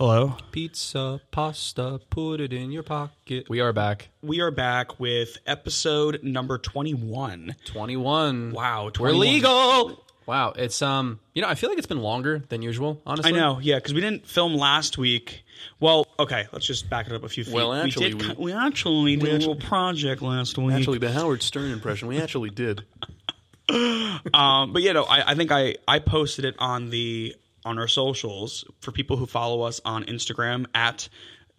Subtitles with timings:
[0.00, 0.34] Hello.
[0.50, 3.50] Pizza, pasta, put it in your pocket.
[3.50, 4.08] We are back.
[4.22, 7.54] We are back with episode number 21.
[7.66, 8.52] 21.
[8.52, 9.20] Wow, We're 21.
[9.20, 10.04] legal.
[10.24, 13.34] Wow, it's um, you know, I feel like it's been longer than usual, honestly.
[13.34, 15.44] I know, yeah, because we didn't film last week.
[15.80, 17.52] Well, okay, let's just back it up a few feet.
[17.52, 20.76] Well, actually, we, did, we- we actually did a actually- little project last week.
[20.76, 22.84] Actually, the Howard Stern impression, we actually did.
[23.68, 27.88] um, but you know, I, I think I I posted it on the on our
[27.88, 31.08] socials for people who follow us on Instagram at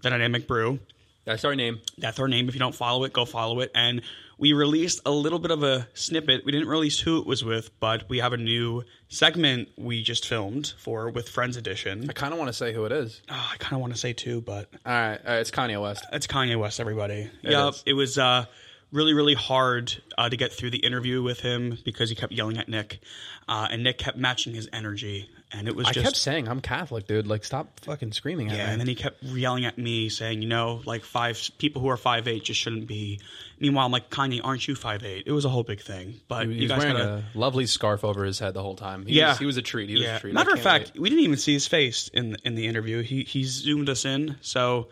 [0.02, 0.80] the Dynamic Brew.
[1.26, 1.80] That's our name.
[1.98, 2.48] That's our name.
[2.48, 3.72] If you don't follow it, go follow it.
[3.76, 4.02] And
[4.40, 6.44] we released a little bit of a snippet.
[6.44, 10.28] We didn't release who it was with, but we have a new segment we just
[10.28, 12.10] filmed for with Friends Edition.
[12.10, 13.22] I kind of want to say who it is.
[13.30, 15.80] Oh, I kind of want to say too, but All right, all right, it's Kanye
[15.80, 16.08] West.
[16.12, 16.80] it's Kanye West.
[16.80, 17.84] Everybody, yeah, is.
[17.86, 18.46] it was uh,
[18.92, 22.58] really, really hard uh, to get through the interview with him because he kept yelling
[22.58, 23.00] at Nick,
[23.48, 26.62] uh, and Nick kept matching his energy, and it was I just kept saying I'm
[26.62, 27.28] Catholic, dude.
[27.28, 28.72] Like, stop fucking screaming at Yeah, me.
[28.72, 31.98] and then he kept yelling at me, saying, "You know, like five people who are
[31.98, 33.20] five eight just shouldn't be."
[33.60, 35.24] Meanwhile, I'm like, "Kanye, aren't you five eight?
[35.26, 37.24] It was a whole big thing, but he you was guys wearing gotta.
[37.34, 39.06] a lovely scarf over his head the whole time.
[39.06, 39.90] He yeah, was, he was a treat.
[39.90, 40.18] He was yeah.
[40.18, 40.34] a treat.
[40.34, 43.02] Matter of fact, we didn't even see his face in in the interview.
[43.02, 44.88] He he zoomed us in, so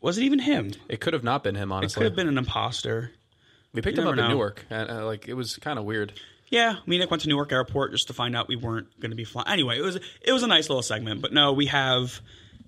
[0.00, 0.72] was it even him?
[0.88, 1.72] it could have not been him.
[1.72, 3.12] Honestly, it could have been an imposter.
[3.72, 4.34] we picked you him up never in know.
[4.36, 6.12] Newark, and uh, like it was kind of weird.
[6.48, 9.10] Yeah, me and Nick went to Newark Airport just to find out we weren't going
[9.10, 9.48] to be flying.
[9.48, 12.20] Anyway, it was it was a nice little segment, but no, we have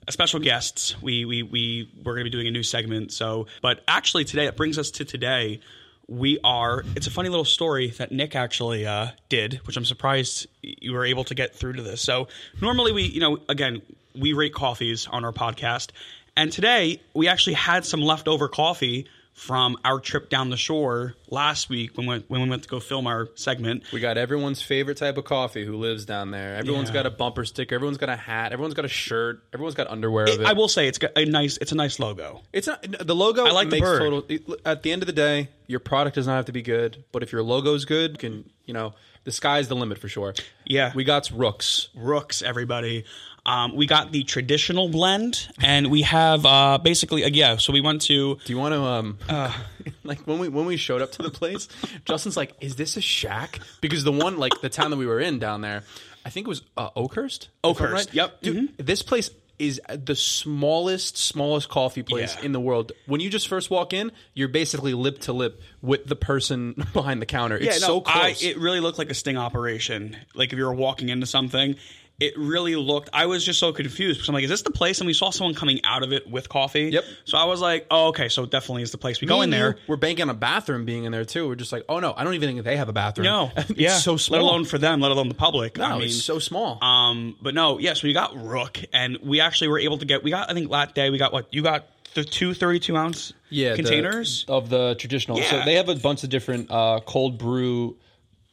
[0.08, 1.00] a special guests.
[1.02, 3.12] We we we we're going to be doing a new segment.
[3.12, 5.60] So, but actually today it brings us to today.
[6.08, 6.84] We are.
[6.94, 11.04] It's a funny little story that Nick actually uh, did, which I'm surprised you were
[11.04, 12.00] able to get through to this.
[12.00, 12.28] So
[12.60, 13.82] normally we, you know, again
[14.14, 15.90] we rate coffees on our podcast,
[16.36, 21.68] and today we actually had some leftover coffee from our trip down the shore last
[21.68, 23.84] week when we went, when we went to go film our segment.
[23.92, 26.56] We got everyone's favorite type of coffee who lives down there.
[26.56, 26.94] Everyone's Yeah.
[26.94, 27.74] got a bumper sticker.
[27.74, 28.52] Everyone's got a hat.
[28.54, 29.42] Everyone's got a shirt.
[29.52, 30.46] Everyone's got underwear of it.
[30.46, 32.40] I will say it's got a nice it's a nice logo.
[32.54, 33.44] It's not the logo.
[33.44, 33.98] I like the bird.
[34.00, 34.56] total.
[34.64, 37.22] At the end of the day, your product does not have to be good, but
[37.22, 38.94] if your logo's good, you can you know
[39.24, 40.34] the sky's the limit for sure.
[40.64, 40.92] Yeah.
[40.94, 41.88] we got rooks.
[41.94, 43.04] Rooks, everybody.
[43.46, 47.56] Um, we got the traditional blend, and we have uh, basically uh, yeah.
[47.58, 49.52] So we went to Do you want to um Uh.
[50.02, 51.68] like when we when we showed up to the place,
[52.04, 55.20] Justin's like, "Is this a shack?" Because the one like the town that we were
[55.20, 55.84] in down there,
[56.24, 57.48] I think it was uh, Oakhurst.
[57.62, 58.42] Oakhurst, yep.
[58.42, 58.52] Mm-hmm.
[58.66, 58.78] dude.
[58.78, 62.44] This place is the smallest smallest coffee place Yeah.
[62.46, 62.92] in the world.
[63.06, 67.22] When you just first walk in, you're basically lip to lip with the person behind
[67.22, 67.56] the counter.
[67.56, 68.44] It's yeah, no, so close.
[68.44, 70.16] I, it really looked like a sting operation.
[70.34, 71.76] Like if you were walking into something,
[72.18, 73.10] it really looked.
[73.12, 75.00] I was just so confused because I'm like, is this the place?
[75.00, 76.84] And we saw someone coming out of it with coffee.
[76.90, 77.04] Yep.
[77.26, 79.20] So I was like, oh, okay, so it definitely is the place.
[79.20, 79.76] We Me go in there.
[79.86, 81.46] We're banking on a bathroom being in there too.
[81.46, 83.26] We're just like, oh no, I don't even think they have a bathroom.
[83.26, 84.40] No, it's yeah, so small.
[84.40, 85.76] Let alone for them, let alone the public.
[85.76, 86.82] no, I mean, it's so small.
[86.82, 90.22] Um, but no, yes, we got Rook, and we actually were able to get.
[90.24, 93.34] We got, I think, last day we got what you got the two 32 ounce
[93.50, 94.46] yeah, the- containers.
[94.48, 95.36] of the traditional.
[95.36, 95.64] So Yeah.
[95.66, 97.98] they have a bunch of different uh, cold brew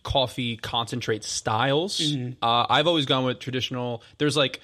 [0.04, 2.00] coffee concentrate styles.
[2.00, 2.44] Mm-hmm.
[2.44, 4.04] Uh, I've always gone with traditional.
[4.18, 4.60] There's like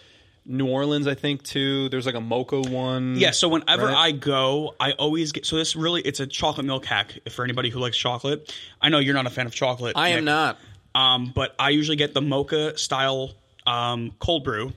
[0.45, 1.89] New Orleans, I think too.
[1.89, 3.15] There's like a mocha one.
[3.17, 3.95] yeah, so whenever Right.
[3.95, 5.45] I go, I always get.
[5.45, 7.17] So this really, it's a chocolate milk hack.
[7.31, 9.93] For anybody who likes chocolate, I know you're not a fan of chocolate.
[9.95, 10.57] I am not.
[10.95, 13.31] Um, but I usually get the mocha style
[13.67, 14.73] um, cold brew,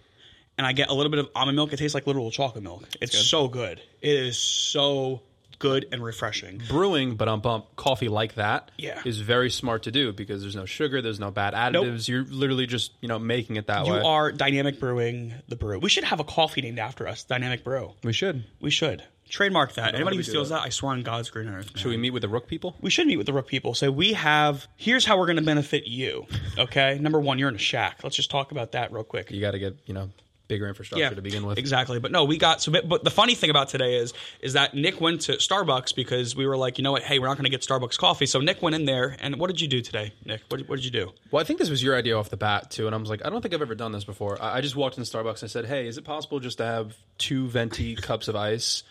[0.58, 1.72] and I get a little bit of almond milk.
[1.72, 2.86] It tastes like literal chocolate milk.
[3.00, 3.80] It's so good.
[4.02, 5.22] It is so
[5.62, 6.60] good and refreshing.
[6.68, 9.00] Brewing, but on bump coffee like that Yeah.
[9.04, 12.08] is very smart to do because there's no sugar, there's no bad additives.
[12.08, 13.88] You're literally just you know making it that way.
[13.88, 14.00] You way.
[14.02, 15.78] are dynamic brewing the brew.
[15.78, 17.92] We should have a coffee named after us, Dynamic Brew.
[18.04, 18.44] we should.
[18.60, 19.94] We should trademark that.
[19.94, 20.56] Anybody who do steals that.
[20.56, 21.70] that, I swear on God's green earth.
[21.78, 22.76] Should we meet with the Rook people?
[22.82, 23.72] We should meet with the Rook people.
[23.72, 24.66] So we have.
[24.76, 26.26] Here's how we're going to benefit you.
[26.58, 28.00] Okay, number one, you're in a shack.
[28.04, 29.30] Let's just talk about that real quick.
[29.30, 30.10] You got to get you know
[30.52, 31.56] bigger infrastructure to begin with.
[31.58, 31.98] Exactly.
[31.98, 35.00] But no, we got so but- the funny thing about today is is that Nick
[35.00, 37.50] went to Starbucks because we were like, you know what, hey, we're not going to
[37.50, 38.26] get Starbucks coffee.
[38.26, 40.42] So Nick went in there and what did you do today, Nick?
[40.48, 41.12] What, did- what did you do?
[41.30, 43.24] Well, I think this was your idea off the bat too, and I was like,
[43.24, 44.40] I don't think I've ever done this before.
[44.42, 46.94] I, I just walked in Starbucks and said, "Hey, is it possible just to have
[47.18, 48.82] two venti cups of ice?"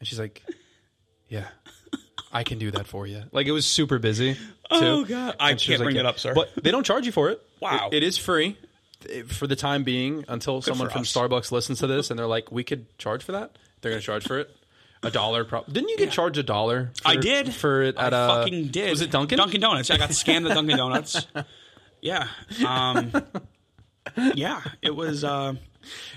[0.00, 0.42] And she's like,
[1.28, 1.46] "Yeah,
[2.32, 4.36] I can do that for you." Like it was super busy.
[4.70, 4.86] Oh, too.
[4.86, 5.36] Oh, God.
[5.38, 6.34] I can't bring it up, sir.
[6.34, 7.40] But they don't charge you for it.
[7.60, 7.88] Wow.
[7.92, 8.58] It- it is free
[9.28, 11.12] for the time being until someone from us.
[11.12, 14.06] Starbucks listens to this and they're like, "We could charge for that." They're going to
[14.06, 14.50] charge for it.
[15.02, 16.90] A dollar, pro- didn't you get charged a dollar?
[17.02, 18.90] For, I did for it at I a fucking did.
[18.90, 19.36] Was it Dunkin'?
[19.38, 19.90] Dunkin' Donuts.
[19.90, 21.26] I got scammed at Dunkin' Donuts.
[22.02, 22.28] Yeah.
[22.64, 23.10] Um,
[24.34, 24.62] yeah.
[24.82, 25.24] It was.
[25.24, 25.54] Uh,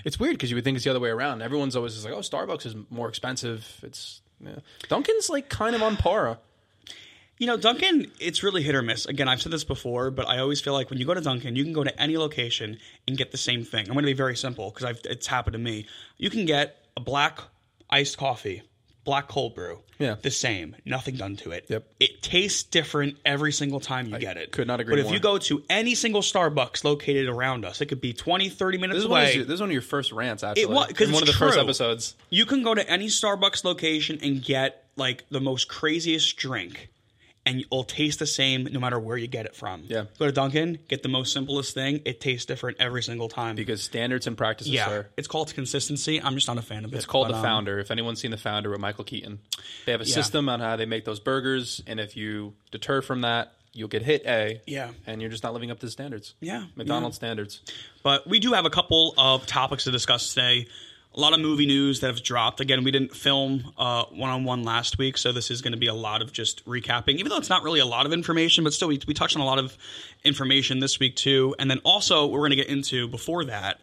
[0.04, 1.42] It's weird because you would think it's the other way around.
[1.42, 4.56] Everyone's always just like, "Oh, Starbucks is more expensive." It's yeah.
[4.88, 6.38] Dunkin's like kind of on par.
[7.40, 9.06] You know, Dunkin', it's really hit or miss.
[9.06, 11.56] Again, I've said this before, but I always feel like when you go to Dunkin',
[11.56, 12.78] you can go to any location
[13.08, 13.86] and get the same thing.
[13.88, 15.86] I'm going to be very simple because it's happened to me.
[16.18, 17.40] You can get a black
[17.88, 18.62] iced coffee,
[19.04, 19.78] black cold brew.
[19.98, 20.16] Yeah.
[20.20, 20.76] The same.
[20.84, 21.64] Nothing done to it.
[21.68, 21.86] Yep.
[21.98, 24.52] It tastes different every single time you get it.
[24.52, 27.86] could not agree But if you go to any single Starbucks located around us, it
[27.86, 29.34] could be 20, 30 minutes This is, away.
[29.36, 30.66] your, this is one of your first rants, actually.
[30.66, 32.16] wa- 'cause in one of the first episodes.
[32.28, 36.89] You can go to any Starbucks location and get like the most craziest drink,
[37.50, 39.84] and it'll taste the same no matter where you get it from.
[39.86, 40.04] Yeah.
[40.18, 42.00] Go to Dunkin', get the most simplest thing.
[42.04, 43.56] It tastes different every single time.
[43.56, 45.08] Because standards and practices, yeah, sir.
[45.16, 46.20] it's called consistency.
[46.22, 46.96] I'm just not a fan of it.
[46.96, 47.78] It's called but, The um, Founder.
[47.78, 49.40] If anyone's seen The Founder with Michael Keaton,
[49.86, 53.22] they have a system on how they make those burgers, and if you deter from
[53.22, 54.60] that, you'll get hit A.
[54.66, 54.90] Yeah.
[55.06, 56.34] And you're just not living up to the standards.
[56.40, 57.60] Yeah, McDonald's standards.
[58.02, 60.66] But we do have a couple of topics to discuss today.
[61.12, 62.60] A lot of movie news that have dropped.
[62.60, 65.88] Again, we didn't film one on one last week, so this is going to be
[65.88, 67.16] a lot of just recapping.
[67.16, 69.42] Even though it's not really a lot of information, but still, we, we touched on
[69.42, 69.76] a lot of
[70.22, 71.54] information this week too.
[71.58, 73.80] And then also, we're going to get into before that.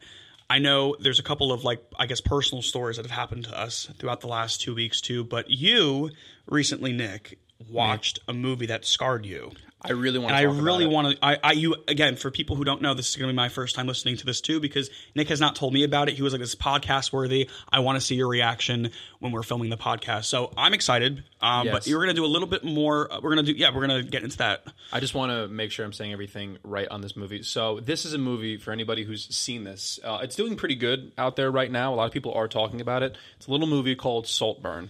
[0.50, 3.60] I know there's a couple of like I guess personal stories that have happened to
[3.60, 5.26] us throughout the last two weeks too.
[5.26, 6.12] But you
[6.46, 7.38] recently, Nick,
[7.70, 9.52] watched a movie that scarred you.
[9.80, 11.24] I really want And to I really want to.
[11.26, 13.48] I, I, you again for people who don't know, this is going to be my
[13.48, 16.16] first time listening to this too because Nick has not told me about it.
[16.16, 17.48] He was like, "This is podcast worthy.
[17.72, 18.90] I want to see your reaction
[19.20, 21.24] when we're filming the podcast." So I'm excited.
[21.42, 21.88] Um, But Yes.
[21.88, 23.14] you're going to do a little bit more.
[23.14, 23.58] uh, We're going to do.
[23.58, 24.66] Yeah, we're going to get into that.
[24.92, 27.44] I just want to make sure I'm saying everything right on this movie.
[27.44, 30.00] So, this is a movie for anybody who's seen this.
[30.04, 31.94] Uh, it's doing pretty good out there right now.
[31.94, 33.16] A lot of people are talking about it.
[33.38, 34.90] It's a little movie called Saltburn.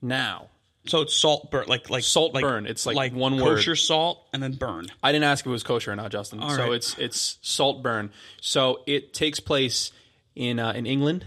[0.00, 0.50] Now,
[0.88, 2.66] So it's salt burn, like like Salt like, burn.
[2.66, 3.56] It's like like one word.
[3.56, 4.86] kosher salt and then burn.
[5.02, 6.40] I didn't ask if it was kosher or not, Justin.
[6.40, 6.72] so right.
[6.72, 8.10] it's it's Saltburn.
[8.40, 9.92] So it takes place
[10.34, 11.26] in uh, in England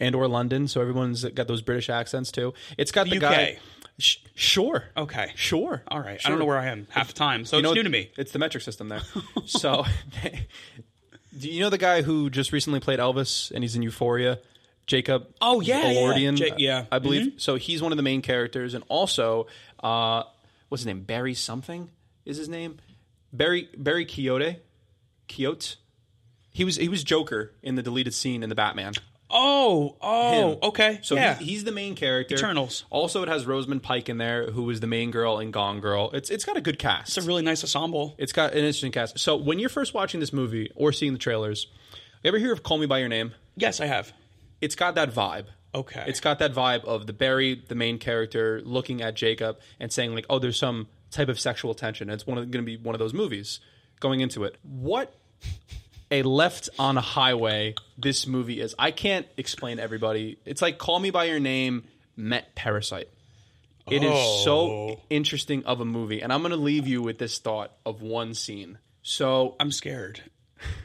[0.00, 0.68] and or London.
[0.68, 2.54] So everyone's got those British accents too.
[2.76, 3.20] It's got the UK.
[3.20, 3.58] guy.
[3.98, 4.84] Sh- sure.
[4.96, 5.32] Okay.
[5.36, 5.82] Sure.
[5.88, 6.20] All right.
[6.24, 8.10] I don't know where I am half the time, so it's know, new to me.
[8.16, 9.02] It's the metric system there.
[9.44, 9.84] so,
[11.38, 14.40] do you know the guy who just recently played Elvis and he's in Euphoria?
[14.86, 15.28] Jacob.
[15.40, 16.00] Oh, yeah, yeah.
[16.00, 16.80] Elordian, Ja- yeah.
[16.82, 16.94] Mm-hmm.
[16.94, 17.32] I believe.
[17.36, 19.46] So he's one of the main characters, and also,
[19.82, 20.24] uh,
[20.68, 21.02] what's his name?
[21.02, 21.90] Barry something
[22.24, 22.78] is his name.
[23.32, 24.58] Barry Barry Quixote.
[25.28, 25.76] Quixote.
[26.50, 28.92] He was he was Joker in the deleted scene in the Batman.
[29.34, 30.58] Oh, oh, Him.
[30.64, 30.98] okay.
[31.02, 31.34] So yeah.
[31.34, 32.34] he, he's the main character.
[32.34, 32.84] Eternals.
[32.90, 36.10] Also, it has Rosamund Pike in there, who was the main girl in Gone Girl.
[36.12, 37.16] It's it's got a good cast.
[37.16, 38.14] it's a really nice ensemble.
[38.18, 39.18] It's got an interesting cast.
[39.18, 41.66] So when you're first watching this movie or seeing the trailers,
[42.22, 43.32] you ever hear of Call Me by Your Name?
[43.56, 44.12] Yes, I have.
[44.62, 45.46] It's got that vibe.
[45.74, 46.04] Okay.
[46.06, 50.14] It's got that vibe of the Barry, the main character, looking at Jacob and saying
[50.14, 52.98] like, "Oh, there's some type of sexual tension." It's one going to be one of
[52.98, 53.60] those movies
[54.00, 54.56] going into it.
[54.62, 55.14] What
[56.10, 58.74] a left on a highway this movie is.
[58.78, 60.38] I can't explain to everybody.
[60.44, 61.84] It's like Call Me by Your Name
[62.16, 63.08] met Parasite.
[63.90, 64.42] It is Oh.
[64.44, 68.00] so interesting of a movie, and I'm going to leave you with this thought of
[68.02, 68.78] one scene.
[69.02, 70.22] So I'm scared.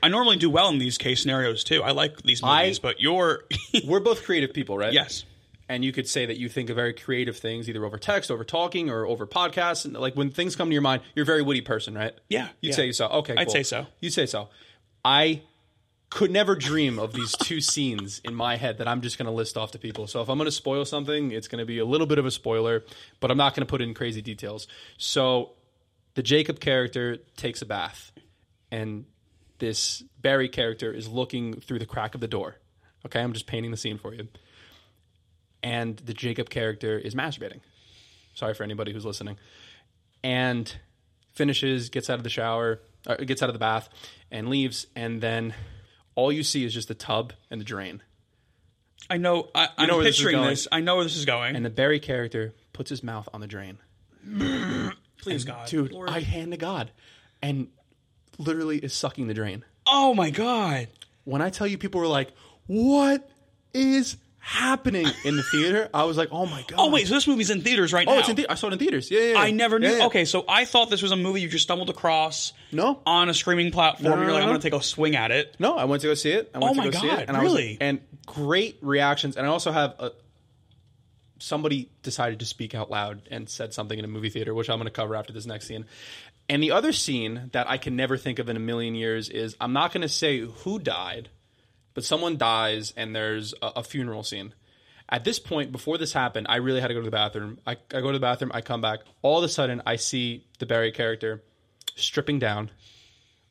[0.03, 1.83] I normally do well in these case scenarios too.
[1.83, 3.43] I like these I- movies, but you're
[3.85, 4.93] we're both creative people, right?
[4.93, 5.25] yes.
[5.69, 8.43] and you could say that you think of very creative things either over text over
[8.45, 11.41] talking or over podcasts and like when things come to your mind you're a very
[11.41, 12.75] witty person right Yeah, you'd yeah.
[12.75, 13.85] say so okay I'd say so.
[13.99, 14.47] you'd say so
[15.03, 15.41] i
[16.09, 19.31] could never dream of these two scenes in my head that i'm just going to
[19.33, 21.79] list off to people so if i'm going to spoil something it's going to be
[21.79, 22.85] a little bit of a spoiler
[23.19, 25.51] but i'm not going to put in crazy details so
[26.15, 28.13] the jacob character takes a bath
[28.71, 29.03] and
[29.59, 32.55] this barry character is looking through the crack of the door
[33.05, 34.27] okay i'm just painting the scene for you
[35.63, 37.59] and the Jacob character is masturbating.
[38.33, 39.37] Sorry for anybody who's listening.
[40.23, 40.73] And
[41.33, 43.89] finishes, gets out of the shower, uh, gets out of the bath,
[44.31, 44.87] and leaves.
[44.95, 45.53] And then
[46.15, 48.01] all you see is just the tub and the drain.
[49.09, 49.49] I know.
[49.55, 50.49] I, I'm know where this is picturing going.
[50.49, 50.67] this.
[50.71, 51.55] I know where this is going.
[51.55, 53.77] And the Barry character puts his mouth on the drain.
[55.21, 56.09] Please, God, Dude, Lord.
[56.09, 56.91] I hand to God.
[57.41, 57.67] And
[58.37, 59.63] literally is sucking the drain.
[59.85, 60.87] oh my God.
[61.23, 62.31] When I tell you, people were like,
[62.67, 63.29] what
[63.73, 65.89] is happening in the theater?
[65.93, 66.77] I was like, oh my God.
[66.79, 68.13] Oh wait, so this movie's in theaters right now.
[68.13, 69.11] Oh, it's in the- I saw it in theaters.
[69.11, 69.39] Yeah, yeah, yeah.
[69.39, 69.89] I never knew.
[69.89, 70.05] Yeah, yeah.
[70.05, 72.53] Okay, so I thought this was a movie you just stumbled across.
[72.71, 73.01] No.
[73.05, 74.47] On a streaming platform, no, you're like, no, I'm no.
[74.51, 75.55] going to take a swing at it.
[75.59, 76.49] No, I went to go see it.
[76.55, 77.77] I went Oh to my go see God, it, and I was- really?
[77.81, 79.35] and great reactions.
[79.35, 80.11] And I also have a
[81.39, 84.77] somebody decided to speak out loud and said something in a movie theater, which I'm
[84.79, 85.85] going to cover after this next scene.
[86.49, 89.55] And the other scene that I can never think of in a million years is
[89.59, 91.29] I'm not going to say who died,
[91.93, 94.53] but someone dies and there's a, a funeral scene.
[95.09, 97.59] At this point, before this happened, I really had to go to the bathroom.
[97.65, 98.99] I, I go to the bathroom, I come back.
[99.21, 101.41] All of a sudden, I see the Barry character
[101.95, 102.71] stripping down,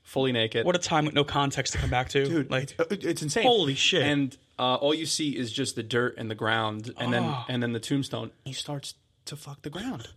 [0.03, 0.65] fully naked.
[0.67, 2.25] What a time with no context to come back to.
[2.27, 3.45] Dude, like, it's, it's insane.
[3.45, 4.03] Holy shit.
[4.03, 7.45] And uh, all you see is just the dirt and the ground, and then Oh.
[7.49, 8.31] and then the tombstone.
[8.45, 8.95] He starts
[9.27, 10.09] to fuck the ground.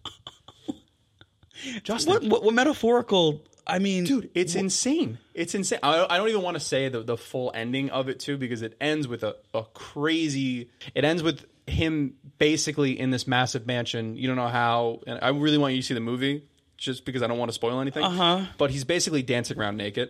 [1.84, 3.42] Justin, What, what, what metaphorical?
[3.68, 5.20] I mean, dude, it's insane.
[5.36, 5.80] It's insane.
[5.84, 8.62] I, I don't even want to say the, the full ending of it too because
[8.64, 10.70] it ends with a, a crazy.
[10.96, 14.16] It ends with him basically in this massive mansion.
[14.16, 16.48] You don't know how, and I really want you to see the movie
[16.78, 18.04] just because I don't want to spoil anything.
[18.04, 18.46] Uh Uh-huh.
[18.58, 20.10] But he's basically dancing around naked,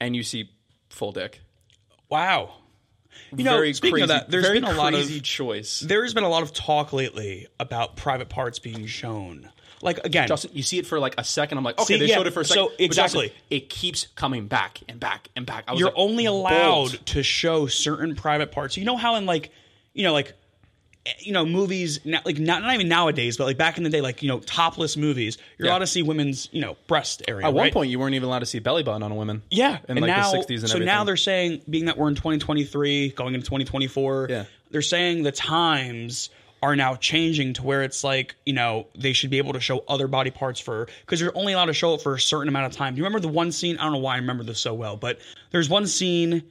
[0.00, 0.50] and you see
[0.88, 1.40] full dick.
[2.08, 2.54] wow.
[3.36, 5.80] You know, very speaking crazy, of that, there's been a lot of choice.
[5.80, 9.50] there's been a lot of talk lately about private parts being shown.
[9.82, 11.56] Like again, Justin, you see it for like a second.
[11.58, 12.64] I'm like, okay, See, they yeah, showed it for a second.
[12.64, 13.32] so But Justin, exactly.
[13.50, 15.64] it keeps coming back and back and back.
[15.68, 17.06] I was you're like, only allowed bolt.
[17.06, 18.76] to show certain private parts.
[18.76, 19.50] You know how in like,
[19.94, 20.34] you know, like,
[21.06, 24.02] eh, you know, movies, like not, not even nowadays, but like back in the day,
[24.02, 25.72] like you know, topless movies, you're Yeah.
[25.72, 27.46] allowed to see women's, you know, breast area.
[27.46, 27.72] At one right?
[27.72, 29.42] point, you weren't even allowed to see belly button on a woman.
[29.50, 30.86] Yeah, in and like now, the 60s and so everything.
[30.86, 34.44] now they're saying, being that we're in 2023, going into 2024, Yeah.
[34.70, 36.28] they're saying the times
[36.62, 39.82] are now changing to where it's like, you know, they should be able to show
[39.88, 42.66] other body parts for because you're only allowed to show it for a certain amount
[42.66, 42.94] of time.
[42.94, 43.78] Do you remember the one scene?
[43.78, 45.18] I don't know why I remember this so well, but
[45.52, 46.42] there's one scene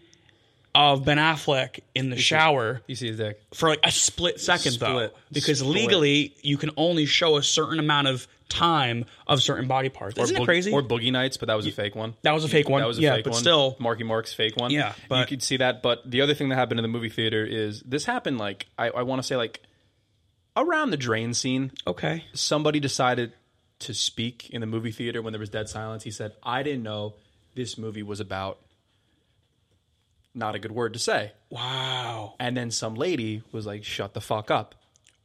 [0.75, 3.42] of Ben Affleck in the shower you see his dick.
[3.54, 5.74] for like a split second though because Split.
[5.75, 10.18] legally you can only show a certain amount of time of certain body parts.
[10.20, 10.72] Isn't Or it crazy?
[10.72, 12.16] Or Boogie Nights, but that was a fake one.
[12.22, 12.82] that was a fake one.
[12.82, 13.39] That was a yeah, fake but one.
[13.42, 14.72] still Marky Mark's fake one.
[14.72, 15.82] Yeah, you but- could see that.
[15.82, 18.89] But the other thing that happened in the movie theater is this happened like I,
[18.89, 19.62] I want to say like
[20.62, 21.72] around the drain scene.
[21.88, 22.25] okay.
[22.34, 23.34] Somebody decided
[23.80, 26.04] to speak in the movie theater when there was dead silence.
[26.04, 27.16] He said, "I didn't know
[27.56, 28.60] this movie was about."
[30.36, 31.32] Not a good word to say.
[31.50, 32.36] Wow.
[32.39, 34.75] And then some lady was like, "Shut the fuck up."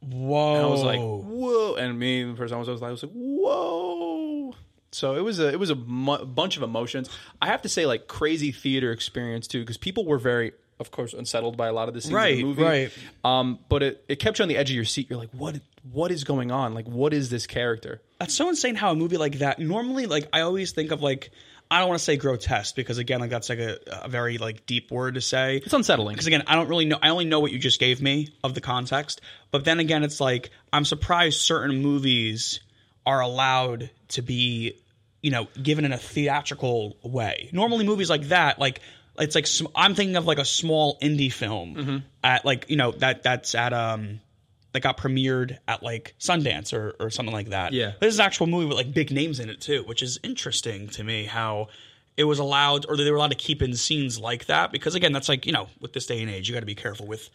[0.01, 0.55] Whoa.
[0.55, 2.91] And I was like, "Whoa!" And me, the person I was, I was like, I
[2.91, 4.55] was like, "Whoa!"
[4.91, 7.09] So it was a it was a mu- bunch of emotions.
[7.41, 11.13] I have to say, like crazy theater experience too, because people were very, of course,
[11.13, 12.63] unsettled by a lot of the scenes in Right, the movie.
[12.63, 12.91] right.
[13.23, 15.09] Um, but it it kept you on the edge of your seat.
[15.09, 15.55] You're like, "What?
[15.91, 16.73] What is going on?
[16.73, 20.27] Like, what is this character?" That's so insane how a movie like that normally like
[20.33, 21.31] I always think of like
[21.69, 24.65] I don't want to say grotesque because again like that's like a, a very like
[24.65, 25.57] deep word to say.
[25.57, 26.13] It's unsettling.
[26.15, 26.97] Because again, I don't really know.
[27.01, 29.21] I only know what you just gave me of the context.
[29.51, 32.59] But then again, it's like I'm surprised certain movies
[33.05, 34.79] are allowed to be,
[35.21, 37.49] you know, given in a theatrical way.
[37.51, 38.79] Normally, movies like that, like
[39.19, 41.97] it's like I'm thinking of like a small indie film Mm-hmm.
[42.23, 44.19] at like you know that that's at um
[44.73, 47.71] that got premiered at like Sundance or or something like that.
[47.73, 47.93] Yeah.
[48.01, 50.87] this is an actual movie with like big names in it too, which is interesting
[50.89, 51.67] to me how
[52.17, 55.11] it was allowed or they were allowed to keep in scenes like that because again
[55.13, 57.29] that's like you know with this day and age you got to be careful with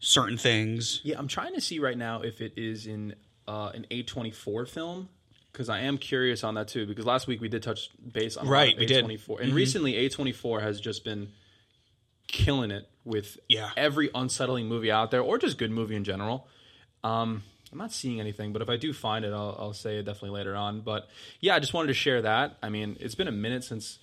[0.00, 3.14] certain things Yeah, I'm trying to see right now if it is in
[3.46, 5.08] uh, an A24 film
[5.52, 6.86] because I am curious on that too.
[6.86, 9.04] Because last week we did touch base on Right, we did.
[9.04, 11.28] A24, and recently A24 has just been
[12.28, 13.70] killing it with Yeah.
[13.76, 16.48] every unsettling movie out there, or just good movie in general.
[17.04, 20.04] Um, I'm not seeing anything, but if I do find it, I'll, I'll say it
[20.04, 20.80] definitely later on.
[20.82, 21.08] But
[21.40, 22.56] yeah, I just wanted to share that.
[22.62, 23.98] I mean, it's been a minute since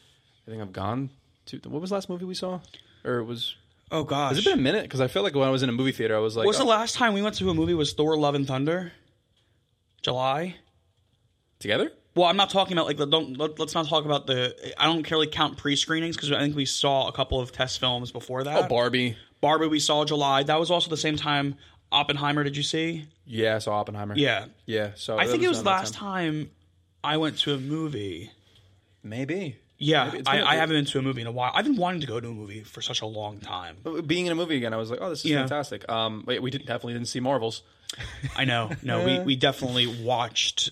[0.47, 1.09] I think I've gone
[1.47, 1.57] to.
[1.67, 2.59] What was the last movie we saw?
[3.05, 3.55] Or it was.
[3.91, 4.83] oh gosh Has it been a minute?
[4.83, 6.59] Because I feel like when I was in a movie theater, I was like, What's
[6.59, 8.91] oh, the last time we went to a movie was Thor: Love and Thunder?
[10.01, 10.55] July.
[11.59, 11.91] Together?
[12.15, 13.37] Well, I'm not talking about like the don't.
[13.37, 14.55] Let, let's not talk about the.
[14.77, 18.11] I don't really count pre-screenings because I think we saw a couple of test films
[18.11, 18.65] before that.
[18.65, 19.17] Oh, Barbie.
[19.41, 20.43] Barbie we saw July.
[20.43, 21.55] That was also the same time.
[21.91, 23.05] Oppenheimer, did you see?
[23.25, 24.15] Yeah, I saw Oppenheimer.
[24.15, 24.91] Yeah, Yeah.
[24.95, 26.51] So I think it was last time
[27.03, 28.31] I went to a movie.
[29.01, 29.55] Maybe.
[29.77, 30.27] Yeah, Maybe.
[30.27, 31.51] I, I haven't been to a movie in a while.
[31.55, 33.77] I've been wanting to go to a movie for such a long time.
[34.05, 35.39] Being in a movie again, I was like, oh, this is Yeah.
[35.39, 35.87] fantastic.
[35.89, 37.63] Um, but we didn't, definitely didn't see Marvels.
[38.35, 38.71] I know.
[38.83, 40.71] No, we, we definitely watched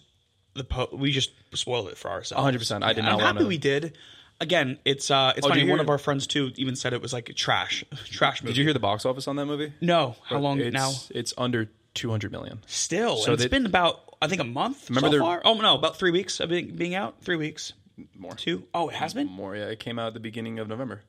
[0.57, 2.43] the po- we just spoiled it for ourselves.
[2.45, 2.83] 100%.
[2.83, 3.97] I did not I'm happy wanna- we did.
[4.39, 7.01] Again, it's uh it's Oh, funny one hear- of our friends too even said it
[7.01, 8.53] was like a trash trash movie.
[8.53, 9.73] Did you hear the box office on that movie?
[9.81, 10.91] No, how long it's, now?
[11.09, 12.59] It's under 200 million.
[12.67, 15.41] Still, So and it's they- been about I think a month Remember so far.
[15.45, 17.15] Oh no, about three weeks of being, being out.
[17.21, 17.73] Three weeks,
[18.17, 18.35] More.
[18.35, 18.63] two.
[18.75, 19.65] Oh, it has been More, yeah.
[19.65, 21.01] It came out at the beginning of November.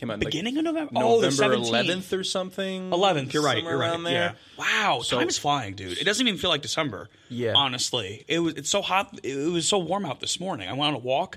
[0.00, 0.92] Came out like beginning of November.
[0.96, 1.68] oh, November 17th.
[2.10, 2.90] 11th or something.
[2.90, 3.62] 11th, you're right.
[3.62, 4.02] You're right.
[4.02, 4.12] there.
[4.12, 4.32] Yeah.
[4.56, 5.98] Wow, So- time is flying, dude.
[5.98, 7.10] It doesn't even feel like December.
[7.28, 7.52] Yeah.
[7.54, 8.54] Honestly, it was.
[8.54, 9.20] It's so hot.
[9.22, 10.70] It was so warm out this morning.
[10.70, 11.36] I went on a walk,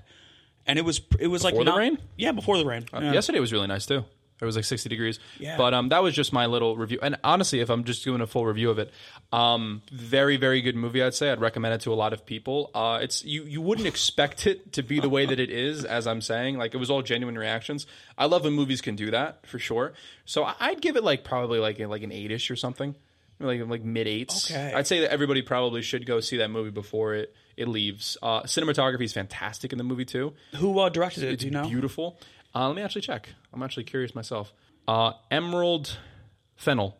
[0.65, 1.01] and it was.
[1.19, 1.97] It was like Before the not- rain?
[2.15, 2.85] Yeah, before the rain.
[2.93, 3.11] Uh, yeah.
[3.11, 4.05] Yesterday was really nice too.
[4.43, 5.19] It was like 60 degrees.
[5.39, 5.57] Yeah.
[5.57, 6.99] But um, that was just my little review.
[7.01, 8.91] And honestly, if I'm just doing a full review of it,
[9.31, 11.01] um, very, very good movie.
[11.01, 12.69] I'd say I'd recommend it to a lot of people.
[12.75, 16.05] Uh, it's you you wouldn't expect it to be the way that it is, as
[16.05, 16.57] I'm saying.
[16.57, 17.87] Like it was all genuine reactions.
[18.17, 19.93] I love when movies can do that for sure.
[20.25, 22.95] So I'd give it like probably like like an eight ish or something,
[23.39, 24.51] like like mid eights.
[24.51, 24.73] Okay.
[24.73, 28.17] I'd say that everybody probably should go see that movie before it it leaves.
[28.21, 31.39] Uh, cinematography is fantastic in the movie too Who uh, directed it?
[31.39, 31.67] Do you know?
[31.67, 32.19] beautiful.
[32.55, 33.29] Uh, let me actually check.
[33.53, 34.53] I'm actually curious myself.
[34.87, 35.97] Uh, Emerald
[36.55, 36.97] Fennell.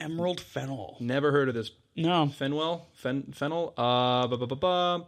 [0.00, 0.96] Emerald Fennell.
[1.00, 1.70] Never heard of this.
[1.96, 2.26] No.
[2.38, 2.82] Fenwell?
[2.94, 3.74] Fen- Fennell?
[3.76, 5.04] Uh, ba ba ba ba.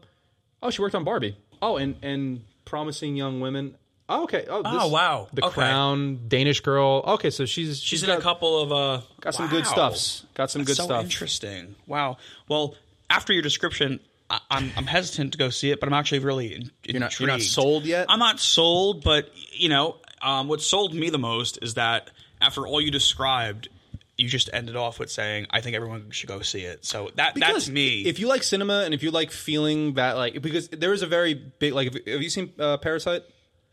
[0.63, 1.37] Oh, she worked on Barbie.
[1.63, 3.77] Oh, and and Promising Young Women.
[4.09, 4.45] Oh, okay.
[4.51, 5.29] Oh, Oh, wow.
[5.33, 5.55] The Okay.
[5.55, 7.05] Crown, Danish Girl.
[7.07, 10.27] Okay, so she's she's She's in got, a couple of uh, got some good stuffs.
[10.35, 11.05] Got some good so stuff.
[11.05, 11.77] interesting.
[11.87, 12.17] Wow.
[12.49, 12.75] Well,
[13.09, 16.55] after your description, I, I'm I'm hesitant to go see it, but I'm actually really
[16.55, 18.07] in, You're not you're not sold yet.
[18.09, 22.11] I'm not sold, but you know, um, what sold me the most is that
[22.41, 23.69] after all you described,
[24.17, 27.35] you just ended off with saying, "I think everyone should go see it." So that
[27.35, 28.03] that's me.
[28.03, 31.07] If you like cinema and if you like feeling that, like, because there is a
[31.07, 33.23] very big, like, have you seen uh, Parasite?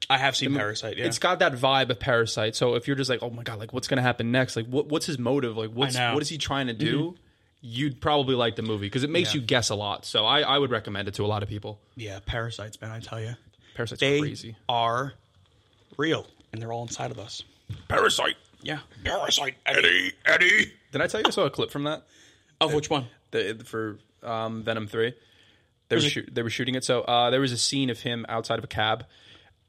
[0.09, 1.05] I have seen Parasite, yeah.
[1.05, 2.55] It's got that vibe of Parasite.
[2.55, 4.55] So if you're just like, oh my god, like, what's gonna happen next?
[4.55, 5.57] Like, what, what's his motive?
[5.57, 5.97] Like, what's.
[5.97, 6.13] Mm-hmm.
[6.13, 7.15] what is he trying to do?
[7.61, 9.41] You'd probably like the movie because it makes Yeah.
[9.41, 10.05] you guess a lot.
[10.05, 11.79] So I, I would recommend it to a lot of people.
[11.95, 12.91] yeah, Parasites, man.
[12.91, 13.33] I tell you,
[13.75, 14.55] Parasite's they crazy.
[14.69, 15.13] are
[15.97, 17.43] real, and they're all inside of us.
[17.87, 18.35] Parasite.
[18.61, 20.71] Yeah, Parasite, Eddie, Eddie.
[20.91, 22.03] Did I tell you I saw a clip from that?
[22.61, 23.07] Of which one?
[23.31, 25.13] the for um, Venom three.
[25.89, 26.83] They were shoot, they were shooting it.
[26.83, 29.05] So uh, there was a scene of him outside of a cab,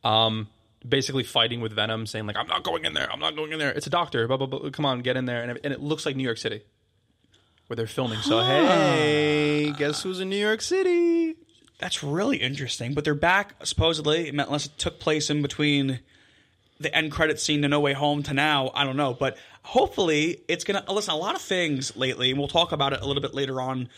[0.05, 0.49] um,
[0.89, 3.11] basically fighting with Venom, saying like, "I'm not going in there.
[3.13, 3.71] I'm not going in there.
[3.73, 4.27] It's a doctor.
[4.27, 4.71] Blah blah blah.
[4.71, 6.63] Come on, get in there." And, and it looks like New York City,
[7.69, 8.19] where they're filming.
[8.21, 8.45] So ah.
[8.45, 11.37] hey, guess who's in New York City?
[11.79, 12.93] That's really interesting.
[12.93, 16.01] But they're back, supposedly, unless it took place in between
[16.81, 18.71] the end credit scene to No Way Home to now.
[18.75, 19.15] I don't know.
[19.15, 21.15] But hopefully, it's going to listen.
[21.15, 23.89] A lot of things lately, and we'll talk about it a little bit later on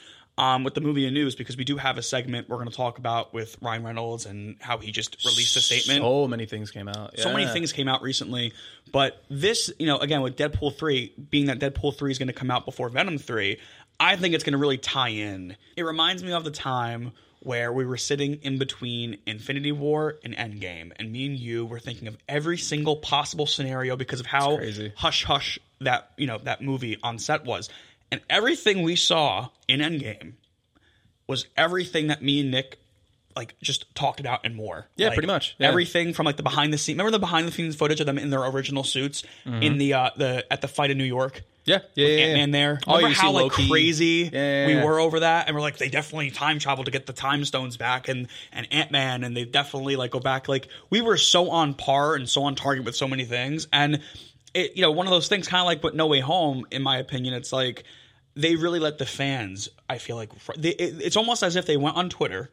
[0.40, 2.74] um, with the movie and news because we do have a segment we're going to
[2.74, 6.02] talk about with Ryan Reynolds and how he just released a statement.
[6.02, 7.18] So many things came out.
[7.18, 8.54] So many things came out recently,
[8.90, 12.32] but this, you know, again with Deadpool 3, being that Deadpool 3 is going to
[12.32, 13.58] come out before Venom 3,
[14.00, 15.56] I think it's going to really tie in.
[15.76, 20.34] It reminds me of the time where we were sitting in between Infinity War and
[20.34, 24.58] Endgame, and me and you were thinking of every single possible scenario because of how
[24.96, 27.68] hush hush that, you know, that movie on set was.
[28.12, 30.32] And everything we saw in Endgame
[31.26, 32.78] was everything that me and Nick
[33.36, 34.86] like just talked about and more.
[34.96, 35.54] Yeah, Like, pretty much.
[35.58, 35.68] Yeah.
[35.68, 36.94] Everything from like the behind the scene.
[36.96, 39.62] Remember the behind the scenes footage of them in their original suits Mm-hmm.
[39.62, 41.42] in the uh the at the fight in New York.
[41.64, 42.24] Yeah, yeah, yeah.
[42.24, 42.80] Ant Man there.
[42.86, 43.68] Oh, Remember you how like Loki.
[43.68, 46.90] crazy Yeah, yeah, we were over that, and we're like they definitely time traveled to
[46.90, 50.48] get the time stones back, and and Ant Man, and they definitely like go back.
[50.48, 54.00] Like we were so on par and so on target with so many things, and
[54.54, 56.82] it you know one of those things kind of like what No Way Home, in
[56.82, 57.84] my opinion, it's like
[58.34, 59.68] they really let the fans.
[59.88, 62.50] I feel like they, it, it's almost as if they went on Twitter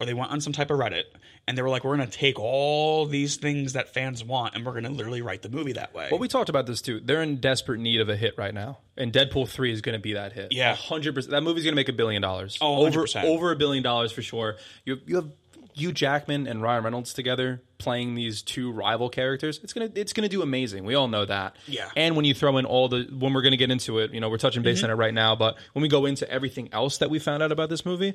[0.00, 1.04] or they went on some type of Reddit
[1.46, 4.64] and they were like, we're going to take all these things that fans want and
[4.64, 6.08] we're going to literally write the movie that way.
[6.10, 7.00] Well, we talked about this too.
[7.00, 9.98] They're in desperate need of a hit right now, and Deadpool three is going to
[9.98, 10.52] be that hit.
[10.52, 10.74] Yeah.
[10.74, 11.32] hundred percent.
[11.32, 12.58] That movie's going to make a billion dollars.
[12.60, 13.24] Oh, over 100%.
[13.24, 14.56] over a billion dollars for sure.
[14.84, 15.30] You you have
[15.78, 19.60] Hugh Jackman and Ryan Reynolds together playing these two rival characters.
[19.62, 20.84] It's gonna it's gonna do amazing.
[20.84, 21.56] We all know that.
[21.66, 21.88] Yeah.
[21.96, 24.28] And when you throw in all the when we're gonna get into it, you know,
[24.28, 27.10] we're touching base on it right now, but when we go into everything else that
[27.10, 28.14] we found out about this movie,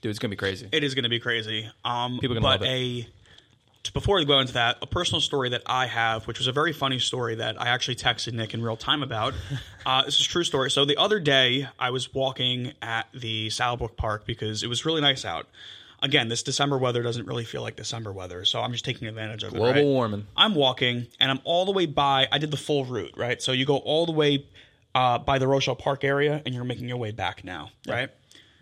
[0.00, 0.68] dude, it's gonna be crazy.
[0.72, 1.70] it is to be crazy.
[1.84, 3.06] Um, People are but gonna a
[3.92, 6.72] before we go into that, a personal story that I have, which was a very
[6.72, 9.34] funny story that I actually texted Nick in real time about.
[9.86, 10.70] uh, this is a true story.
[10.70, 15.00] So the other day, I was walking at the Saddlebrook Park because it was really
[15.00, 15.46] nice out.
[16.02, 19.44] Again, this December weather doesn't really feel like December weather, so I'm just taking advantage
[19.44, 19.56] of it.
[19.56, 19.84] Global right?
[19.84, 20.26] warming.
[20.36, 22.26] I'm walking and I'm all the way by.
[22.32, 23.40] I did the full route, right?
[23.40, 24.44] So you go all the way
[24.94, 28.10] uh, by the Rochelle Park area, and you're making your way back now, right?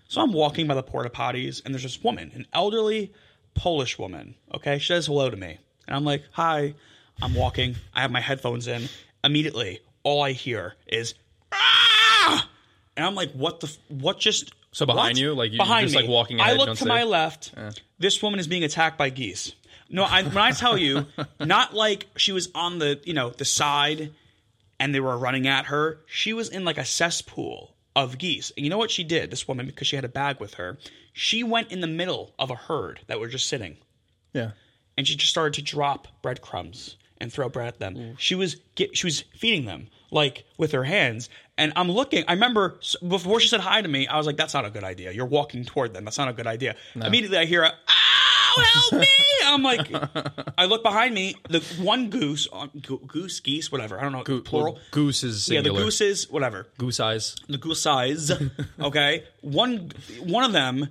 [0.08, 3.12] So I'm walking by the porta potties, and there's this woman, an elderly
[3.54, 4.34] Polish woman.
[4.54, 6.74] Okay, she says hello to me, and I'm like, "Hi."
[7.22, 7.76] I'm walking.
[7.94, 8.88] I have my headphones in.
[9.22, 11.14] Immediately, all I hear is
[11.52, 12.48] "Ah!"
[12.96, 13.66] and I'm like, "What the?
[13.66, 15.18] f- What just?" So behind what?
[15.18, 15.34] you?
[15.34, 16.02] Like, you- behind you're just, me.
[16.02, 17.52] like, walking I look to my left.
[17.98, 19.52] This woman is being attacked by geese.
[19.88, 21.06] No, I, when I tell you,
[21.40, 24.12] not like she was on the you know the side
[24.78, 25.98] and they were running at her.
[26.06, 28.52] She was in like a cesspool of geese.
[28.56, 29.30] And you know what she did?
[29.30, 30.78] This woman, because she had a bag with her,
[31.12, 33.76] she went in the middle of a herd that were just sitting,
[34.32, 34.52] Yeah.
[34.96, 38.16] and she just started to drop breadcrumbs and throw bread at them.
[38.18, 41.28] She was get, she was feeding them like with her hands.
[41.60, 42.24] And I'm looking.
[42.26, 44.82] I remember before she said hi to me, I was like, "That's not a good
[44.82, 45.12] idea.
[45.12, 46.04] You're walking toward them.
[46.06, 49.06] That's not a good idea." Immediately, I hear a "Ow, help me!"
[49.46, 49.90] I'm like,
[50.56, 51.34] I look behind me.
[51.48, 52.68] The one goose, uh,
[53.06, 53.98] goose, geese, whatever.
[53.98, 54.78] I don't know plural.
[54.90, 55.56] Goose is singular.
[55.56, 55.84] yeah, the singular.
[55.84, 57.36] gooses, whatever Goose eyes.
[57.48, 58.32] the goose eyes.
[58.80, 60.88] Okay, one one of them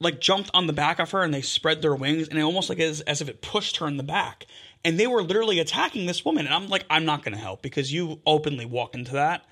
[0.00, 2.68] like jumped on the back of her and they spread their wings and it almost
[2.68, 4.46] like as, as if it pushed her in the back.
[4.84, 6.46] And they were literally attacking this woman.
[6.46, 9.44] And I'm like, I'm not going to help because you openly walk into that.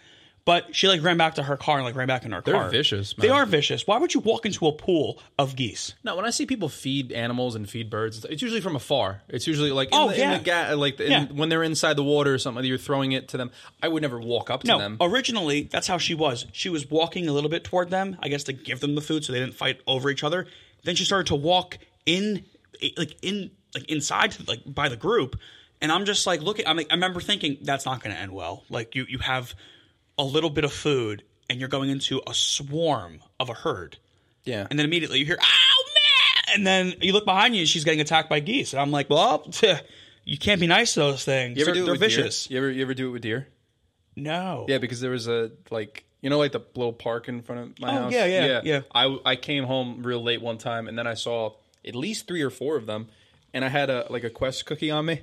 [0.47, 2.53] But she like ran back to her car and like ran back in her car.
[2.53, 2.71] They're car.
[2.71, 3.87] vicious, They are vicious.
[3.87, 5.95] Why would you walk into a pool of geese?
[6.05, 9.23] No, when I see people feed animals and feed birds, it's usually from afar.
[9.29, 10.33] It's usually like in Oh, the, yeah.
[10.33, 11.25] in the ga- like in, Yeah.
[11.33, 12.63] when they're inside the water or something.
[12.63, 13.53] You're throwing it to them.
[13.83, 14.99] I would never walk up to No, them.
[15.01, 16.45] originally that's how she was.
[16.53, 19.25] She was walking a little bit toward them, I guess to give them the food
[19.25, 20.47] so they didn't fight over each other.
[20.83, 22.45] Then she started to walk in,
[22.99, 25.41] like in, like inside, like by the group,
[25.81, 26.67] and I'm just like looking.
[26.67, 28.65] I'm like, I remember thinking that's not going to end well.
[28.69, 29.55] Like you, you have
[30.19, 33.99] a little bit of food, and you're going into a swarm of a herd,
[34.45, 34.67] Yeah.
[34.71, 37.85] and then immediately you hear, oh man!" And then you look behind you, and she's
[37.85, 39.47] getting attacked by geese, and I'm like, well.
[40.27, 41.59] You can't be nice to those things.
[41.59, 42.47] you ever they're do it they're with vicious.
[42.47, 42.55] deer?
[42.63, 43.47] You ever you ever do it with deer?
[44.17, 44.65] No.
[44.69, 47.79] Yeah, because there was a like you know like the little park in front of
[47.79, 48.13] my Oh, house.
[48.15, 48.81] yeah, yeah, yeah.
[48.95, 51.53] I I came home real late one time and then I saw
[51.87, 53.09] at least three or four of them,
[53.53, 55.21] and I had a like a quest cookie on me.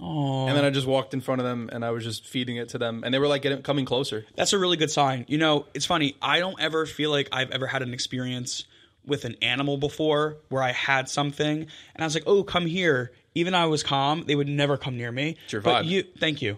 [0.00, 0.46] Oh.
[0.46, 2.68] And then I just walked in front of them and I was just feeding it
[2.70, 4.24] to them, and they were like getting coming closer.
[4.36, 5.24] That's a really good sign.
[5.28, 6.16] You know, it's funny.
[6.22, 8.64] I don't ever feel like I've ever had an experience
[9.04, 13.12] with an animal before where I had something and I was like, "Oh, come here."
[13.34, 15.36] Even though I was calm, they would never come near me.
[15.50, 15.88] your But vibe.
[15.88, 16.56] you, thank you.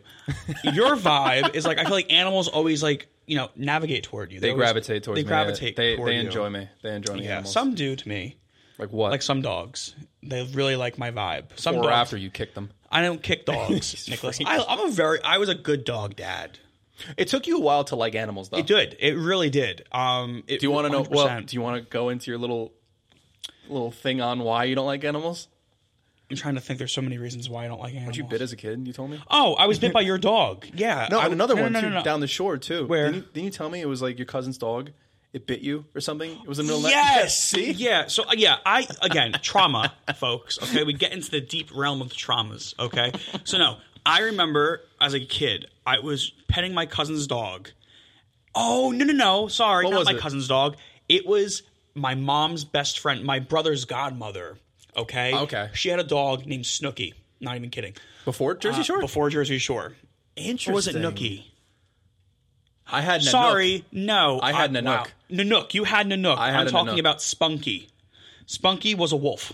[0.64, 4.40] Your vibe is like I feel like animals always like you know navigate toward you.
[4.40, 5.28] They always- gravitate towards They me.
[5.28, 5.76] gravitate.
[5.76, 6.20] They toward they you.
[6.22, 6.68] enjoy me.
[6.82, 7.24] They enjoy me.
[7.24, 7.52] Yeah, animals.
[7.52, 8.36] some do to me.
[8.78, 9.10] like what?
[9.10, 11.46] Like some dogs, they really like my vibe.
[11.56, 12.70] Some or dogs, after you kick them.
[12.90, 14.40] I don't kick dogs, Nicholas.
[14.44, 16.58] I, I'm a very, I was a good dog dad.
[17.16, 18.58] It took you a while to like animals, though.
[18.58, 18.96] It did.
[18.98, 19.86] It really did.
[19.92, 21.06] Um, it, Do you want to know?
[21.08, 22.72] Well, do you want to go into your little
[23.68, 25.48] little thing on why you don't like animals?
[26.30, 26.78] I'm trying to think.
[26.78, 28.16] There's so many reasons why I don't like animals.
[28.16, 28.86] Were you bit as a kid.
[28.86, 29.20] You told me.
[29.30, 30.66] Oh, I was bit by your dog.
[30.74, 31.08] Yeah.
[31.10, 32.04] No, I, and another no, one no, too, no, no.
[32.04, 32.86] down the shore too.
[32.86, 33.06] Where?
[33.06, 34.90] Didn't you, didn't you tell me it was like your cousin's dog?
[35.32, 36.30] It bit you or something?
[36.32, 37.38] It was a middle of the Yes.
[37.50, 37.70] See?
[37.70, 38.08] Yeah.
[38.08, 40.58] So uh, yeah, I again trauma, folks.
[40.60, 42.74] Okay, we get into the deep realm of the traumas.
[42.78, 43.12] Okay.
[43.44, 47.70] So no, I remember as a kid, I was petting my cousin's dog.
[48.54, 49.48] Oh no no no!
[49.48, 50.18] Sorry, What not my it?
[50.20, 50.76] cousin's dog.
[51.08, 51.62] It was
[51.94, 54.58] my mom's best friend, my brother's godmother.
[54.96, 55.32] Okay.
[55.34, 55.68] Okay.
[55.74, 57.14] She had a dog named Snooky.
[57.40, 57.94] Not even kidding.
[58.24, 58.96] Before Jersey Shore.
[58.96, 59.00] Uh, Shore?
[59.00, 59.92] Before Jersey Shore.
[60.36, 60.72] Interesting.
[60.72, 61.44] Or was it Nookie?
[62.92, 63.30] I had Nanook.
[63.30, 64.40] Sorry, no.
[64.42, 64.80] I had wow.
[64.80, 65.08] Nanook.
[65.30, 66.36] Nanook, you had Nanook.
[66.38, 67.00] I had I'm a talking Nanook.
[67.00, 67.88] about Spunky.
[68.46, 69.52] Spunky was a wolf.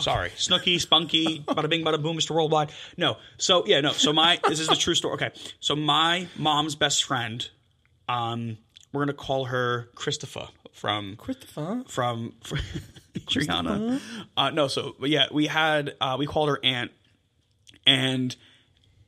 [0.00, 2.30] Sorry, Snooky, Spunky, bada bing, bada boom, Mr.
[2.30, 2.70] Worldwide.
[2.96, 3.92] No, so yeah, no.
[3.92, 5.14] So my this is the true story.
[5.14, 7.48] Okay, so my mom's best friend,
[8.08, 8.58] um,
[8.92, 11.82] we're gonna call her Christopher from Christopher.
[11.88, 12.58] from, from
[13.26, 14.00] Triana.
[14.36, 16.92] Uh, no, so but yeah, we had uh, we called her Aunt,
[17.84, 18.36] and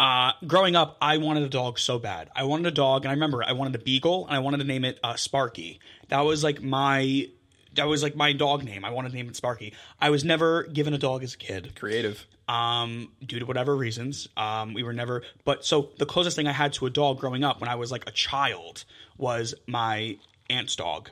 [0.00, 2.30] uh, growing up, I wanted a dog so bad.
[2.34, 4.64] I wanted a dog, and I remember I wanted a beagle, and I wanted to
[4.64, 5.78] name it uh, Sparky.
[6.08, 7.28] That was like my
[7.74, 8.84] that was like my dog name.
[8.84, 9.74] I wanted to name it Sparky.
[10.00, 12.26] I was never given a dog as a kid Creative.
[12.48, 14.26] um, due to whatever reasons.
[14.36, 17.44] Um, we were never, but so the closest thing I had to a dog growing
[17.44, 18.84] up when I was like a child
[19.18, 20.16] was my
[20.48, 21.10] aunt's dog.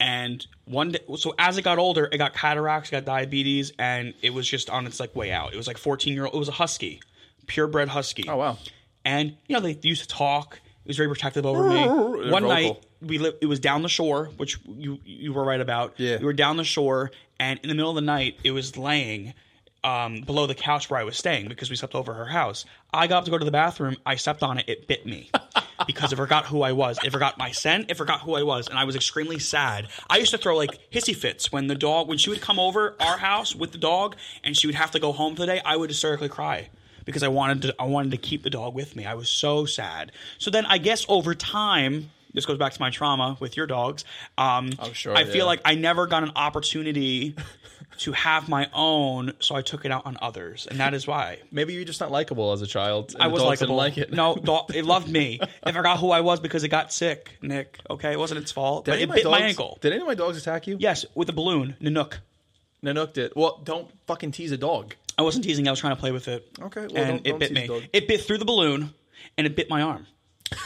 [0.00, 4.34] And one day, so as it got older, it got cataracts, got diabetes, and it
[4.34, 5.52] was just on its like way out.
[5.54, 7.00] It was like 14 year old, it was a husky,
[7.46, 8.24] purebred husky.
[8.28, 8.58] Oh wow.
[9.04, 10.60] And you know they used to talk.
[10.84, 11.74] It was very protective over me.
[12.22, 12.48] They're One vocal.
[12.48, 13.38] night we lived.
[13.40, 15.94] It was down the shore, which you you were right about.
[15.98, 16.18] Yeah.
[16.18, 19.34] we were down the shore, and in the middle of the night, it was laying
[19.82, 22.64] um, below the couch where I was staying because we slept over her house.
[22.92, 23.96] I got up to go to the bathroom.
[24.06, 24.68] I stepped on it.
[24.68, 25.30] It bit me
[25.86, 26.98] because it forgot who I was.
[27.04, 27.90] It forgot my scent.
[27.90, 29.88] It forgot who I was, and I was extremely sad.
[30.08, 32.94] I used to throw like hissy fits when the dog when she would come over
[33.00, 35.60] our house with the dog, and she would have to go home for the day.
[35.64, 36.68] I would hysterically cry
[37.04, 39.06] because I wanted to I wanted to keep the dog with me.
[39.06, 40.12] I was so sad.
[40.38, 44.04] So then I guess over time, this goes back to my trauma with your dogs.
[44.38, 45.44] Um, Oh, sure, I feel yeah.
[45.44, 47.34] like I never got an opportunity
[47.98, 51.38] to have my own, so I took it out on others, and that is why.
[51.52, 53.14] Maybe you're just not likable as a child.
[53.20, 53.76] I was likable.
[53.76, 54.12] like it.
[54.12, 55.38] No, dog, it loved me.
[55.64, 57.30] It forgot who I was because it got sick.
[57.40, 59.48] Nick, okay, it wasn't its fault, Did but any it of my bit my dogs-
[59.50, 59.78] ankle.
[59.80, 60.76] Did any of my dogs attack you?
[60.80, 62.14] Yes, with a balloon, Nanook.
[62.82, 63.32] Nanook did.
[63.36, 64.96] Well, don't fucking tease a dog.
[65.18, 65.66] I wasn't teasing.
[65.68, 66.46] I was trying to play with it.
[66.60, 67.66] Okay, well, and don't- it don't bit tease me.
[67.66, 67.82] dog.
[67.92, 68.92] It bit through the balloon,
[69.38, 70.06] and it bit my arm.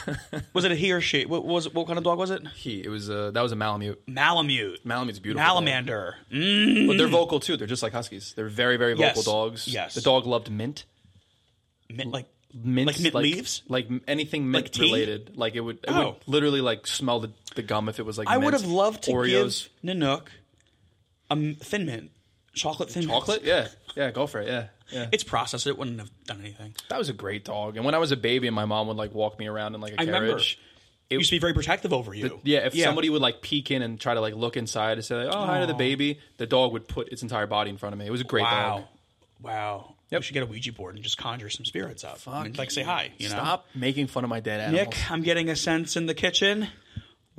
[0.53, 1.25] was it a he or she?
[1.25, 2.45] What was what kind of dog was it?
[2.55, 2.83] He.
[2.83, 3.31] It was a.
[3.31, 4.01] That was a Malamute.
[4.07, 4.85] Malamute.
[4.85, 5.45] Malamute's beautiful.
[5.45, 5.63] dog.
[5.63, 6.13] Malamander.
[6.31, 6.87] Mm.
[6.87, 7.57] But they're vocal too.
[7.57, 8.33] They're just like huskies.
[8.35, 9.25] They're very, very vocal Yes.
[9.25, 9.67] dogs.
[9.67, 9.95] Yes.
[9.95, 10.85] The dog loved mint.
[11.91, 13.63] Mint, like Mint, Like mint leaves?
[13.67, 14.81] like m- anything mint Like tea?
[14.83, 15.37] related.
[15.37, 16.05] Like it would, it Oh.
[16.05, 18.27] would literally like smell the, the gum if it was like.
[18.27, 18.61] I would mint.
[18.61, 20.27] have loved to Oreos, give Nanook
[21.29, 22.11] a m- thin mint,
[22.53, 23.11] chocolate thin mint.
[23.19, 23.43] chocolate.
[23.43, 23.67] Yeah,
[23.99, 24.47] yeah, go for it.
[24.47, 25.07] Yeah, yeah.
[25.11, 25.67] It's processed.
[25.67, 26.73] It wouldn't have done anything.
[26.87, 27.75] that was a great dog.
[27.75, 29.81] And when I was a baby, and my mom would like walk me around in
[29.81, 30.29] like a I remember.
[30.29, 30.57] carriage.
[31.09, 32.39] It used to be very protective over you.
[32.43, 35.15] Yeah, if somebody would like peek in and try to like look inside and say
[35.25, 37.93] like, "Oh, hi to the baby," the dog would put its entire body in front
[37.93, 38.05] of me.
[38.05, 38.83] It was a great wow, dog.
[39.41, 39.95] wow.
[40.11, 40.19] Yep.
[40.21, 42.19] We should get a Ouija board and just conjure some spirits up.
[42.25, 43.11] and, like say hi.
[43.17, 43.35] You know?
[43.35, 44.87] Stop making fun of my dead animals.
[44.87, 46.67] Nick, I'm getting a sense in the kitchen.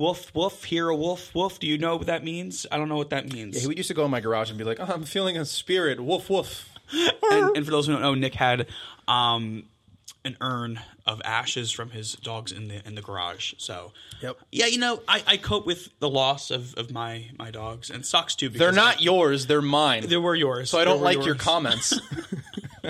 [0.01, 1.59] Woof, woof, hear a wolf, woof.
[1.59, 2.65] Do you know what that means?
[2.71, 3.61] I don't know what that means.
[3.61, 5.45] He would used to go in my garage and be like, oh, "I'm feeling a
[5.45, 8.65] spirit, woof woof." and, and for those who don't know, Nick had
[9.07, 9.65] um,
[10.25, 13.53] an urn of ashes from his dogs in the in the garage.
[13.59, 14.37] So Yep.
[14.51, 18.03] yeah, you know, I, I cope with the loss of, of my my dogs, and
[18.03, 18.49] sucks too.
[18.49, 20.07] Because They're not yours; they're mine.
[20.07, 21.99] They were yours, so I don't like your comments.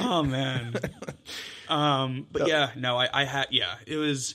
[0.00, 0.74] Oh man.
[1.68, 4.34] um, but yeah, no, I, I had yeah, it was.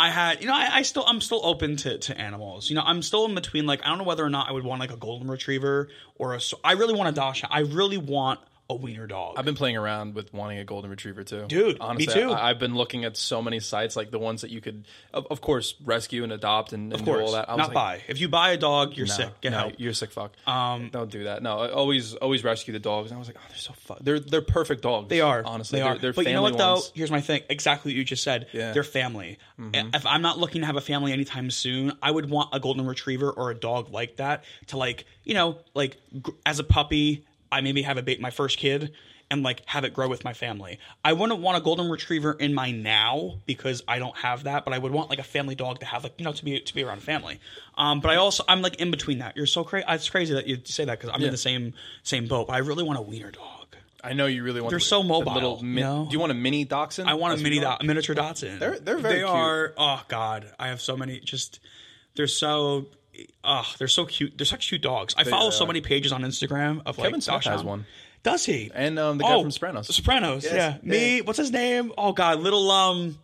[0.00, 2.70] I had, you know, I, I still, I'm still open to, to animals.
[2.70, 3.66] You know, I'm still in between.
[3.66, 6.34] Like, I don't know whether or not I would want like a golden retriever or
[6.34, 6.40] a.
[6.64, 7.52] I really want a Dachshund.
[7.52, 9.34] I really want a wiener dog.
[9.36, 12.32] I've been playing around with wanting a golden retriever too, Dude, me too.
[12.32, 15.26] I, have been looking at so many sites, like the ones that you could, of,
[15.30, 17.48] of course, rescue and adopt and, and of do course, all that.
[17.48, 18.02] I was not like, buy.
[18.08, 19.40] If you buy a dog, you're No, sick.
[19.40, 19.74] Get no, help.
[19.78, 20.32] You're a sick fuck.
[20.46, 21.42] Um, don't do that.
[21.42, 23.10] No, I always, always rescue the dogs.
[23.10, 23.98] And I was like, oh, they're so fun.
[24.00, 25.08] They're they're perfect dogs.
[25.08, 25.78] They are honestly.
[25.78, 25.94] They are.
[25.94, 26.12] they're.
[26.12, 26.74] They're but you know what though?
[26.74, 26.92] ones.
[26.94, 27.42] Here's my thing.
[27.48, 28.46] Exactly what you just said.
[28.52, 28.60] Yeah.
[28.60, 28.74] Mm-hmm.
[28.74, 29.38] They're family.
[29.58, 32.86] If I'm not looking to have a family anytime soon, I would want a golden
[32.86, 37.26] retriever or a dog like that to like you know like gr- as a puppy.
[37.52, 38.92] I maybe have a ba- my first kid
[39.32, 40.78] and like have it grow with my family.
[41.04, 44.74] I wouldn't want a golden retriever in my now because I don't have that, but
[44.74, 46.74] I would want like a family dog to have like you know to be to
[46.74, 47.38] be around family.
[47.76, 49.36] Um, but I also I'm like in between that.
[49.36, 49.84] You're so crazy.
[49.88, 51.26] It's crazy that you say that because I'm Yeah.
[51.28, 52.48] in the same same boat.
[52.48, 53.46] But I really want a wiener dog.
[54.02, 54.70] I know you really want.
[54.70, 56.06] They're the- so mobile, Little mi- you know?
[56.08, 57.06] Do you want a mini dachshund?
[57.08, 58.58] I want That's a mini do- miniature Dachshund.
[58.58, 59.28] They're- they're very They cute.
[59.30, 59.74] are.
[59.76, 61.20] Oh God, I have so many.
[61.20, 61.60] Just
[62.16, 62.86] they're so.
[63.44, 64.36] Oh, they're so cute.
[64.38, 65.14] They're such cute dogs.
[65.16, 67.86] I follow so many pages on Instagram of Kevin like Smith has one.
[68.22, 68.70] Does he?
[68.74, 69.94] And um, the guy Oh, from Sopranos.
[69.94, 70.44] Sopranos.
[70.44, 70.52] Yes.
[70.54, 70.76] Yeah.
[70.82, 71.16] Me.
[71.16, 71.22] Yeah.
[71.22, 71.92] What's his name?
[71.96, 73.18] Oh God, little um.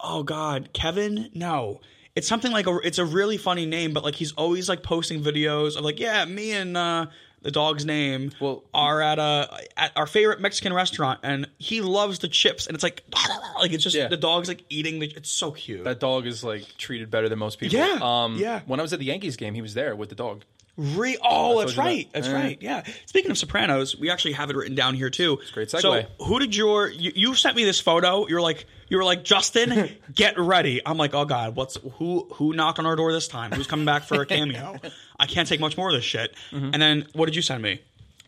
[0.00, 1.30] Oh God, Kevin.
[1.34, 1.80] No.
[2.16, 2.76] It's something like a.
[2.82, 6.24] It's a really funny name, but like he's always like posting videos of like, yeah,
[6.24, 7.06] me and uh,
[7.42, 12.18] the dog's name Well- are at a at our favorite Mexican restaurant, and he loves
[12.18, 13.02] the chips, and it's like,
[13.58, 14.08] like it's just Yeah.
[14.08, 15.06] the dog's like eating the.
[15.16, 15.84] It's so cute.
[15.84, 17.78] That dog is like treated better than most people.
[17.78, 18.60] Yeah, Um, yeah.
[18.66, 20.44] When I was at the Yankees game, he was there with the dog.
[20.76, 22.06] Re- oh, that's right.
[22.12, 22.22] that.
[22.22, 22.34] That's Yeah.
[22.42, 22.58] right.
[22.60, 22.82] Yeah.
[23.06, 25.38] Speaking of Sopranos, we actually have it written down here too.
[25.42, 28.26] It's a great So, who did your you, you sent me this photo?
[28.28, 30.80] You're like you were like Justin, get ready.
[30.86, 33.52] I'm like, oh god, what's who who knocked on our door this time?
[33.52, 34.76] Who's coming back for a cameo?
[35.18, 36.34] I can't take much more of this shit.
[36.50, 36.70] Mm-hmm.
[36.72, 37.80] And then what did you send me?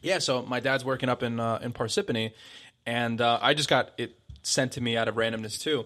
[0.02, 2.32] Yeah, so my dad's working up in uh, in Parsippany,
[2.84, 5.84] and uh, I just got it sent to me out of randomness too.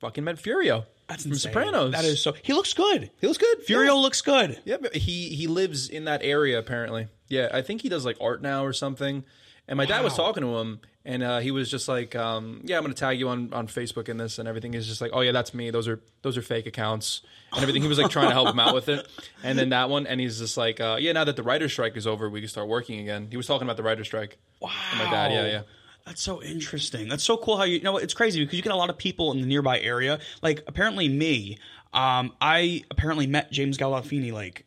[0.00, 0.84] Fucking met Furio.
[1.12, 1.52] That's from insane.
[1.52, 1.92] Sopranos.
[1.92, 2.34] That is so.
[2.42, 3.10] He looks good.
[3.20, 3.66] He looks good.
[3.66, 3.92] Furio Yeah.
[3.92, 4.60] looks good.
[4.64, 7.08] Yeah, but he he lives in that area apparently.
[7.28, 9.24] Yeah, I think he does like art now or something.
[9.68, 12.76] And my dad was talking to him, and uh, he was just like, um, "Yeah,
[12.78, 15.12] I'm going to tag you on, on Facebook in this and everything." He's just like,
[15.14, 15.70] "Oh yeah, that's me.
[15.70, 17.20] Those are those are fake accounts
[17.52, 19.06] and everything." He was like trying to help him out with it,
[19.44, 21.96] and then that one, and he's just like, uh, "Yeah, now that the writer's strike
[21.96, 24.36] is over, we can start working again." He was talking about the writer's strike.
[24.60, 24.70] Wow.
[24.98, 25.62] my dad, yeah, yeah.
[26.06, 27.08] That's so interesting.
[27.08, 28.98] That's so cool how you, you know it's crazy because you get a lot of
[28.98, 30.18] people in the nearby area.
[30.42, 31.58] Like apparently me,
[31.92, 34.64] um, I apparently met James Gandolfini like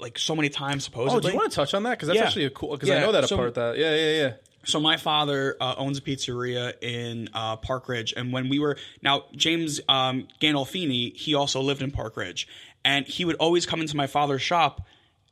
[0.00, 1.18] like so many times supposedly.
[1.18, 1.90] Oh, do you want to touch on that?
[1.98, 2.26] Because that's Yeah.
[2.26, 2.70] actually a cool.
[2.72, 3.54] Because Yeah, I know that so- apart.
[3.54, 4.32] That yeah, yeah, yeah.
[4.64, 8.76] So my father uh, owns a pizzeria in uh, Park Ridge, and when we were
[9.02, 12.46] now James um, Gandolfini, he also lived in Park Ridge,
[12.84, 14.82] and he would always come into my father's shop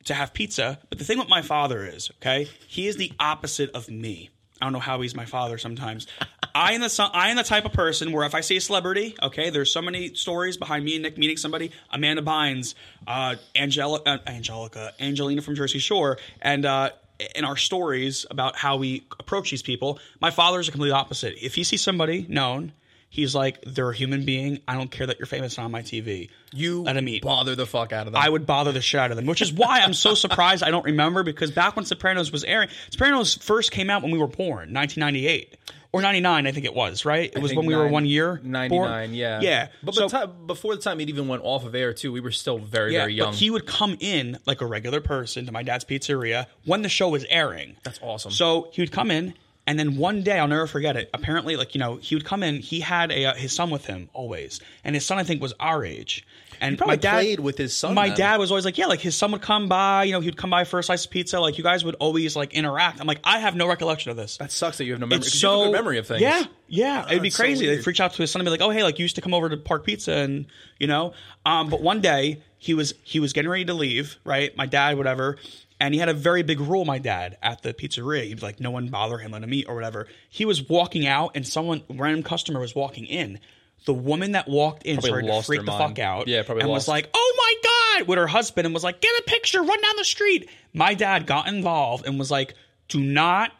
[0.05, 0.79] to have pizza.
[0.89, 4.31] But the thing with my father is, okay, he is the opposite of me.
[4.61, 6.07] I don't know how he's my father sometimes.
[6.55, 9.15] I am the I am the type of person where if I see a celebrity,
[9.21, 12.73] okay, there's so many stories behind me and Nick meeting somebody, Amanda Bynes,
[13.05, 16.89] uh, Angela, uh, Angelica, Angelina from Jersey Shore, and uh,
[17.35, 21.35] in our stories about how we approach these people, my father's a complete opposite.
[21.41, 22.73] If he sees somebody known,
[23.09, 24.59] he's like, they're a human being.
[24.67, 26.29] I don't care that you're famous on my TV.
[26.53, 27.23] You let him eat.
[27.23, 28.21] bother the fuck out of them.
[28.21, 30.71] I would bother the shit out of them, which is why I'm so surprised I
[30.71, 34.27] don't remember because back when Sopranos was airing, Sopranos first came out when we were
[34.27, 35.57] born, 1998
[35.93, 37.31] or 99, I think it was, right?
[37.33, 38.41] It was when we were one year.
[38.43, 39.13] 99, born?
[39.13, 39.39] yeah.
[39.41, 39.67] Yeah.
[39.81, 42.19] But so, the time, before the time it even went off of air, too, we
[42.19, 43.31] were still very, yeah, very young.
[43.31, 46.89] but he would come in like a regular person to my dad's pizzeria when the
[46.89, 47.77] show was airing.
[47.83, 48.31] That's awesome.
[48.31, 49.33] So he would come in,
[49.67, 51.09] and then one day I'll never forget it.
[51.13, 52.55] Apparently, like you know, he would come in.
[52.55, 55.53] He had a uh, his son with him always, and his son I think was
[55.59, 56.25] our age.
[56.59, 58.17] And probably my dad played with his son My then.
[58.17, 60.05] dad was always like, yeah, like his son would come by.
[60.05, 61.39] You know, he'd come by for a slice of pizza.
[61.39, 62.99] Like you guys would always like interact.
[62.99, 64.37] I'm like, I have no recollection of this.
[64.37, 65.27] that sucks that you have no memory.
[65.27, 66.21] It's so you have a good memory of things.
[66.21, 67.67] Yeah, yeah, it'd be it's so crazy.
[67.67, 69.21] They'd reach out to his son and be like, "Oh, hey, like you used to
[69.21, 70.47] come over to Park Pizza," and
[70.79, 71.13] you know.
[71.45, 74.17] Um, but one day he was he was getting ready to leave.
[74.23, 75.37] Right, my dad, whatever,
[75.79, 76.85] and he had a very big rule.
[76.85, 79.65] My dad at the pizzeria, he'd be like, "No one bother him, let him eat
[79.67, 83.39] or whatever." He was walking out, and someone random customer was walking in.
[83.85, 85.95] The woman that walked in Probably started to freak the mind.
[85.95, 86.27] fuck out.
[86.27, 86.83] Yeah, probably and lost.
[86.83, 89.81] was like, "Oh my god!" with her husband, and was like, "Get a picture, run
[89.81, 92.53] down the street." My dad got involved and was like,
[92.87, 93.51] "Do not."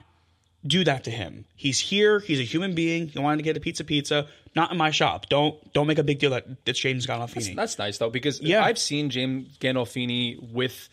[0.66, 1.46] do that to him.
[1.56, 2.20] He's here.
[2.20, 3.08] He's a human being.
[3.08, 4.28] He wanted to get a pizza, pizza.
[4.54, 5.30] Not in my shop.
[5.30, 7.56] Don't don't make a big deal that it's James Gandolfini.
[7.56, 8.66] That's nice, though, because Yeah.
[8.66, 10.90] I've seen James Gandolfini with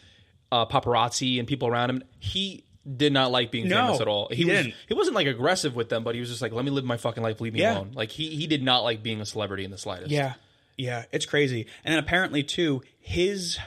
[0.55, 2.03] uh, paparazzi and people around him.
[2.19, 2.65] He
[2.97, 4.29] did not like being No, famous at all.
[4.31, 4.75] he was didn't.
[4.87, 6.97] he wasn't like aggressive with them, but he was just like, "Let me live my
[6.99, 7.75] fucking life, leave me Yeah.
[7.77, 10.11] alone." Like he he did not like being a celebrity in the slightest.
[10.11, 10.35] Yeah,
[10.77, 11.67] yeah, it's crazy.
[11.85, 13.59] And then apparently too, his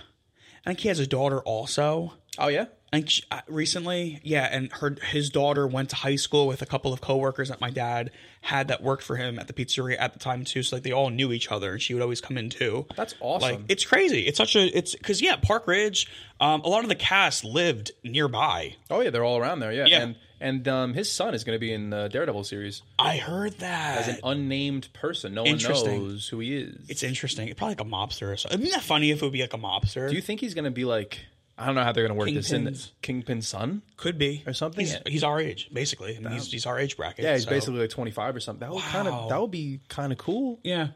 [0.65, 2.13] I think he has a daughter also.
[2.37, 2.65] Oh yeah.
[2.91, 6.61] I think she, uh, recently, yeah, and her his daughter went to high school with
[6.61, 9.97] a couple of coworkers that my dad had that worked for him at the pizzeria
[9.99, 10.63] at the time too.
[10.63, 12.85] So like they all knew each other, and she would always come in too.
[12.95, 13.49] That's awesome.
[13.49, 14.21] Like it's crazy.
[14.21, 16.09] It's such a it's because yeah, Park Ridge.
[16.39, 18.75] Um, a lot of the cast lived nearby.
[18.89, 19.73] Oh yeah, they're all around there.
[19.73, 19.85] Yeah.
[19.87, 20.01] Yeah.
[20.01, 23.53] And and um, his son is going to be in the Daredevil series I heard
[23.59, 23.97] that.
[23.97, 25.33] as an unnamed person.
[25.33, 26.85] No one knows who he is.
[26.89, 27.47] it's interesting.
[27.47, 28.31] It's probably like a mobster.
[28.31, 28.61] Or something.
[28.61, 30.09] Isn't that funny if it would be like a mobster?
[30.09, 31.25] Do you think he's going to be like?
[31.57, 32.63] I don't know how they're going to work this in.
[32.65, 33.81] Kingpin's- Kingpin's son.
[33.97, 34.85] Could be Or something?
[34.85, 36.15] He's, he's our age, basically.
[36.15, 37.25] I mean, he's, he's our age bracket.
[37.25, 38.59] Yeah, he's so- basically like twenty five or something.
[38.67, 39.21] That would kind Wow.
[39.23, 40.59] of that would be kind of cool.
[40.63, 40.89] yeah.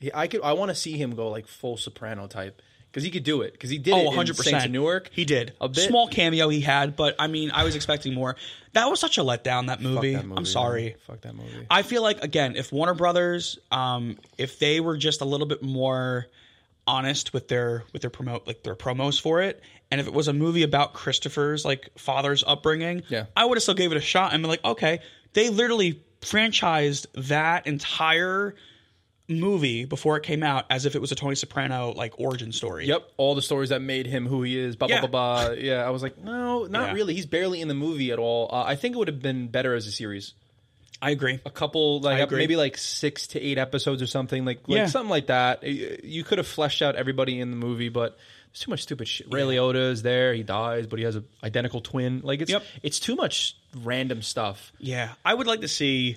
[0.00, 0.42] Yeah, I could.
[0.42, 3.52] I want to see him go like full soprano type because he could do it
[3.52, 4.52] because he did Oh, it 100 in percent.
[4.52, 5.10] Saints of Newark.
[5.12, 5.88] He did A bit.
[5.88, 8.36] small cameo he had, but I mean, I was expecting more.
[8.74, 9.66] That was such a letdown.
[9.66, 10.14] That Fuck movie.
[10.14, 10.82] that movie, I'm sorry.
[10.84, 10.94] man.
[11.06, 11.66] Fuck that movie.
[11.68, 15.64] I feel like again, if Warner Brothers, um, if they were just a little bit
[15.64, 16.26] more
[16.88, 20.26] honest with their with their promote like their promos for it, and if it was
[20.26, 23.26] a movie about Christopher's like father's upbringing, Yeah.
[23.36, 25.00] I would have still gave it a shot and been like, okay,
[25.34, 28.54] they literally franchised that entire
[29.30, 32.86] movie before it came out as if it was a Tony Soprano like origin story.
[32.86, 34.74] Yep, all the stories that made him who he is.
[34.74, 35.00] Blah Yeah.
[35.00, 35.46] blah blah.
[35.48, 35.54] blah.
[35.54, 36.92] Yeah, I was like, no, not Yeah.
[36.94, 37.14] really.
[37.14, 38.48] He's barely in the movie at all.
[38.50, 40.32] Uh, I think it would have been better as a series.
[41.00, 41.38] I agree.
[41.46, 44.86] A couple, like maybe like six to eight episodes or something, like, like Yeah.
[44.86, 45.62] something like that.
[45.62, 48.16] You could have fleshed out everybody in the movie, but
[48.50, 49.32] there's too much stupid shit.
[49.32, 50.34] Ray Liotta is there.
[50.34, 52.22] He dies, but he has an identical twin.
[52.24, 52.64] Like it's Yep.
[52.82, 54.72] it's too much random stuff.
[54.78, 56.16] Yeah, I would like to see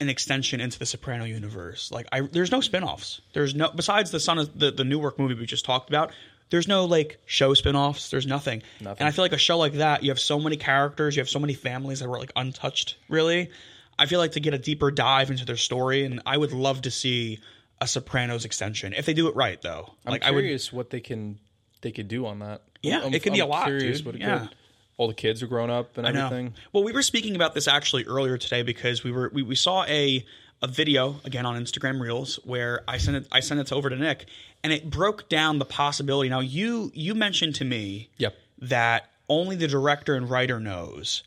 [0.00, 1.90] an extension into the Soprano universe.
[1.90, 3.20] Like, I there's no spin-offs.
[3.32, 6.12] There's no besides the son of the the Newark movie we just talked about.
[6.50, 8.10] There's no like show spin-offs.
[8.10, 8.62] There's nothing.
[8.80, 9.00] Nothing.
[9.00, 11.28] And I feel like a show like that, you have so many characters, you have
[11.28, 12.96] so many families that were like untouched.
[13.08, 13.50] Really,
[13.98, 16.82] I feel like to get a deeper dive into their story, and I would love
[16.82, 17.40] to see
[17.80, 19.94] a Sopranos extension if they do it right, though.
[20.04, 20.40] I'm like, I would.
[20.40, 21.38] curious what they can
[21.80, 22.62] they could do on that.
[22.82, 24.18] Yeah, I'm, it could be I'm a lot, Curious dude.
[24.18, 24.40] Yeah.
[24.40, 24.54] could.
[24.96, 26.54] All the kids are grown up and everything.
[26.72, 29.84] Well, we were speaking about this actually earlier today because we were we, we saw
[29.84, 30.24] a
[30.62, 33.96] a video again on Instagram Reels where I sent it I sent it over to
[33.96, 34.26] Nick
[34.64, 36.28] and it broke down the possibility.
[36.28, 38.34] Now you you mentioned to me Yep.
[38.62, 41.22] that only the director and writer knows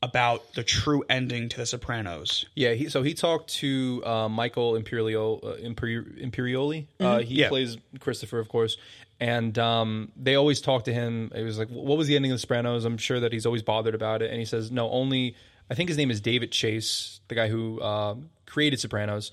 [0.00, 2.46] about the true ending to The Sopranos.
[2.54, 5.16] Yeah, he, so he talked to uh, Michael Imperioli.
[5.42, 6.86] Uh, Imperi- Imperioli.
[7.00, 7.32] Uh, he Mm-hmm.
[7.34, 7.48] Yeah.
[7.48, 8.76] plays Christopher, of course,
[9.18, 11.32] and um, they always talk to him.
[11.34, 13.62] It was like, "What was the ending of The Sopranos?" I'm sure that he's always
[13.62, 15.34] bothered about it, and he says, "No, only
[15.70, 19.30] I think his name is David Chase, the guy who um created Sopranos.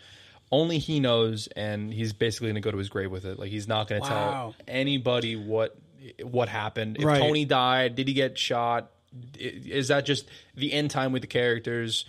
[0.51, 3.39] Only he knows, and he's basically going to go to his grave with it.
[3.39, 4.53] Like he's not going to Wow.
[4.53, 5.75] tell anybody what
[6.21, 6.97] what happened.
[6.97, 7.19] If Right.
[7.19, 8.91] Tony died, did he get shot?
[9.39, 12.05] Is that just the end time with the characters?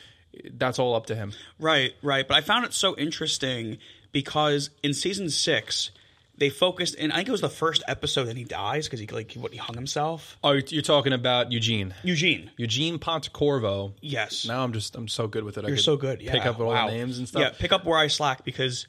[0.53, 1.33] That's all up to him.
[1.59, 2.29] Right, right.
[2.29, 3.79] But I found it so interesting
[4.13, 5.91] because in season six,
[6.39, 9.07] they focused, and I think it was the first episode that he dies because he
[9.07, 10.37] like what he hung himself.
[10.45, 11.95] Oh, you're talking about Eugene.
[12.03, 12.51] Eugene.
[12.57, 13.93] Eugene Pontecorvo.
[14.01, 14.47] Yes.
[14.47, 15.65] Now I'm just I'm so good with it.
[15.65, 16.21] I You're could so good.
[16.23, 16.33] Yeah.
[16.33, 16.87] Pick up all Wow.
[16.89, 17.41] the names and stuff.
[17.43, 18.87] Yeah, pick up where I slack because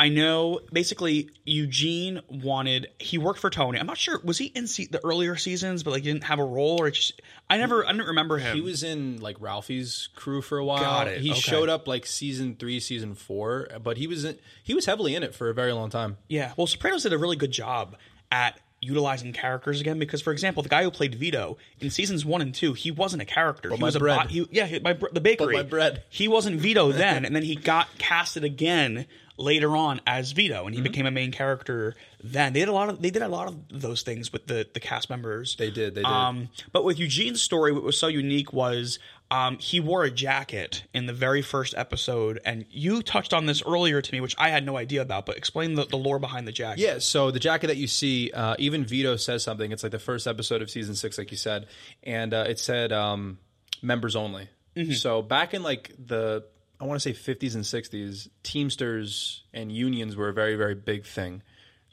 [0.00, 3.78] I know basically Eugene wanted he worked for Tony.
[3.78, 6.44] I'm not sure was he in se- the earlier seasons, but like didn't have a
[6.44, 8.54] role or just I never I didn't remember him.
[8.54, 10.80] He was in like Ralphie's crew for a while.
[10.82, 11.20] Got it.
[11.20, 11.40] He Okay.
[11.40, 15.22] showed up like season three, season four, but he was in, he was heavily in
[15.22, 16.16] it for a very long time.
[16.28, 16.52] yeah.
[16.56, 17.96] Well, Sopranos did a really good job
[18.32, 22.40] at utilizing characters again because for example the guy who played Vito in seasons one
[22.40, 24.22] and two he wasn't a character he my was a bread.
[24.22, 26.02] bo- he, yeah he- my, the bakery my bread.
[26.08, 29.04] he wasn't Vito then and then he got casted again
[29.40, 30.66] later on as Vito Mm-hmm.
[30.66, 33.28] and he became a main character then they did a lot of they did a
[33.28, 35.94] lot of those things with the the cast members They did.
[35.94, 36.06] They did.
[36.10, 38.98] Um, but with Eugene's story, what was so unique was
[39.30, 43.62] um, he wore a jacket in the very first episode, and you touched on this
[43.64, 45.24] earlier to me, which I had no idea about.
[45.24, 46.80] But explain the, the lore behind the jacket.
[46.82, 49.70] Yeah, so the jacket that you see, uh, even Vito says something.
[49.70, 51.68] It's like the first episode of season six, like you said,
[52.02, 53.38] and uh, it said um,
[53.82, 54.48] members only.
[54.94, 56.44] So back in like the
[56.80, 61.04] I want to say 50s and 60s, Teamsters and unions were a very very big
[61.04, 61.42] thing.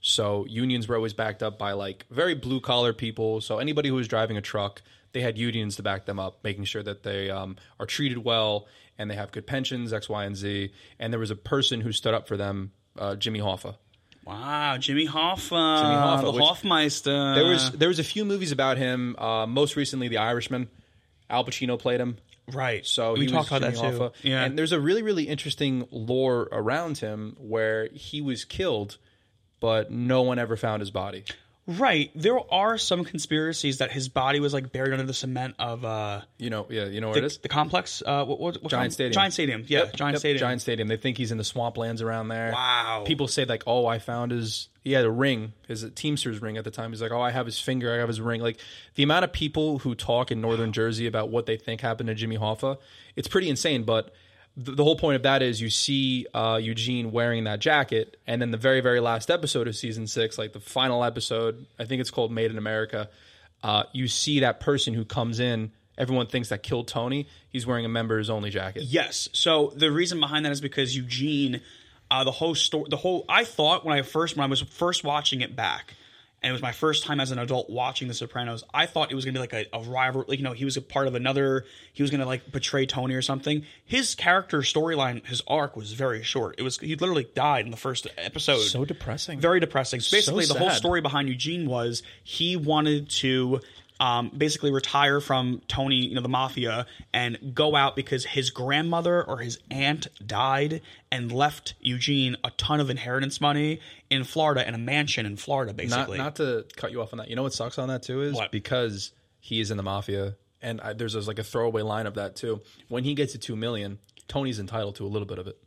[0.02, 3.42] So unions were always backed up by like very blue collar people.
[3.42, 6.66] So anybody who was driving a truck, they had unions to back them up, making
[6.66, 8.68] sure that they um, are treated well
[8.98, 10.72] and they have good pensions, X, Y, and Z.
[11.00, 13.76] And there was a person who stood up for them, uh, Jimmy Hoffa.
[14.26, 17.36] Wow, Jimmy Hoffa, Jimmy Hoffa, the Hoffmeister.
[17.36, 19.16] There was there was a few movies about him.
[19.18, 20.70] Uh, most recently, The Irishman.
[21.30, 22.18] Al Pacino played him,
[22.54, 22.86] right.
[22.86, 24.00] so we he talked was about Jimmy that too.
[24.00, 24.14] Hoffa.
[24.24, 28.98] Yeah, and there's a really really interesting lore around him where he was killed,
[29.60, 31.26] but no one ever found his body.
[31.68, 32.12] Right.
[32.16, 36.22] There are some conspiracies that his body was like buried under the cement of uh
[36.38, 37.38] You know, yeah, you know where it the, is.
[37.40, 38.02] the complex.
[38.06, 39.12] Uh, what, what, what Giant com- Stadium.
[39.14, 39.66] Giant Stadium.
[39.68, 40.40] Yeah, Yep, Giant yep, Stadium.
[40.40, 40.88] Giant Stadium.
[40.88, 42.52] They think he's in the swamplands around there.
[42.54, 43.04] Wow.
[43.06, 46.64] People say like, "Oh, I found his." He had a ring, his Teamsters ring at
[46.64, 46.92] the time.
[46.92, 47.94] He's like, "Oh, I have his finger.
[47.94, 48.60] I have his ring." Like
[48.96, 52.16] the amount of people who talk in Northern Jersey about what they think happened to
[52.16, 52.78] Jimmy Hoffa,
[53.18, 53.84] it's pretty insane.
[53.84, 54.14] But
[54.58, 58.50] the, whole point of that is you see uh, Eugene wearing that jacket, and then
[58.50, 62.10] the very, very last episode of season six, like the final episode, I think it's
[62.10, 63.10] called "Made in America."
[63.62, 65.72] Uh, you see that person who comes in.
[65.98, 67.28] Everyone thinks that killed Tony.
[67.50, 68.84] He's wearing a members only jacket.
[68.84, 69.30] Yes.
[69.34, 71.62] So the reason behind that is because Eugene,
[72.10, 73.26] uh, the whole story, the whole.
[73.30, 75.94] I thought when I first when I was first watching it back,
[76.48, 78.64] and it was my first time as an adult watching The Sopranos.
[78.74, 80.24] I thought it was gonna be like a, a rival.
[80.30, 81.66] Like you know, he was a part of another.
[81.92, 83.66] He was gonna like betray Tony or something.
[83.84, 86.56] His character storyline, his arc was very short.
[86.58, 88.62] It was he literally died in the first episode.
[88.62, 89.42] So depressing.
[89.42, 90.00] Very depressing.
[90.00, 93.60] So basically, the whole story behind Eugene was he wanted to
[94.00, 99.24] um, basically retire from Tony, you know, the mafia, and go out because his grandmother
[99.24, 100.82] or his aunt died
[101.12, 103.80] and left Eugene a ton of inheritance money
[104.10, 106.18] in Florida in a mansion in Florida, basically.
[106.18, 107.30] not to cut you off on that.
[107.30, 108.52] You know what sucks on that too is What?
[108.52, 112.16] because he is in the mafia, and I, there's, there's like a throwaway line of
[112.16, 112.62] that too.
[112.90, 115.58] When he gets to two million, Tony's entitled to a little bit of it.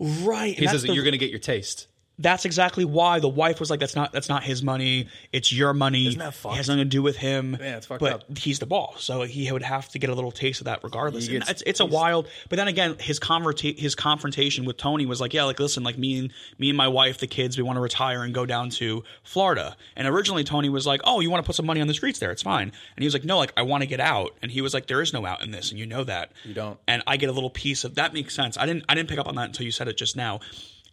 [0.00, 0.56] right.
[0.58, 1.86] He says the- you're going to get your taste.
[2.20, 5.06] That's exactly why the wife was like, "That's not that's not his money.
[5.32, 6.08] It's your money.
[6.08, 8.38] Isn't that It has nothing to do with him." Yeah, it's fucked but up.
[8.38, 11.28] he's the boss, so he would have to get a little taste of that regardless.
[11.28, 12.26] Gets- it's it's a wild.
[12.48, 15.96] But then again, his converta- his confrontation with Tony was like, "Yeah, like listen, like
[15.96, 18.70] me and me and my wife, the kids, we want to retire and go down
[18.70, 21.86] to Florida." And originally, Tony was like, "Oh, you want to put some money on
[21.86, 22.32] the streets there?
[22.32, 24.60] It's fine." And he was like, "No, like I want to get out." And he
[24.60, 26.78] was like, "There is no out in this, and you know that." You don't.
[26.88, 28.58] and I get a little piece of that makes sense.
[28.58, 30.40] I didn't I didn't pick up on that until you said it just now.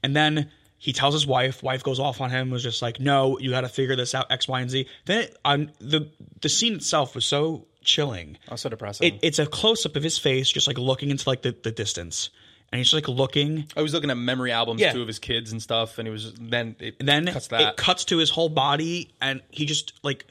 [0.04, 0.52] And then
[0.86, 3.70] he tells his wife, wife goes off on him, was just like, No, you gotta
[3.70, 4.88] figure this out, X, Y, and Z.
[5.06, 6.12] Then it, on the
[6.42, 8.38] the scene itself was so chilling.
[8.48, 9.16] Oh, also depressing.
[9.16, 11.72] It, it's a close up of his face, just like looking into like the, the
[11.72, 12.30] distance.
[12.72, 13.66] And he's just like looking.
[13.76, 14.92] Oh, I was looking at memory albums Yeah.
[14.94, 17.62] too of his kids and stuff, and he was then it then cuts that.
[17.62, 20.26] it cuts to his whole body and he just like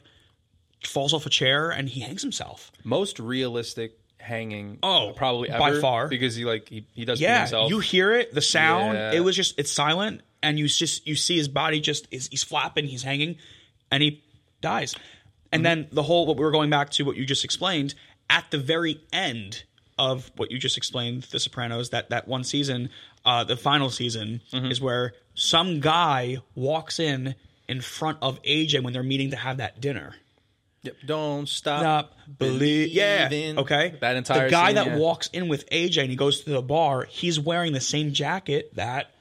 [0.85, 2.71] falls off a chair and he hangs himself.
[2.83, 6.07] Most realistic hanging, Oh, probably by far.
[6.07, 7.69] because he like he, he does Yeah, himself.
[7.69, 8.95] you hear it, the sound.
[8.97, 9.11] Yeah.
[9.13, 12.43] It was just it's silent, and you just you see his body just is he's
[12.43, 13.37] flapping, he's hanging,
[13.91, 14.23] and he
[14.61, 14.95] dies.
[15.51, 15.63] And Mm-hmm.
[15.63, 17.95] then the whole what we were going back to what you just explained
[18.29, 19.63] at the very end
[19.97, 22.89] of what you just explained, The Sopranos, that that one season,
[23.25, 24.71] uh, the final season Mm-hmm.
[24.71, 27.35] is where some guy walks in
[27.67, 30.15] in front of AJ when they're meeting to have that dinner.
[30.83, 30.95] Yep.
[31.07, 31.79] Don't stop.
[31.81, 32.89] Stop believe.
[32.89, 33.29] Yeah.
[33.57, 33.95] Okay.
[34.01, 34.97] That entire the guy scene, that yeah.
[34.97, 37.05] walks in with AJ and he goes to the bar.
[37.09, 39.11] He's wearing the same jacket that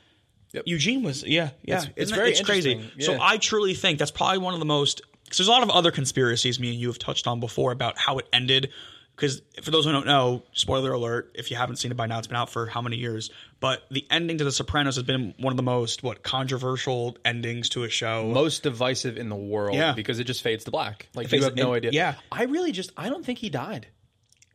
[0.54, 0.62] Yep.
[0.66, 1.22] Eugene was.
[1.24, 1.50] Yeah.
[1.62, 1.74] Yeah.
[1.76, 2.72] It's- It's, it's very it's crazy.
[2.72, 3.00] interesting.
[3.02, 5.02] So I truly think that's probably one of the most.
[5.24, 7.98] Because there's a lot of other conspiracies me and you have touched on before about
[7.98, 8.70] how it ended.
[9.16, 12.18] Because for those who don't know, spoiler alert, if you haven't seen it by now,
[12.18, 13.30] it's been out for how many years?
[13.60, 17.68] But the ending to The Sopranos has been one of the most what controversial endings
[17.70, 18.26] to a show.
[18.32, 19.92] most divisive in the world Yeah.
[19.92, 21.08] because it just fades to black.
[21.14, 21.90] Like fades you have to- no and- idea.
[21.92, 22.14] yeah.
[22.30, 23.86] I really just I don't think he died.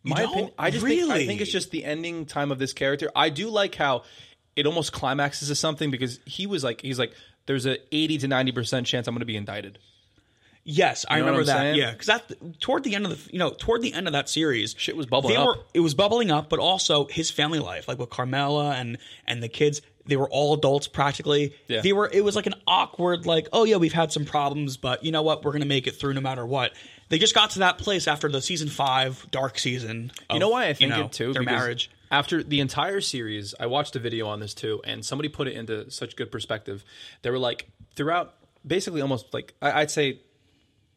[0.04, 0.30] My don't?
[0.32, 3.12] opinion, I just think, I think it's just the ending time of this character.
[3.16, 4.04] I do like how
[4.60, 7.14] it almost climaxes to something because he was like he's like
[7.46, 9.80] there's a 80 to 90 percent chance I'm going to be indicted.
[10.66, 11.58] Yes, I know remember that.
[11.58, 11.76] saying?
[11.78, 14.30] Yeah, because that toward the end of the you know toward the end of that
[14.30, 15.48] series, Shit was bubbling up.
[15.48, 19.42] Were, it was bubbling up, but also his family life, like with Carmela and and
[19.42, 21.56] the kids, they were all adults practically.
[21.68, 21.82] Yeah.
[21.82, 22.10] They were.
[22.12, 25.24] It was like an awkward, like, oh yeah, we've had some problems, but you know
[25.24, 26.74] what, we're gonna make it through no matter what.
[27.08, 30.12] They just got to that place after the season five dark season.
[30.30, 31.34] Of, You know why I think know, it too?
[31.34, 31.90] Their marriage.
[32.12, 35.54] After the entire series, I watched a video on this too, and somebody put it
[35.56, 36.84] into such good perspective.
[37.22, 38.34] They were like, throughout
[38.66, 40.20] basically almost like I- I'd say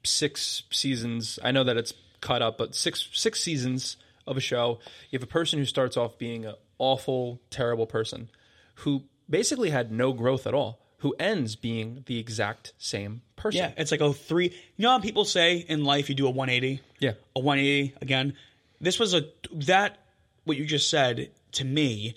[0.05, 1.39] six seasons.
[1.43, 3.97] I know that it's cut up, but six six seasons
[4.27, 4.79] of a show.
[5.11, 8.31] You have a person who starts off being an awful, terrible person,
[8.77, 13.59] who basically had no growth at all, who ends being the exact same person.
[13.59, 14.47] Yeah, it's like a three.
[14.77, 16.81] You know how people say in life you do a 180?
[17.01, 17.13] Yeah.
[17.37, 18.35] A 180 again.
[18.81, 19.99] This was a that
[20.45, 22.17] what you just said to me,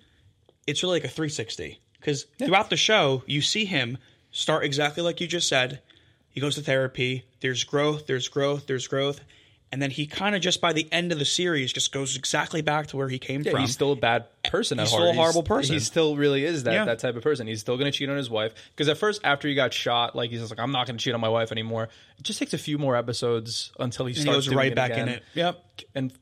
[0.67, 3.97] it's really like a 360 cuz throughout the show you see him
[4.31, 5.81] start exactly like you just said.
[6.29, 9.21] He goes to therapy, there's growth, there's growth, there's growth.
[9.71, 12.61] And then he kind of just by the end of the series just goes exactly
[12.61, 13.61] back to where he came Yeah, from.
[13.61, 14.77] he's still a bad person.
[14.77, 15.73] He's still a horrible person.
[15.73, 16.85] He still really is that, Yeah.
[16.85, 17.47] that type of person.
[17.47, 20.15] He's still going to cheat on his wife because at first, after he got shot,
[20.15, 21.89] like he's just like, I'm not going to cheat on my wife anymore.
[22.19, 24.71] It just takes a few more episodes until he and he starts goes doing right
[24.71, 25.07] it back again.
[25.09, 25.23] in it.
[25.33, 25.65] Yep.
[25.95, 26.13] And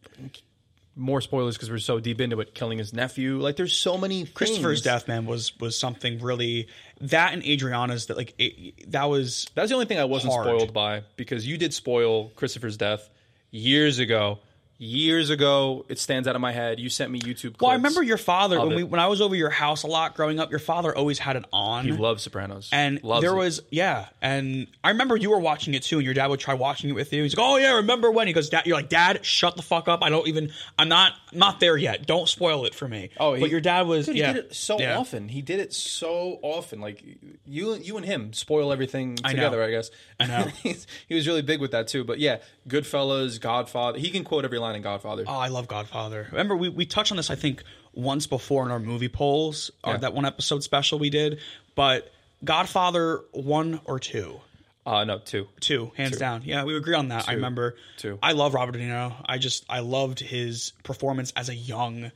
[0.95, 2.53] more spoilers because we're so deep into it.
[2.53, 4.25] Killing his nephew, like there's so many.
[4.25, 4.81] Christopher's things.
[4.81, 6.67] death, man, was was something really
[7.01, 10.45] that and Adriana's that like it, that was That's the only thing I wasn't Hard.
[10.47, 13.09] spoiled by because you did spoil Christopher's death
[13.51, 14.39] years ago.
[14.79, 16.79] Years ago, it stands out of my head.
[16.79, 17.41] You sent me YouTube.
[17.41, 17.61] Clips.
[17.61, 20.15] Well, I remember your father when we when I was over your house a lot
[20.15, 20.49] growing up.
[20.49, 21.85] Your father always had it on.
[21.85, 23.37] He loves Sopranos, and Loves there it.
[23.37, 26.53] was yeah, and I remember you were watching it too, and your dad would try
[26.55, 27.23] watching it with you.
[27.23, 29.87] He's like, "Oh yeah, remember when?" He goes, "Dad," you're like, "Dad, shut the fuck
[29.87, 30.03] up!
[30.03, 30.51] I don't even.
[30.77, 32.05] I'm not not there yet.
[32.07, 34.45] Don't spoil it for me." Oh, he- but your dad was Dude, yeah he did
[34.45, 34.97] it so yeah.
[34.97, 35.29] often.
[35.29, 36.79] He did it so often.
[36.81, 37.03] Like
[37.45, 39.61] you, you and him spoil everything together.
[39.63, 39.91] I, guess.
[40.19, 40.47] I know.
[41.07, 42.03] He was really big with that too.
[42.03, 43.99] But yeah, Goodfellas, Godfather.
[43.99, 45.23] He can quote every line in Godfather.
[45.27, 46.27] Oh, I love Godfather.
[46.31, 47.63] Remember, we, we touched on this, I think,
[47.93, 49.97] once before in our movie polls, or Yeah.
[49.99, 51.39] that one episode special we did.
[51.75, 52.11] But
[52.43, 54.39] Godfather one or two,
[54.85, 55.47] Uh, no, two.
[55.61, 56.41] two, hands down.
[56.43, 57.29] Yeah, we agree on that.
[57.29, 57.75] I remember.
[57.97, 58.19] Two.
[58.21, 59.13] I love Robert De Niro.
[59.25, 62.11] I just I loved his performance as a young,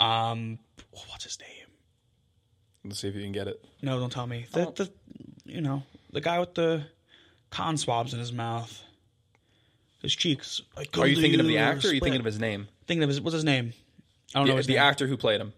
[0.00, 0.58] um,
[0.90, 1.68] what's his name?
[2.84, 3.64] Let's see if you can get it.
[3.82, 4.46] No, don't tell me.
[4.52, 4.92] The the,
[5.44, 6.84] you know, the guy with the
[7.50, 8.82] cotton swabs in his mouth,
[10.02, 10.60] his cheeks.
[10.76, 11.88] Like, Are you thinking of the actor?
[11.88, 12.66] or Are you thinking of his name?
[12.88, 13.74] thinking of his what's his name?
[14.34, 14.82] I don't know The, his the name.
[14.82, 15.52] actor who played him.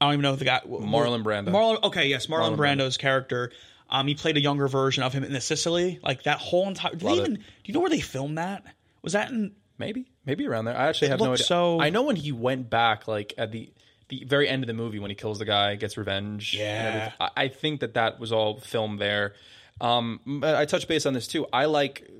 [0.00, 0.60] I don't even know if the guy.
[0.66, 1.50] Marlon Brando.
[1.50, 1.82] Marlon.
[1.84, 3.52] Okay, yes, Marlon, Marlon Brando's character.
[3.90, 5.98] Um, he played a younger version of him in the Sicily.
[6.02, 6.92] Like that whole entire.
[6.92, 7.34] Did they even?
[7.34, 8.64] Do you know where they filmed that?
[9.02, 9.52] Was that in?
[9.78, 10.76] Maybe, maybe around there.
[10.76, 11.44] I actually have no idea.
[11.44, 13.72] so- I know when he went back, like at the
[14.08, 16.54] the very end of the movie, when he kills the guy, gets revenge.
[16.58, 17.12] Yeah.
[17.20, 19.34] I, I think that that was all filmed there.
[19.80, 21.46] Um, I touch base on this too.
[21.52, 22.10] I like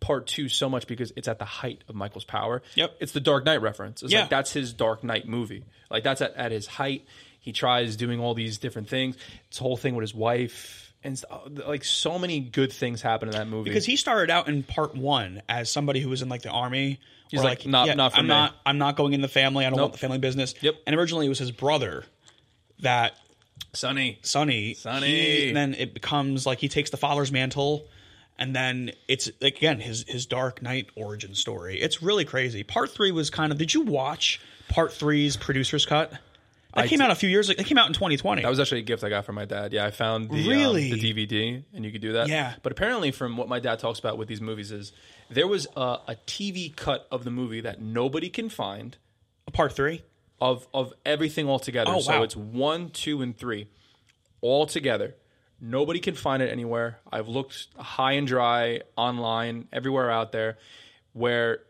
[0.00, 2.62] part two so much because it's at the height of Michael's power.
[2.74, 2.96] Yep.
[3.00, 4.02] it's the Dark Knight reference.
[4.02, 4.20] It's Yeah.
[4.22, 5.64] like that's his Dark Knight movie.
[5.90, 7.06] Like that's at, at his height.
[7.38, 9.16] He tries doing all these different things.
[9.50, 13.34] This whole thing with his wife and uh, like so many good things happen in
[13.34, 13.70] that movie.
[13.70, 17.00] Because he started out in part one as somebody who was in like the army.
[17.30, 18.56] He's or, like, "Not- not for I'm me." not.
[18.66, 19.64] I'm not going in the family.
[19.64, 20.54] I don't want the family business.
[20.60, 20.76] Yep.
[20.86, 22.04] And originally it was his brother
[22.80, 23.14] that
[23.72, 24.18] Sonny.
[24.22, 24.74] Sonny.
[24.74, 25.06] Sonny.
[25.06, 27.86] he- and then it becomes like he takes the father's mantle,
[28.38, 31.80] and then it's like, again his his Dark Knight origin story.
[31.80, 32.62] It's really crazy.
[32.64, 33.58] Part three was kind of.
[33.58, 36.12] Did you watch Part three's producer's cut?
[36.74, 37.48] That I came did- out a few years.
[37.48, 37.60] ago.
[37.60, 38.42] It came out in 2020.
[38.42, 39.72] That was actually a gift I got from my dad.
[39.72, 40.90] Yeah, I found the, um, Really?
[40.92, 42.28] the DVD, and you could do that.
[42.28, 42.54] Yeah.
[42.62, 44.92] But apparently, from what my dad talks about with these movies, is
[45.30, 48.96] there was a, a TV cut of the movie that nobody can find
[49.48, 50.02] A part three.
[50.40, 51.90] of of everything all together.
[51.94, 52.22] Oh, so wow.
[52.22, 53.68] it's one, two, and three,
[54.40, 55.16] all together.
[55.60, 57.00] Nobody can find it anywhere.
[57.12, 60.56] I've looked high and dry online, everywhere out there,
[61.12, 61.60] where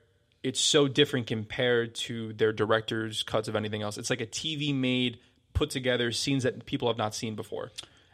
[0.43, 3.99] it's so different compared to their director's cuts of anything else.
[3.99, 5.18] It's like a TV made,
[5.53, 7.70] put together scenes that people have not seen before.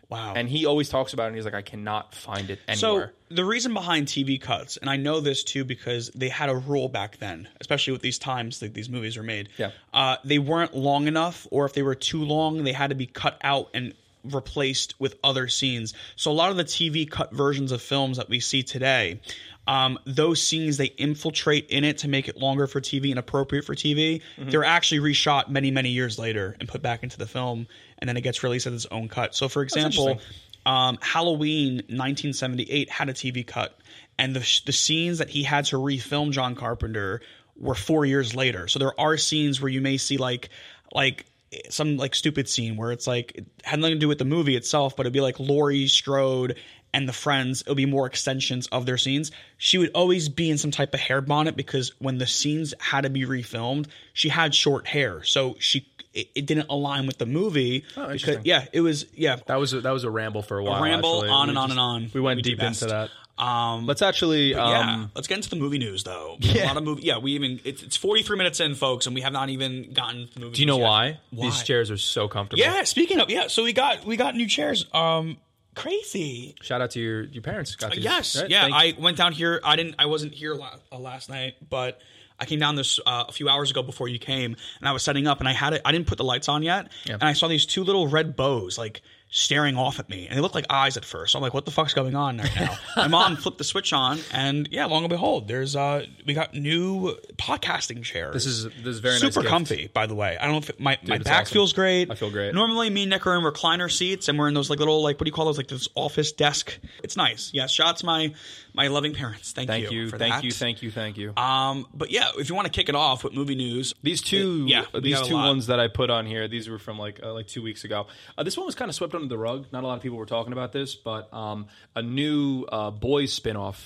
[0.08, 0.34] Wow.
[0.36, 1.26] And he always talks about it.
[1.28, 3.12] and He's like, I cannot find it anywhere.
[3.28, 6.54] So the reason behind TV cuts, and I know this too because they had a
[6.56, 9.48] rule back then, especially with these times that these movies were made.
[9.56, 9.70] Yeah.
[9.92, 13.06] uh, they weren't long enough, or if they were too long, they had to be
[13.06, 15.94] cut out and replaced with other scenes.
[16.16, 19.20] So a lot of the TV cut versions of films that we see today,
[19.66, 23.64] um, those scenes they infiltrate in it to make it longer for TV and appropriate
[23.64, 24.22] for TV.
[24.38, 24.50] Mm-hmm.
[24.50, 27.66] They're actually reshot many many years later and put back into the film,
[27.98, 29.34] and then it gets released as its own cut.
[29.34, 30.20] So for example
[30.66, 33.78] um, Halloween 1978 had a TV cut,
[34.18, 37.22] and the the scenes that he had to refilm John Carpenter
[37.56, 38.66] were four years later.
[38.66, 40.50] So there are scenes where you may see like
[40.92, 41.24] like
[41.70, 44.56] some like stupid scene where it's like it had nothing to do with the movie
[44.56, 46.58] itself, but it'd be like Laurie Strode
[46.94, 47.60] and the friends.
[47.62, 49.30] It'll be more extensions of their scenes.
[49.58, 53.02] She would always be in some type of hair bonnet because when the scenes had
[53.02, 57.26] to be refilmed, she had short hair, so she it, it didn't align with the
[57.26, 57.84] movie.
[57.94, 59.36] because, yeah, it was yeah.
[59.46, 60.82] That was a, that was a ramble for a while.
[60.82, 61.28] ramble, actually.
[61.28, 62.10] on We and on just- and on.
[62.14, 63.10] We went We deep into that.
[63.38, 64.52] Um, Let's actually.
[64.52, 66.38] yeah, Um, let's get into the movie news though.
[66.40, 66.64] Yeah.
[66.64, 67.02] a lot of movie.
[67.02, 70.30] Yeah, we even it's, it's 43 minutes in, folks, and we have not even gotten.
[70.38, 71.18] movie do you know why?
[71.32, 71.44] Why?
[71.50, 72.60] These chairs are so comfortable.
[72.62, 74.86] Yeah, speaking of yeah, so we got we got new chairs.
[74.94, 75.36] Um,
[75.76, 76.56] crazy.
[76.62, 77.76] Shout out to your your parents.
[77.76, 78.02] Got these.
[78.04, 78.50] Yes, Right?
[78.50, 78.62] yeah.
[78.62, 79.60] Thank- I went down here.
[79.62, 79.94] I didn't.
[79.98, 82.00] I wasn't here la- uh, last night, but
[82.40, 85.02] I came down this uh, a few hours ago before you came, and I was
[85.02, 85.82] setting up, and I had it.
[85.84, 88.76] I didn't put the lights on yet, and I saw these two little red bows
[88.76, 89.00] like
[89.36, 91.32] staring off at me, and they looked like eyes at first.
[91.32, 93.92] So I'm like, "What the fuck's going on right now?" My mom flipped the switch
[93.92, 98.32] on, and yeah, long and behold, there's uh, we got new podcasting chairs.
[98.32, 99.20] This is this is very nice.
[99.20, 99.50] super gift.
[99.50, 100.38] comfy, by the way.
[100.40, 101.52] I don't know if it, my my back awesome.
[101.52, 102.10] feels great.
[102.10, 102.54] I feel great.
[102.54, 105.16] Normally, me and Nick are in recliner seats, and we're in those like little like
[105.16, 106.78] what do you call those like this office desk.
[107.04, 107.50] It's nice.
[107.52, 108.32] Yes, shots my
[108.76, 109.52] my loving parents.
[109.52, 110.44] Thank, Thank you, for thank that.
[110.44, 111.34] you, thank you, thank you.
[111.36, 114.66] Um, but yeah, if you want to kick it off with movie news, These two,
[114.66, 117.48] yeah, these two ones that I put on here, these were from like uh, like
[117.48, 118.06] two weeks ago.
[118.36, 119.66] Uh, this one was kind of swept under the rug.
[119.72, 123.38] Not a lot of people were talking about this, but um, a new uh, boys
[123.38, 123.82] spinoff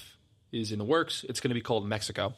[0.53, 1.25] is in the works.
[1.29, 2.35] It's going to be called Mexico.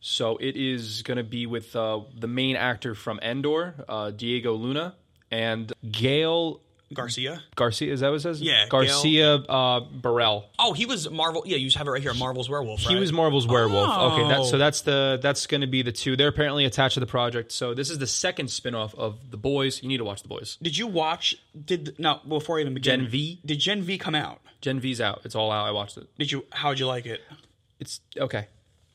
[0.00, 4.52] So it is going to be with uh, the main actor from Andor, uh, Diego
[4.54, 4.94] Luna,
[5.30, 6.60] and Gael
[6.94, 7.42] Garcia.
[7.56, 7.92] Garcia.
[7.92, 8.40] Is that what it says?
[8.40, 10.48] Yeah, Garcia uh, Burrell.
[10.58, 11.42] Oh, he was Marvel.
[11.44, 12.14] Yeah, you have it right here.
[12.14, 12.80] Marvel's werewolf.
[12.80, 13.00] He right?
[13.00, 14.12] was Marvel's werewolf.
[14.12, 14.44] Okay, that, Oh.
[14.44, 16.16] so that's the that's going to be the two.
[16.16, 17.50] They're apparently attached to the project.
[17.50, 19.82] So this is the second spin-off of The Boys.
[19.82, 20.58] You need to watch The Boys.
[20.62, 21.34] Did you watch?
[21.64, 23.00] Did no before I even begin?
[23.00, 23.40] Gen V?
[23.44, 24.40] Did Gen V come out?
[24.60, 25.22] Gen V's out.
[25.24, 25.66] It's all out.
[25.66, 26.06] I watched it.
[26.18, 26.44] Did you?
[26.52, 27.20] How'd you like it?
[27.80, 28.46] It's okay.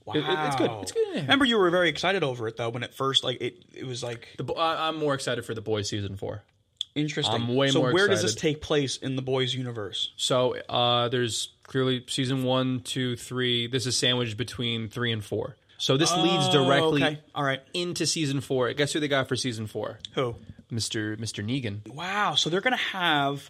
[0.06, 0.72] Wow, It- it- it's good.
[0.82, 1.16] It's good.
[1.22, 3.58] Remember, you were very excited over it though when it first like it.
[3.74, 6.42] It was like The, I, I'm more excited for The Boys season four.
[6.96, 7.34] Interesting.
[7.36, 10.12] I'm way so more where does this take place in the boys' universe?
[10.18, 13.68] So uh, there's clearly season one, two, three.
[13.68, 15.56] This is sandwiched between three and four.
[15.78, 17.20] So this leads directly Oh, okay.
[17.34, 17.62] All right.
[17.74, 18.72] into season four.
[18.74, 20.00] Guess who they got for season four?
[20.14, 20.36] Who?
[20.72, 21.18] Mr.
[21.20, 21.44] Mr.
[21.44, 21.88] Negan.
[21.94, 22.36] Wow.
[22.36, 23.50] So they're gonna have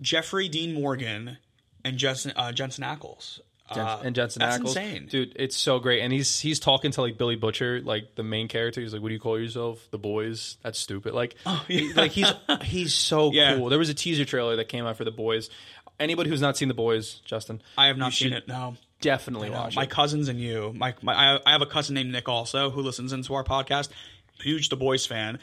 [0.00, 1.38] Jeffrey Dean Morgan
[1.84, 3.40] and Jensen uh, Jensen Ackles.
[3.78, 4.66] Uh, and Jensen that's Ackles.
[4.68, 5.06] insane.
[5.10, 6.00] Dude, it's so great.
[6.02, 8.80] And he's he's talking to like Billy Butcher, like the main character.
[8.80, 9.86] He's like, What do you call yourself?
[9.90, 10.56] The boys?
[10.62, 11.14] That's stupid.
[11.14, 11.34] Like
[11.68, 13.56] he- like he's he's so Oh, Yeah.
[13.56, 13.68] cool.
[13.68, 15.50] There was a teaser trailer that came out for the boys.
[16.00, 18.48] Anybody who's not seen the boys, Justin, I have not seen should it.
[18.48, 18.76] No.
[19.00, 19.90] Definitely No, watch my it.
[19.90, 20.72] cousins and you.
[20.76, 23.88] My, my I, I have a cousin named Nick also who listens into our podcast.
[24.40, 25.38] Huge The Boys fan.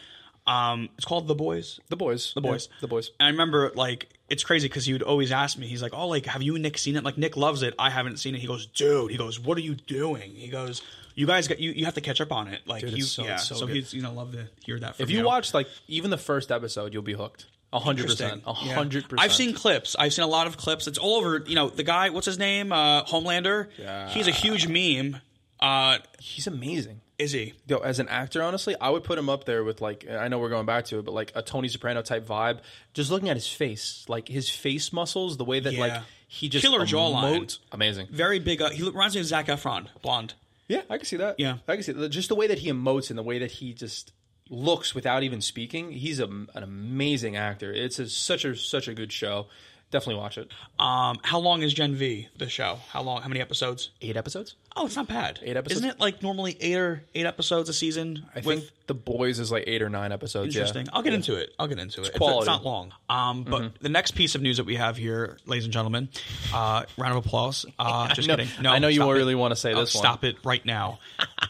[0.49, 1.79] Um, it's called The Boys.
[1.89, 2.33] The boys.
[2.33, 2.69] The Boys.
[2.81, 3.11] the boys.
[3.19, 5.67] And I remember like it's crazy because he would always ask me.
[5.67, 7.73] He's like, "Oh, like have you and Nick seen it?" Like Nick loves it.
[7.77, 8.39] I haven't seen it.
[8.41, 10.81] He goes, "Dude," he goes, "What are you doing?" He goes,
[11.15, 11.71] "You guys got you.
[11.71, 13.37] You have to catch up on it." Like Dude, it's so- yeah.
[13.37, 14.95] so So, he's you know love to hear that.
[14.95, 17.45] From If you watch like even the first episode, you'll be hooked.
[17.71, 18.41] A hundred percent.
[18.47, 19.21] A hundred percent.
[19.21, 19.95] I've seen clips.
[19.99, 20.87] I've seen a lot of clips.
[20.87, 21.43] It's all over.
[21.45, 22.09] You know, the guy.
[22.09, 22.71] What's his name?
[22.71, 23.67] Uh, Homelander.
[23.77, 24.09] Yeah.
[24.09, 25.21] He's a huge meme.
[25.59, 27.01] Uh, he's amazing.
[27.19, 27.53] Is he?
[27.67, 30.39] Yo, as an actor, honestly, I would put him up there with like I know
[30.39, 32.59] we're going back to it, but like a Tony Soprano type vibe.
[32.93, 36.63] Just looking at his face, like his face muscles, the way that like he just
[36.63, 37.59] Killer jawline.
[37.73, 38.07] amazing.
[38.09, 38.61] Very big.
[38.61, 40.33] Uh, he reminds me of Zac Efron, blonde.
[40.69, 41.39] Yeah, I can see that.
[41.39, 41.57] Yeah.
[41.67, 42.09] I can see that.
[42.09, 44.13] just the way that he emotes and the way that he just
[44.49, 45.91] looks without even speaking.
[45.91, 47.73] He's a, an amazing actor.
[47.73, 49.47] It's a, such a such a good show.
[49.91, 50.51] Definitely watch it.
[50.77, 52.27] Um, how long is Gen V?
[52.37, 52.77] The show?
[52.89, 53.23] How long?
[53.23, 53.89] How many episodes?
[54.01, 54.53] Eight episodes.
[54.75, 55.39] Oh, it's not bad.
[55.43, 55.81] Eight episodes?
[55.81, 58.25] Isn't it like normally eight or eight episodes a season?
[58.35, 60.55] I think The Boys is like eight or nine episodes.
[60.55, 60.85] Interesting.
[60.85, 60.91] Yeah.
[60.93, 61.49] I'll get into it.
[61.59, 62.07] I'll get into it.
[62.09, 62.37] It's, quality.
[62.39, 62.93] it's not long.
[63.09, 66.07] Um, but the next piece of news that we have here, ladies and gentlemen,
[66.53, 67.65] uh, round of applause.
[67.77, 68.49] Uh, just know- kidding.
[68.61, 69.37] No, I know you really it.
[69.37, 70.03] wanna say Oh, this one.
[70.03, 70.99] Stop it right now.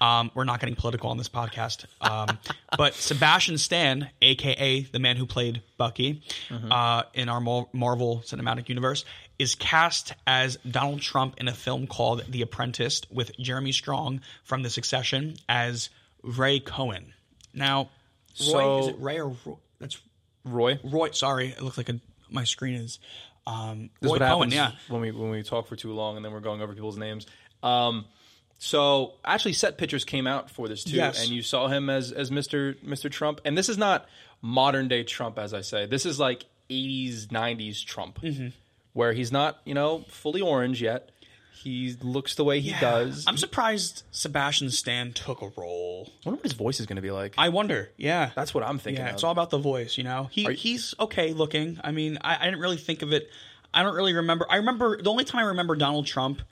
[0.02, 1.86] Um, we're not getting political on this podcast.
[2.02, 2.38] Um,
[2.78, 6.72] but Sebastian Stan, aka the man who played Bucky Mm-hmm.
[6.72, 9.06] uh, in our Marvel Cinematic Universe,
[9.40, 14.62] is cast as Donald Trump in a film called The Apprentice with Jeremy Strong from
[14.64, 15.90] The Succession as
[16.22, 17.14] Ray Cohn.
[17.54, 17.90] Now,
[18.40, 19.56] Roy, So- is it Ray or Roy?
[19.80, 20.00] That's
[20.44, 20.80] Roy.
[20.84, 21.12] Roy.
[21.12, 23.00] Sorry, it looks like a, my screen is.
[23.48, 24.72] Um, This is Roy what Cohn, happens yeah.
[24.90, 27.26] when we when we talk for too long and then we're going over people's names.
[27.64, 28.06] Um,
[28.60, 31.22] so actually, set pictures came out for this too, Yes.
[31.24, 32.76] and you saw him as as Mr.
[32.86, 33.10] Mr.
[33.10, 33.40] Trump.
[33.46, 34.08] And this is not
[34.42, 35.86] modern day Trump, as I say.
[35.86, 38.48] This is like '80s, '90s Trump, Mm-hmm.
[39.00, 41.10] Where he's not you know fully orange yet.
[41.54, 43.26] He looks the way he does.
[43.28, 46.10] I'm surprised Sebastian Stan took a role.
[46.26, 47.34] I wonder what his voice is going to be like.
[47.38, 47.90] I wonder.
[47.98, 49.04] Yeah, That's what I'm thinking.
[49.04, 49.10] yeah.
[49.10, 49.16] of.
[49.16, 50.30] It's all about the voice, you know.
[50.32, 51.78] He he's okay looking.
[51.84, 53.30] I mean, I, I didn't really think of it.
[53.74, 54.46] I don't really remember.
[54.50, 56.40] I remember the only time I remember Donald Trump.
[56.40, 56.46] Um,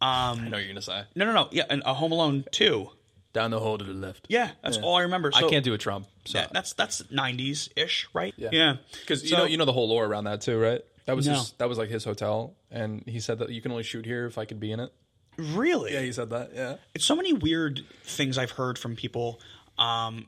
[0.00, 1.04] I know what you're going to say.
[1.14, 1.48] No, no, no.
[1.50, 2.90] Yeah, and a Home Alone two.
[3.32, 4.26] Down the hole to the left.
[4.28, 5.32] Yeah, that's all I remember.
[5.32, 6.06] So, I can't do a Trump.
[6.26, 6.38] So.
[6.38, 8.32] Yeah, that's that's 90s ish, right?
[8.36, 8.50] Yeah.
[8.52, 8.76] yeah.
[9.00, 10.82] Because you So- know you know the whole lore around that too, right?
[11.06, 11.34] That was No.
[11.34, 14.26] his, that was like his hotel, and he said that you can only shoot here
[14.26, 14.92] if I could be in it.
[15.38, 15.92] really.
[15.92, 16.50] Yeah, he said that.
[16.54, 16.76] Yeah.
[16.94, 19.40] it's so many weird things I've heard from people.
[19.78, 20.26] Um,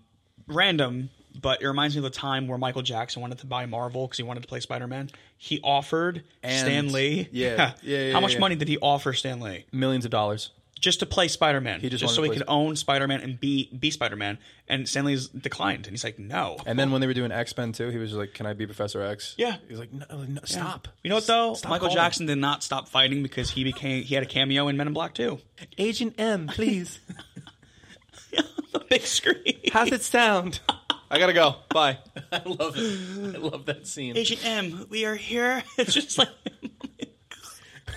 [0.49, 1.11] random,
[1.41, 4.17] but it reminds me of the time where Michael Jackson wanted to buy Marvel because
[4.19, 5.11] he wanted to play Spider Man.
[5.39, 7.29] He offered And- Stan Lee.
[7.33, 8.39] yeah, yeah, yeah, How much yeah.
[8.41, 10.51] money did he offer Stan Lee Millions of dollars.
[10.79, 11.81] Just to play Spider Man?
[11.81, 14.39] He just so he could play- own Spider Man and be be Spider Man.
[14.69, 16.59] And Stan Lee's declined, and he's like, no.
[16.67, 18.53] And then when they were doing X Men too, he was just like, "Can I
[18.53, 19.57] be Professor X?" Yeah.
[19.69, 21.55] he's like, "No, no stop." You know what though?
[21.55, 21.97] Stop Michael calling.
[22.03, 24.93] Jackson did not stop fighting because he became he had a cameo in Men in
[24.93, 25.39] Black too.
[25.79, 27.01] Agent M, please.
[28.31, 29.61] the big screen.
[29.73, 30.61] How's it sound?
[31.11, 31.57] I gotta go.
[31.71, 31.99] Bye.
[32.33, 33.37] I love it.
[33.37, 34.17] I love that scene.
[34.17, 35.63] Agent M, we are here.
[35.79, 36.29] It's just like,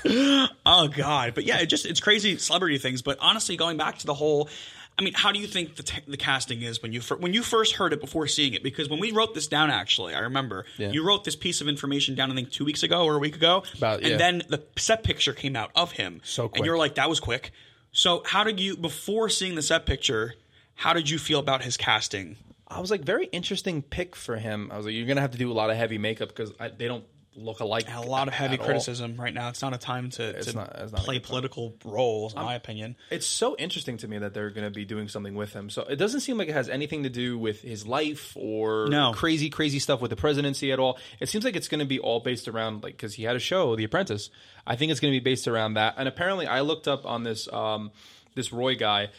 [0.66, 1.34] oh god.
[1.36, 3.02] But yeah, it just it's crazy celebrity things.
[3.02, 4.50] But honestly, going back to the whole,
[4.98, 7.34] I mean, how do you think the te- the casting is when you fir- when
[7.34, 8.64] you first heard it before seeing it?
[8.64, 10.92] Because when we wrote this down, actually, I remember Yeah.
[10.92, 12.32] you wrote this piece of information down.
[12.32, 13.64] I think two weeks ago or a week ago.
[13.78, 14.10] About- yeah.
[14.10, 16.22] and then the set picture came out of him.
[16.24, 17.52] So and you're like, that was quick.
[17.92, 20.36] So how did you before seeing the set picture?
[20.76, 22.38] How did you feel about his casting?
[22.68, 24.70] I was like, very interesting pick for him.
[24.72, 26.88] I was like, you're gonna have to do a lot of heavy makeup because they
[26.88, 27.04] don't
[27.40, 27.86] look alike.
[27.94, 28.66] a lot of heavy all.
[28.66, 29.50] criticism right now.
[29.50, 31.30] It's not a time to, to not- it's not play good time.
[31.30, 32.96] political roles, in my opinion.
[33.10, 35.70] It's so interesting to me that they're going to be doing something with him.
[35.70, 39.14] So it doesn't seem like it has anything to do with his life or No.
[39.14, 40.98] crazy, crazy stuff with the presidency at all.
[41.20, 43.40] It seems like it's going to be all based around like because he had a
[43.40, 44.30] show, The Apprentice.
[44.68, 45.96] I think it's going to be based around that.
[45.98, 47.92] And apparently, I looked up on this um,
[48.36, 49.10] this Roy guy.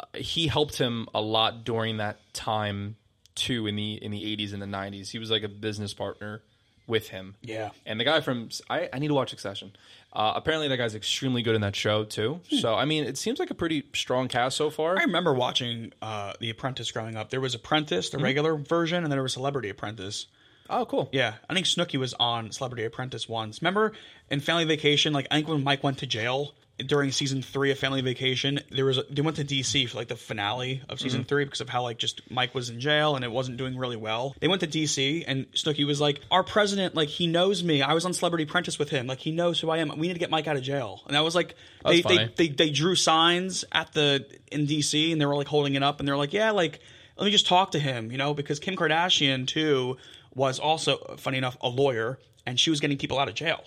[0.00, 2.96] Uh, He helped him a lot during that time
[3.34, 5.08] too in the in the 80s and the 90s.
[5.10, 6.42] He was like a business partner
[6.86, 7.34] with him.
[7.42, 7.70] Yeah.
[7.86, 9.72] And the guy from I, I need to watch Succession.
[10.12, 12.40] Uh, apparently, that guy's extremely good in that show too.
[12.50, 12.56] Hmm.
[12.56, 14.98] So I mean, it seems like a pretty strong cast so far.
[14.98, 17.30] I remember watching uh, The Apprentice growing up.
[17.30, 18.18] There was Apprentice, Mm-hmm.
[18.18, 20.26] the regular version, and then there was Celebrity Apprentice.
[20.72, 21.08] Oh, cool.
[21.12, 23.60] Yeah, I think Snooki was on Celebrity Apprentice once.
[23.60, 23.92] Remember
[24.30, 26.54] in Family Vacation, like I think when Mike went to jail
[26.86, 30.08] during season three of Family Vacation, there was a, they went to DC for like
[30.08, 31.28] the finale of season mm-hmm.
[31.28, 33.96] three because of how like just Mike was in jail and it wasn't doing really
[33.96, 34.34] well.
[34.40, 37.82] They went to DC and Snooki was like, "Our president, like he knows me.
[37.82, 39.06] I was on Celebrity Apprentice with him.
[39.06, 39.88] Like he knows who I am.
[39.98, 41.54] We need to get Mike out of jail." And that was like
[41.84, 45.74] they, they, they they drew signs at the in DC and they were like holding
[45.74, 46.80] it up and they were like, "Yeah, like."
[47.16, 49.98] Let me just talk to him, you know, because Kim Kardashian too
[50.34, 53.62] was also, funny enough, a lawyer, and she was getting people out of jail.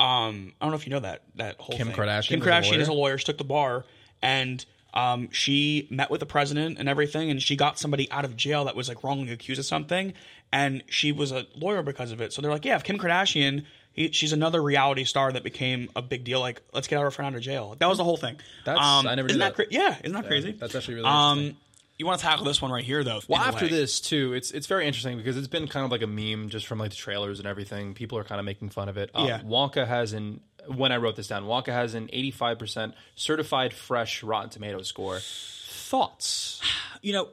[0.00, 1.96] Um, I don't know if you know that that whole Kim thing.
[1.96, 3.18] Kardashian Kim Kardashian is a lawyer.
[3.18, 3.84] She took the bar,
[4.22, 8.36] and um, she met with the president and everything, and she got somebody out of
[8.36, 10.14] jail that was like wrongly accused of something,
[10.52, 12.32] and she was a lawyer because of it.
[12.32, 13.64] So they're like, yeah, if Kim Kardashian.
[13.92, 16.38] He, she's another reality star that became a big deal.
[16.38, 17.74] Like, let's get our friend out of jail.
[17.80, 18.36] That was the whole thing.
[18.64, 19.56] That's- um, I never isn't that.
[19.56, 20.52] Cra- yeah, isn't that crazy?
[20.52, 21.60] that's actually really Um, interesting.
[22.00, 23.20] You want to tackle this one right here, though?
[23.28, 26.06] Well, after this too, it's it's very interesting because it's been kind of like a
[26.06, 27.92] meme just from like the trailers and everything.
[27.92, 29.10] People are kind of making fun of it.
[29.14, 29.40] Uh, Yeah.
[29.40, 33.74] Wonka has an when I wrote this down, Wonka has an eighty five percent certified
[33.74, 35.18] fresh Rotten Tomato score.
[35.20, 36.62] Thoughts?
[37.02, 37.28] you know,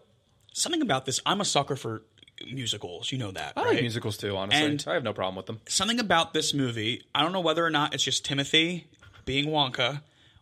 [0.52, 1.22] something about this.
[1.26, 2.04] I'm a sucker for
[2.46, 3.10] musicals.
[3.10, 3.70] You know that, I right?
[3.76, 4.36] like musicals too.
[4.36, 5.62] Honestly, And- I have no problem with them.
[5.70, 7.04] Something about this movie.
[7.16, 8.84] I don't know whether or not it's just Timothée
[9.24, 10.02] being Wonka,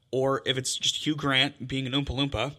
[0.10, 2.54] or if it's just Hugh Grant being an Oompa Loompa.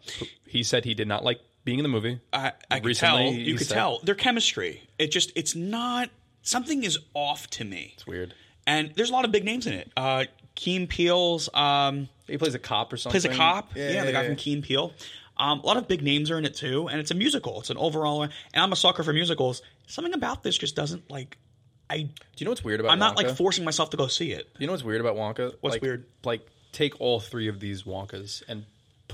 [0.47, 2.19] He said he did not like being in the movie.
[2.33, 3.33] I, I could Recently, tell.
[3.33, 4.89] he You could said- tell their chemistry.
[4.99, 5.33] It just.
[5.37, 6.09] It's not.
[6.41, 7.93] Something is off to me.
[7.97, 8.33] It's weird.
[8.67, 9.91] And there's a lot of big names in it.
[9.97, 11.49] Uh, Key and Peele's.
[11.53, 13.21] Um, He plays a cop or something.
[13.21, 13.77] plays a cop.
[13.77, 14.93] Yeah, Yeah, the guy yeah, from Key and Peele.
[15.37, 17.61] Um, a lot of big names are in it too, and it's a musical.
[17.61, 19.61] It's an overall, and I'm a sucker for musicals.
[19.87, 21.37] Something about this just doesn't like.
[21.91, 22.09] I Do
[22.39, 22.91] you know what's weird about?
[22.93, 23.37] I'm not like Wonka?
[23.37, 24.49] forcing myself to go see it.
[24.59, 25.55] You know what's weird about Wonka?
[25.61, 26.07] What's Like- weird?
[26.25, 28.64] Like take all three of these Wonkas and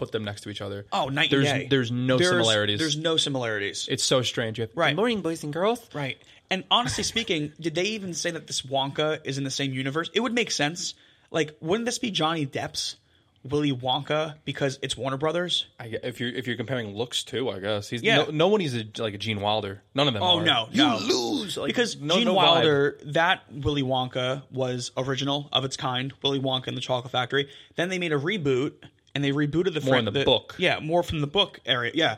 [0.02, 0.86] put them next to each other.
[0.92, 1.66] Oh, night there's, and day.
[1.68, 2.78] There's no similarities.
[2.80, 3.86] There's no similarities.
[3.90, 4.58] it's so strange.
[4.58, 4.90] You have, Right.
[4.90, 5.88] Good morning, boys and girls.
[5.94, 6.18] right.
[6.50, 10.10] And honestly speaking, did they even say that this Wonka is in the same universe?
[10.12, 10.94] It would make sense.
[11.30, 12.96] Like, wouldn't this be Johnny Depp's
[13.42, 15.66] Willy Wonka because it's Warner Brothers?
[15.80, 18.16] I, if you're if you're comparing looks too, I guess he's Yeah.
[18.18, 19.82] no, no one is a, like a Gene Wilder.
[19.94, 20.22] None of them.
[20.22, 20.44] Oh are.
[20.44, 20.98] no, you no.
[20.98, 22.36] lose like, because no, Gene no vibe.
[22.36, 27.48] Wilder, that Willy Wonka was original of its kind, Willy Wonka and the Chocolate Factory.
[27.76, 28.74] Then they made a reboot,
[29.14, 30.54] and they rebooted the More in fran- the book.
[30.58, 31.92] Yeah, more from the book area.
[31.94, 32.16] Yeah,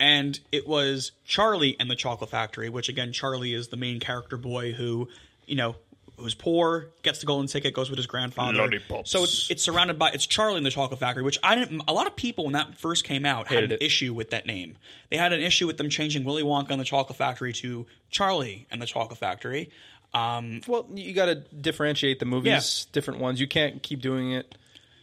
[0.00, 4.36] and it was Charlie and the Chocolate Factory, which again, Charlie is the main character
[4.36, 5.08] boy who,
[5.46, 5.76] you know.
[6.16, 8.56] Who's poor, gets the golden ticket, goes with his grandfather.
[8.58, 9.10] Lollipops.
[9.10, 11.82] So it's, it's surrounded by it's Charlie and the Chocolate Factory, which I didn't.
[11.88, 13.82] A lot of people when that first came out had an it.
[13.82, 14.76] issue with that name.
[15.10, 18.68] They had an issue with them changing Willy Wonka and the Chocolate Factory to Charlie
[18.70, 19.70] and the Chocolate Factory.
[20.14, 23.40] Um, Well, you got to differentiate the movies, different ones.
[23.40, 24.54] You can't keep doing it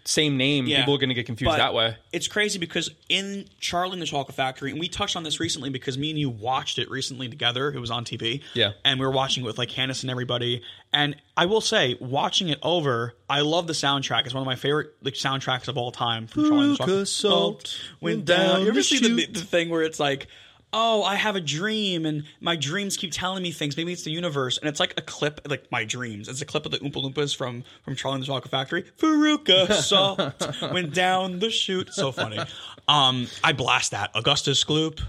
[0.03, 0.67] same name.
[0.67, 0.79] Yeah.
[0.79, 1.95] People are going to get confused but that way.
[2.11, 5.69] It's crazy because in Charlie and the Chocolate Factory, and we touched on this recently
[5.69, 7.71] because me and you watched it recently together.
[7.71, 8.41] It was on TV.
[8.53, 8.71] Yeah.
[8.83, 10.63] And we were watching it with like Candace and everybody.
[10.91, 14.25] And I will say, watching it over, I love the soundtrack.
[14.25, 17.07] It's one of my favorite like soundtracks of all time from Charlie and the Chocolate
[17.07, 20.27] salt went down You ever see the, the thing where it's like,
[20.74, 23.76] oh, I have a dream and my dreams keep telling me things.
[23.76, 24.57] Maybe it's the universe.
[24.57, 26.28] And it's like a clip, like my dreams.
[26.30, 28.84] It's a clip of the Oompa Loompas from, from Charlie and the Chocolate Factory.
[28.99, 30.22] Veruca salt
[30.72, 31.93] went down the chute.
[31.93, 32.39] So funny.
[32.88, 34.11] Um, I blast that.
[34.15, 35.01] Augustus Gloop,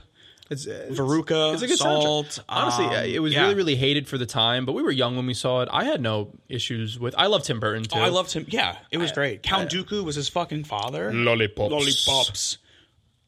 [0.50, 2.26] It's, it's Veruca, It's a good salt.
[2.26, 2.44] soundtrack.
[2.48, 3.42] Honestly, um, uh, it was yeah.
[3.42, 5.68] really, really hated for the time, but we were young when we saw it.
[5.72, 7.14] I had no issues with.
[7.16, 7.98] I loved Tim Burton too.
[7.98, 8.46] Oh, I loved him.
[8.48, 9.42] Yeah, it was great.
[9.42, 11.12] Count Dooku was his fucking father.
[11.12, 11.70] lollipops.
[11.70, 12.58] Lollipops.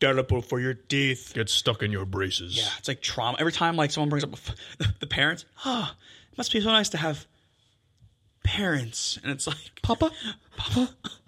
[0.04, 1.32] Terrible for your teeth.
[1.34, 2.56] Get stuck in your braces.
[2.56, 3.36] Yeah, it's like trauma.
[3.38, 4.30] Every time like someone brings up
[5.00, 5.94] the parents, ah,
[6.32, 7.26] it must be so nice to have
[8.44, 10.10] parents, and it's like Papa.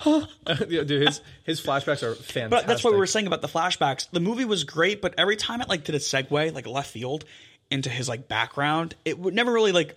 [0.69, 2.51] yeah, dude, his his flashbacks are fantastic.
[2.51, 4.09] But that's what we were saying about the flashbacks.
[4.11, 7.25] The movie was great, but every time it like did a segue, like left field,
[7.71, 9.97] into his like background, it would never really like.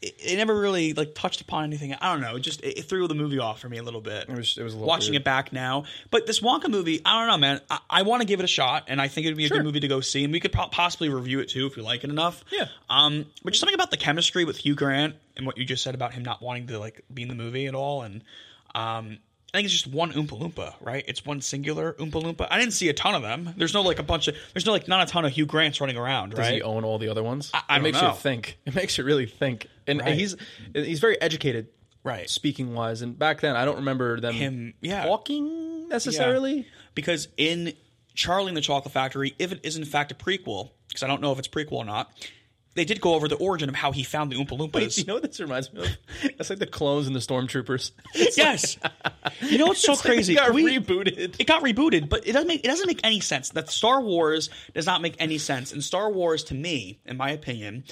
[0.00, 1.92] It, it, never really like touched upon anything.
[1.94, 2.36] I don't know.
[2.36, 4.28] It just it, it threw the movie off for me a little bit.
[4.28, 5.22] It was it was a little Watching weird.
[5.22, 7.60] it back now, but this Wonka movie, I don't know, man.
[7.68, 9.48] I, I want to give it a shot, and I think it would be a
[9.48, 9.56] Sure.
[9.58, 11.82] good movie to go see, and we could po- possibly review it too if we
[11.82, 12.44] like it enough.
[12.52, 12.66] Yeah.
[12.88, 15.96] Um, but just something about the chemistry with Hugh Grant and what you just said
[15.96, 18.22] about him not wanting to like be in the movie at all, and
[18.76, 19.18] um,
[19.54, 21.02] I think it's just one Oompa Loompa, right?
[21.08, 22.46] It's one singular Oompa Loompa.
[22.50, 23.54] I didn't see a ton of them.
[23.56, 24.36] There's no like a bunch of.
[24.52, 26.54] There's no like not a ton of Hugh Grants running around, Does right?
[26.56, 27.50] he own all the other ones?
[27.54, 28.08] I it don't makes know.
[28.08, 28.58] you think.
[28.66, 29.66] It makes you really think.
[29.86, 30.18] And, and Right.
[30.18, 30.36] he's
[30.74, 31.68] he's very educated,
[32.04, 32.28] Right.
[32.28, 35.04] Speaking wise, and back then I don't remember them Him, yeah.
[35.04, 36.66] talking necessarily.
[36.94, 37.72] because in
[38.14, 41.22] Charlie and the Chocolate Factory, if it is in fact a prequel, because I don't
[41.22, 42.10] know if it's prequel or not,
[42.78, 44.98] they did go over the origin of how he found the Oompa Wait, Loompas.
[44.98, 45.88] you know what this reminds me of?
[46.22, 47.90] It's like the clones and the stormtroopers.
[48.36, 48.78] yes,
[49.42, 50.32] you know what's so It's like crazy?
[50.34, 51.36] It got We- rebooted.
[51.38, 53.50] it got rebooted, but it doesn't make it doesn't make any sense.
[53.50, 55.72] That Star Wars does not make any sense.
[55.72, 57.84] And Star Wars, to me, in my opinion,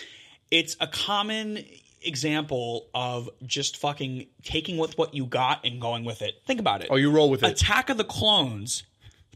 [0.50, 1.64] it's a common
[2.02, 6.34] example of just fucking taking with what you got and going with it.
[6.46, 6.88] Think about it.
[6.90, 7.50] Oh, you roll with it.
[7.50, 8.84] Attack of the Clones,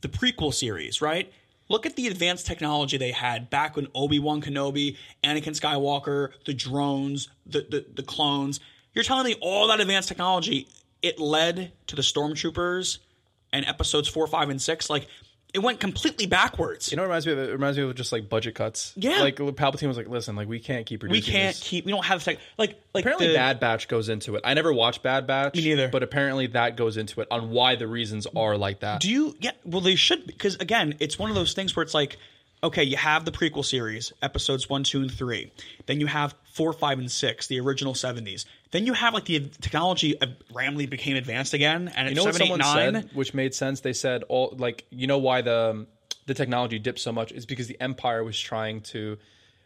[0.03, 1.33] the prequel series, right?
[1.71, 6.53] Look at the advanced technology they had back when Obi Wan Kenobi, Anakin Skywalker, the
[6.53, 8.59] drones, the, the the clones.
[8.93, 10.69] You're telling me all that advanced technology
[11.01, 12.99] it led to the stormtroopers
[13.53, 14.91] and episodes four, five, and six.
[14.91, 15.07] Like
[15.53, 16.91] it went completely backwards.
[16.91, 18.93] You know, what it reminds me of it reminds me of just like budget cuts.
[18.97, 19.21] Yeah.
[19.21, 21.33] like Palpatine was like, "Listen, like we can't keep reducing.
[21.33, 21.85] we can't this." keep.
[21.85, 22.39] We don't have tech.
[22.59, 24.43] Like like Apparently, the, Bad Batch goes into it.
[24.45, 25.89] I never watched Bad Batch, Me neither.
[25.89, 29.01] But apparently, that goes into it on why the reasons are like that.
[29.01, 29.37] Do you?
[29.41, 29.53] Yeah.
[29.65, 32.19] Well, they should because again, it's one of those things where it's like,
[32.63, 35.53] okay, you have the prequel series, episodes one, two, and three.
[35.87, 38.47] Then you have four, five, and six, the original seventies.
[38.71, 42.25] Then you have like the technology uh, randomly became advanced again, and You it's know
[42.25, 43.03] what seven, eight, someone nine.
[43.03, 43.81] said, which made sense.
[43.81, 45.87] They said all like you know why the
[46.27, 49.17] the technology dipped so much is because the Empire was trying to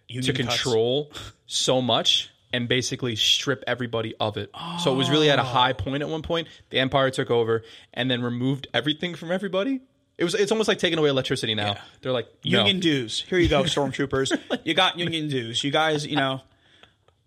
[0.09, 0.37] to cuts.
[0.37, 1.13] control
[1.47, 4.51] so much and basically strip everybody of it.
[4.83, 6.47] So it was really at a high point at one point.
[6.71, 9.81] The Empire took over and then removed everything from everybody.
[10.17, 11.77] It was it's almost like taking away electricity now.
[12.03, 12.59] They're like no.
[12.59, 13.21] Union dues.
[13.29, 14.39] Here you go, stormtroopers.
[14.65, 15.63] you got union dues.
[15.65, 16.41] You guys, you know.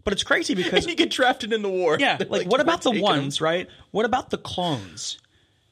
[0.03, 1.97] But it's crazy because and you get drafted in the war.
[1.99, 3.67] Yeah, They're like, what about the ones, them." right?
[3.91, 5.19] What about the clones?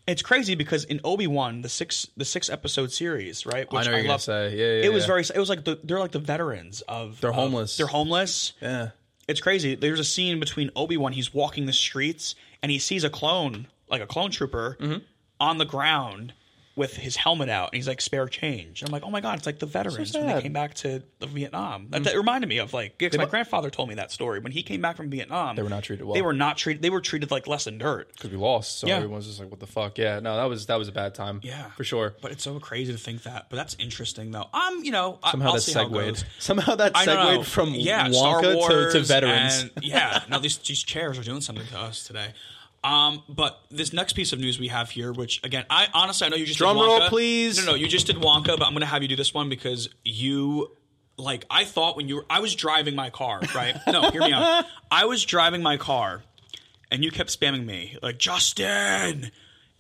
[0.07, 3.72] It's crazy because in Obi Wan, the six the six episode series, right?
[3.72, 4.55] Which I know what you're gonna say.
[4.55, 5.22] Yeah, yeah, It was very.
[5.22, 7.22] It was like the, they're like the veterans of.
[7.22, 7.78] They're of- homeless.
[7.78, 8.53] they're homeless.
[8.61, 8.89] Yeah.
[9.28, 9.74] It's crazy.
[9.74, 11.11] There's a scene between Obi Wan.
[11.13, 14.97] He's walking the streets and he sees a clone, like a clone trooper, Mm-hmm.
[15.39, 16.34] on the ground
[16.76, 18.82] with his helmet out, and he's like spare change.
[18.82, 21.01] And I'm like, oh my god, it's like the veterans when they came back to
[21.19, 21.88] the Vietnam.
[21.91, 24.61] That, that reminded me of like, 'cause my grandfather told me that story when he
[24.61, 25.55] came back from Vietnam.
[25.55, 26.15] They were not treated well.
[26.15, 26.82] They were not treated.
[26.82, 28.11] They were treated like less than dirt.
[28.13, 28.80] because we lost.
[28.80, 28.97] So Yeah.
[28.97, 31.39] everyone's just like, "What the fuck?" Yeah, no, that was that was a bad time.
[31.43, 32.13] Yeah, for sure.
[32.21, 33.47] But it's so crazy to think that.
[33.49, 34.49] But that's interesting though.
[34.53, 36.26] Um, you know, Somehow I'll that see segued.
[36.39, 39.61] Somehow that I segued from yeah, Star Wars to, to veterans.
[39.61, 42.34] and- yeah, no, these these chairs are doing something to us today.
[42.86, 46.30] Um, but this next piece of news we have here, which again, I honestly I
[46.30, 47.58] know you just Drum did roll, please.
[47.58, 49.90] No, no, you just did Wonka, but I'm gonna have you do this one because
[50.04, 50.70] you
[51.18, 53.76] like I thought when you were I was driving my car, right?
[53.88, 54.66] no, hear me out.
[54.92, 56.22] I was driving my car,
[56.92, 59.32] and you kept spamming me like Justin,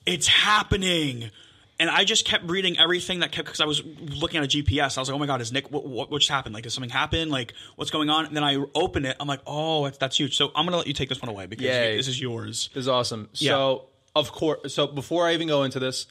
[0.07, 1.29] it's happening.
[1.77, 4.97] And I just kept reading everything that kept because I was looking at a GPS.
[4.97, 5.71] I was like, "Oh my god, is Nick?
[5.71, 6.55] What, what, what just happened?
[6.55, 7.29] Like, did something happen?
[7.29, 9.17] Like, what's going on?" And then I open it.
[9.19, 11.47] I'm like, "Oh, that's, that's huge." So I'm gonna let you take this one away
[11.47, 11.97] because Yay.
[11.97, 12.69] this is yours.
[12.73, 13.29] This is awesome.
[13.33, 13.51] Yeah.
[13.51, 16.07] So of course, so before I even go into this,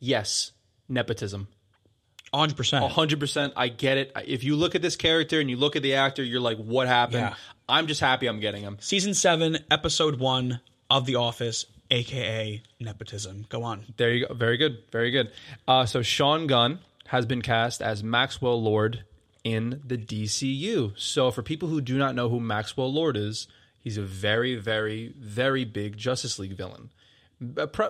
[0.00, 0.52] yes,
[0.88, 1.48] nepotism.
[2.30, 2.56] 100.
[2.56, 3.52] percent hundred percent.
[3.56, 4.12] I get it.
[4.26, 6.88] If you look at this character and you look at the actor, you're like, "What
[6.88, 7.34] happened?" Yeah.
[7.68, 8.78] I'm just happy I'm getting him.
[8.80, 13.46] Season seven, episode one of The Office, aka nepotism.
[13.48, 13.84] Go on.
[13.96, 14.34] There you go.
[14.34, 14.78] Very good.
[14.92, 15.30] Very good.
[15.66, 19.04] Uh, so Sean Gunn has been cast as Maxwell Lord
[19.44, 20.92] in the DCU.
[20.98, 23.48] So for people who do not know who Maxwell Lord is,
[23.80, 26.90] he's a very, very, very big Justice League villain.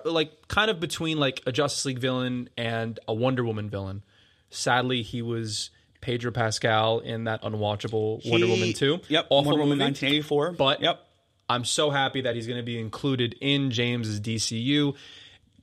[0.05, 4.03] Like kind of between like a Justice League villain and a Wonder Woman villain.
[4.51, 5.71] Sadly, he was
[6.01, 8.99] Pedro Pascal in that unwatchable Wonder He- Woman 2.
[9.09, 9.27] Yep.
[9.29, 9.89] Awful Wonder Woman movie.
[9.89, 10.51] 1984.
[10.53, 11.05] But yep.
[11.49, 14.95] I'm so happy that he's going to be included in James's DCU,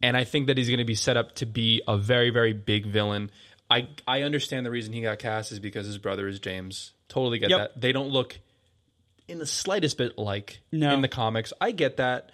[0.03, 2.53] and I think that he's going to be set up to be a very, very
[2.53, 3.31] big villain.
[3.71, 6.93] I I understand the reason he got cast is because his brother is James.
[7.09, 7.59] Totally get Yep.
[7.59, 7.81] that.
[7.81, 8.39] They don't look
[9.29, 10.93] in the slightest bit like No.
[10.93, 11.53] in the comics.
[11.61, 12.31] I get that,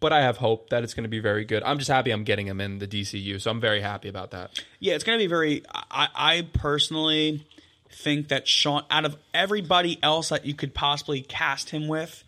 [0.00, 1.62] but I have hope that it's going to be very good.
[1.62, 4.62] I'm just happy I'm getting him in the DCU, so I'm very happy about that.
[4.80, 5.62] Yeah, it's going to be very.
[5.90, 7.46] I, I personally
[7.90, 12.22] think that Sean, out of everybody else that you could possibly cast him with,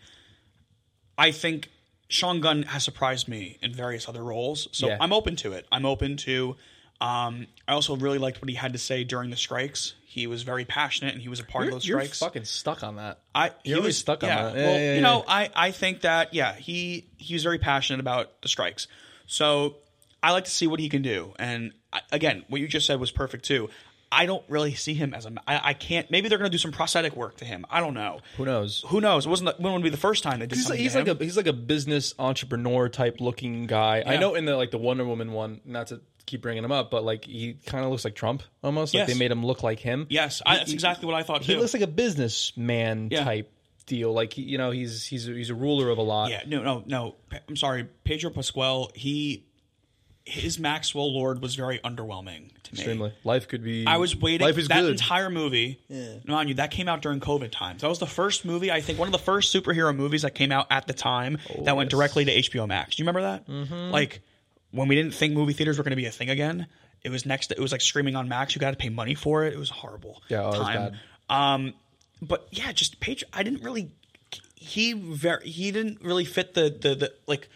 [1.19, 1.69] I think
[2.07, 4.67] Sean Gunn has surprised me in various other roles.
[4.71, 4.97] So Yeah.
[4.99, 5.67] I'm open to it.
[5.71, 6.55] I'm open to
[7.01, 9.93] Um, I also really liked what he had to say during the strikes.
[10.05, 12.19] He was very passionate, and he was a part You're, of those you're strikes.
[12.19, 13.19] fucking stuck on that.
[13.33, 14.53] I he You're was stuck on that.
[14.55, 15.23] Yeah, well, yeah, you know.
[15.25, 18.87] I I think that yeah, he he was very passionate about the strikes.
[19.27, 19.77] So
[20.21, 21.33] I like to see what he can do.
[21.39, 23.69] And I, again, what you just said was perfect too.
[24.11, 25.33] I don't really see him as a.
[25.47, 26.09] I, I can't.
[26.09, 27.65] Maybe they're going to do some prosthetic work to him.
[27.69, 28.21] I don't know.
[28.37, 28.83] Who knows?
[28.87, 29.25] Who knows?
[29.25, 29.55] It wasn't.
[29.57, 31.37] The, when would be the first time they did He's, like, he's like a he's
[31.37, 34.03] like a business entrepreneur type looking guy.
[34.05, 36.89] I know in the like the Wonder Woman one, not to keep bringing him up,
[36.91, 38.93] but like he kind of looks like Trump almost.
[38.93, 39.09] Like Yes.
[39.09, 40.07] they made him look like him.
[40.09, 41.59] yes, I, that's he- exactly what I thought He too.
[41.59, 43.23] looks like a businessman Yeah.
[43.23, 43.51] type
[43.85, 44.13] deal.
[44.13, 46.29] Like he, you know, he's he's he's a ruler of a lot.
[46.31, 47.15] Yeah, no, no, no.
[47.47, 48.91] I'm sorry, Pedro Pascal.
[48.93, 49.45] He,
[50.29, 52.79] his Maxwell Lord was very underwhelming to me.
[52.79, 53.13] Extremely.
[53.23, 53.85] Life could be.
[53.87, 54.45] I was waiting.
[54.45, 54.91] Life is that good.
[54.91, 55.79] entire movie.
[55.87, 56.15] Yeah.
[56.25, 57.81] Mind you, that came out during COVID times.
[57.81, 58.71] That was the first movie.
[58.71, 61.75] I think one of the first superhero movies that came out at the time that
[61.75, 61.97] went yes.
[61.97, 62.95] directly to HBO Max.
[62.95, 63.47] Do you remember that?
[63.47, 63.91] Mm-hmm.
[63.91, 64.21] Like
[64.71, 66.67] when we didn't think movie theaters were going to be a thing again.
[67.03, 67.51] It was next.
[67.51, 68.55] It was like streaming on Max.
[68.55, 69.53] You got to pay money for it.
[69.53, 70.21] It was horrible.
[70.27, 70.97] Yeah, oh, it was time.
[71.29, 71.73] Um,
[72.21, 73.27] but yeah, just Pedro.
[73.33, 73.91] I didn't really.
[74.55, 75.49] He very.
[75.49, 77.49] He didn't really fit the the the like s-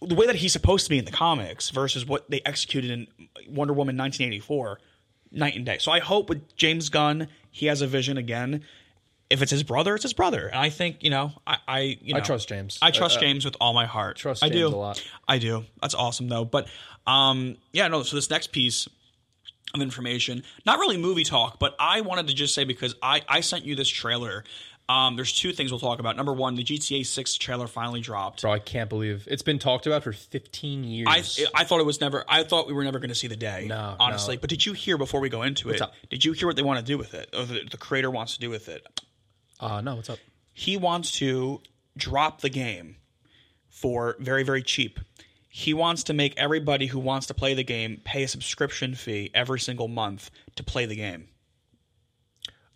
[0.00, 3.06] the way that he's supposed to be in the comics versus what they executed in
[3.48, 4.78] Wonder Woman 1984.
[5.34, 5.78] Night and day.
[5.78, 8.64] So I hope with James Gunn, he has a vision again.
[9.30, 10.46] If it's his brother, it's his brother.
[10.48, 12.78] And I think you know, I, I you know, I trust James.
[12.82, 14.16] I trust Uh, uh, James with all my heart.
[14.18, 15.02] trust I do a lot.
[15.26, 15.64] I do.
[15.80, 16.44] That's awesome though.
[16.44, 16.68] But
[17.06, 18.02] um, yeah, no.
[18.02, 18.86] So this next piece
[19.72, 23.40] of information, not really movie talk, but I wanted to just say because I I
[23.40, 24.44] sent you this trailer.
[24.88, 26.16] Um, there's two things we'll talk about.
[26.16, 28.42] Number one, the GTA 6 trailer finally dropped.
[28.42, 31.06] Bro, I can't believe it's been talked about for 15 years.
[31.08, 32.24] I I thought it was never.
[32.28, 33.66] I thought we were never going to see the day.
[33.68, 34.36] No, honestly.
[34.36, 34.40] no.
[34.40, 35.80] But did you hear before we go into it?
[35.80, 35.94] up?
[36.10, 38.34] Did you hear what they want to do with it, or the, the creator wants
[38.34, 38.86] to do with it?
[39.60, 40.18] uh, no, what's up?
[40.52, 41.62] He wants to
[41.96, 42.96] drop the game
[43.70, 44.98] for very very cheap.
[45.48, 49.30] He wants to make everybody who wants to play the game pay a subscription fee
[49.34, 51.28] every single month to play the game.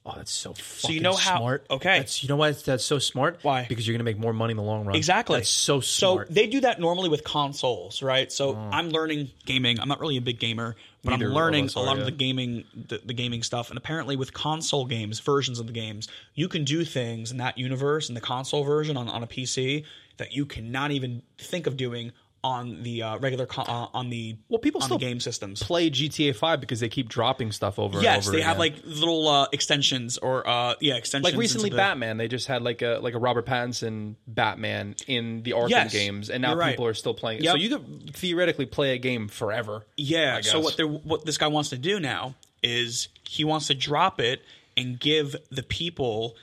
[0.08, 1.66] Oh, that's so fucking you know how- smart.
[1.68, 1.98] okay.
[1.98, 3.40] That's, you know why that's so smart?
[3.42, 3.66] Why?
[3.68, 4.94] Because you're going to make more money in the long run.
[4.94, 5.38] Exactly.
[5.38, 6.28] That's so smart.
[6.28, 8.30] So they do that normally with consoles, right?
[8.30, 8.70] So oh.
[8.72, 9.80] I'm learning gaming.
[9.80, 12.00] I'm not really a big gamer, but Neither I'm of learning a lot yeah.
[12.02, 13.70] of the gaming, the, the gaming stuff.
[13.70, 17.58] And apparently, with console games, versions of the games, you can do things in that
[17.58, 19.84] universe in the console version on, on a PC
[20.18, 22.12] that you cannot even think of doing
[22.46, 25.62] on the uh, regular con- uh, on the Well, people still game systems.
[25.62, 28.74] Play GTA 5 because they keep dropping stuff over and Yes, over they have like
[28.84, 31.32] little uh, extensions or uh, yeah extensions.
[31.32, 35.42] like recently the- Batman, they just had like a like a Robert Pattinson Batman in
[35.42, 36.70] the Arkham Yes, games, and now right.
[36.70, 37.44] people are still playing it.
[37.44, 37.52] Yep.
[37.52, 39.84] So you could theoretically play a game forever.
[39.96, 40.36] Yeah.
[40.38, 43.74] I So what they're what this guy wants to do now is he wants to
[43.74, 44.42] drop it
[44.76, 46.36] and give the people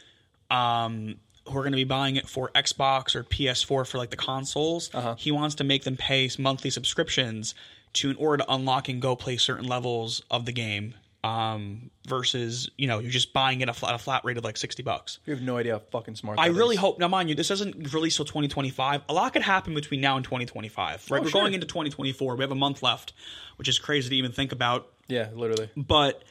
[0.52, 1.16] um,
[1.48, 4.90] who are going to be buying it for Xbox or PS4 for like the consoles.
[4.94, 5.16] Uh-huh.
[5.18, 7.54] He wants to make them pay monthly subscriptions
[7.94, 10.96] to in order to unlock and go play certain levels of the game.
[11.26, 14.58] Um, versus you know you're just buying it a flat, a flat rate of like
[14.58, 15.20] sixty bucks.
[15.26, 16.38] You have no idea how fucking smart.
[16.38, 16.82] I really is.
[16.82, 17.00] hope.
[17.00, 19.04] Now, mind you, this doesn't release till 2025.
[19.08, 21.10] A lot could happen between now and 2025.
[21.10, 21.40] Right, Oh, we're sure.
[21.42, 22.36] going into 2024.
[22.36, 23.14] We have a month left,
[23.56, 25.70] which is crazy to even think about Yeah, literally.
[25.78, 26.26] but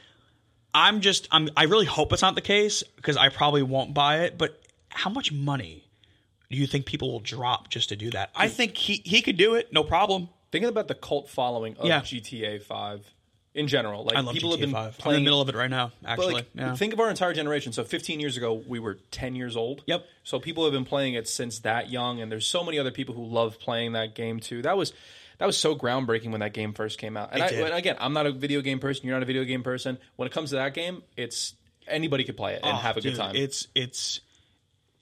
[0.75, 4.25] I'm just I'm I really hope it's not the case because I probably won't buy
[4.25, 4.37] it.
[4.37, 4.62] But
[4.95, 5.85] how much money
[6.51, 8.31] do you think people will drop just to do that?
[8.35, 10.29] I think he he could do it, no problem.
[10.51, 12.01] Thinking about the cult following of Yeah.
[12.01, 13.15] GTA 5
[13.55, 14.79] in general, like I love people GTA have been 5.
[14.83, 15.93] I'm in playing the middle of it right now.
[16.03, 16.75] But Actually, like, yeah.
[16.77, 17.73] think of our entire generation.
[17.73, 19.83] So 15 years ago, we were 10 years old.
[19.87, 20.05] Yep.
[20.25, 23.15] So people have been playing it since that young, and there's so many other people
[23.15, 24.63] who love playing that game too.
[24.63, 24.93] That was
[25.39, 27.31] that was so groundbreaking when that game first came out.
[27.33, 27.61] And, I, did.
[27.65, 29.07] and again, I'm not a video game person.
[29.07, 29.99] You're not a video game person.
[30.17, 31.55] When it comes to that game, it's
[31.89, 33.37] anybody could play it and Oh, have a dude, good time.
[33.37, 34.21] It's it's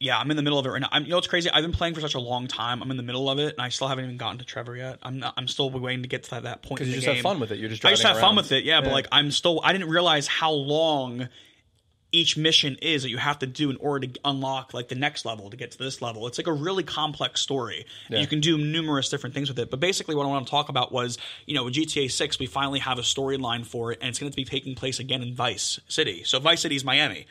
[0.01, 0.89] yeah, I'm in the middle of it right now.
[0.91, 1.51] I'm, you know it's crazy?
[1.51, 2.83] I've been playing for such a long time.
[2.83, 4.99] I'm in the middle of it, and I still haven't even gotten to Trevor yet.
[5.03, 6.79] I'm not, I'm still waiting to get to that, that point.
[6.79, 7.59] Because you just have fun with it.
[7.59, 9.61] You're just I just have driving fun with it, yeah, But like, I'm still.
[9.63, 11.29] I didn't realize how long
[12.13, 15.25] each mission is that you have to do in order to unlock like the next
[15.25, 16.27] level to get to this level.
[16.27, 17.87] It's like a really complex story.
[18.09, 18.21] Yeah.
[18.21, 19.71] You can do numerous different things with it.
[19.71, 22.47] But basically, what I want to talk about was, you know, with GTA Six, we
[22.47, 25.35] finally have a storyline for it, and it's going to be taking place again in
[25.35, 26.25] Vice City.
[26.25, 27.27] So Vice City is Miami.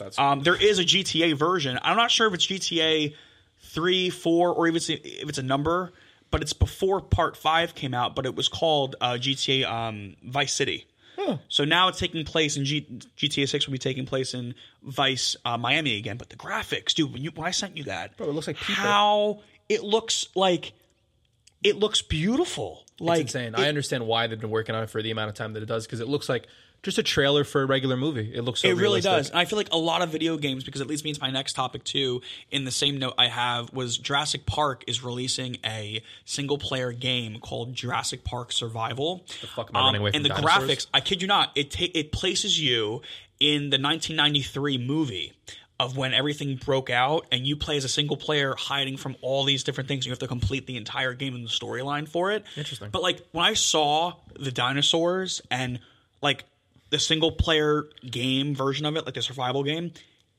[0.00, 1.78] That's Um, there is a GTA version.
[1.82, 3.14] I'm not sure if it's GTA
[3.60, 5.92] three, four, or even if it's- a number,
[6.32, 8.16] but it's before Part Five came out.
[8.16, 10.86] But it was called uh, GTA um, Vice City.
[11.48, 12.86] So now it's taking place in G-
[13.16, 16.16] GTA Six will be taking place in Vice uh, Miami again.
[16.16, 18.56] But the graphics, dude, when you when I sent you that, Bro, it looks like
[18.56, 18.74] people.
[18.82, 20.72] how it looks like
[21.62, 22.84] it looks beautiful.
[22.98, 23.54] Like it's insane.
[23.54, 25.62] it- I understand why they've been working on it for the amount of time that
[25.62, 26.48] it does because it looks like
[26.82, 28.32] just a trailer for a regular movie.
[28.34, 29.10] It looks so It really realistic.
[29.12, 29.30] does.
[29.30, 31.30] And I feel like a lot of video games, because it leads me into my
[31.30, 36.02] next topic too, in the same note I have, was Jurassic Park is releasing a
[36.24, 39.24] single player game called Jurassic Park Survival.
[39.40, 40.68] The fuck am I running away um, And the dinosaurs?
[40.68, 43.02] graphics, I kid you not, it ta- it places you
[43.38, 45.32] in the 1993 movie
[45.78, 49.44] of when everything broke out and you play as a single player hiding from all
[49.44, 50.04] these different things.
[50.04, 52.44] You have to complete the entire game and the storyline for it.
[52.56, 52.90] Interesting.
[52.90, 55.80] But like when I saw the dinosaurs and
[56.20, 56.44] like
[56.90, 59.92] the single player game version of it, like the survival game,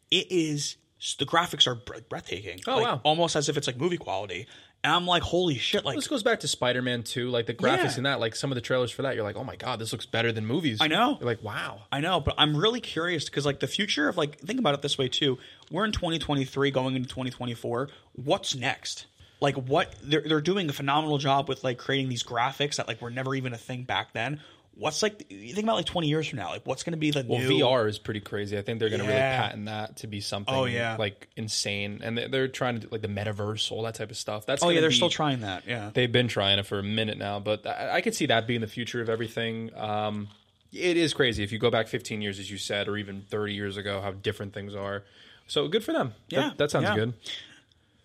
[0.10, 0.78] it is
[1.18, 1.76] the graphics are
[2.10, 2.60] breathtaking.
[2.68, 3.02] Oh, Like, wow.
[3.04, 4.46] Almost as if it's like movie quality.
[4.84, 5.86] And I'm like, holy shit!
[5.86, 7.98] Like This goes back to Spider Man 2, like the graphics Yeah.
[7.98, 9.92] in that, like some of the trailers for that, you're like, oh my god, this
[9.92, 10.80] looks better than movies.
[10.82, 11.18] I know.
[11.20, 11.84] You're like, wow.
[11.92, 14.82] I know, but I'm really curious because like the future of like think about it
[14.82, 15.38] this way too.
[15.70, 17.90] We're in 2023 going into 2024.
[18.14, 19.06] What's next?
[19.40, 23.02] Like what they're they're doing a phenomenal job with like creating these graphics that like
[23.02, 24.40] were never even a thing back then.
[24.76, 26.50] What's like you think about like 20 years from now?
[26.50, 28.58] Like what's going to be the Well, new VR is pretty crazy.
[28.58, 30.96] I think they're going to really patent that to be something Oh, yeah.
[30.98, 32.00] like insane.
[32.04, 34.46] And they- they're trying to do like the metaverse, all that type of stuff.
[34.46, 35.68] That's Oh yeah, they're be- still trying that.
[35.68, 35.92] Yeah.
[35.94, 38.62] They've been trying it for a minute now, but I, I could see that being
[38.62, 39.72] the future of everything.
[39.76, 40.30] Um,
[40.72, 43.54] it is crazy if you go back 15 years, as you said, or even 30
[43.54, 45.04] years ago, how different things are.
[45.48, 46.14] So good for them.
[46.30, 46.96] That- Yeah, that, sounds yeah.
[46.96, 47.14] good.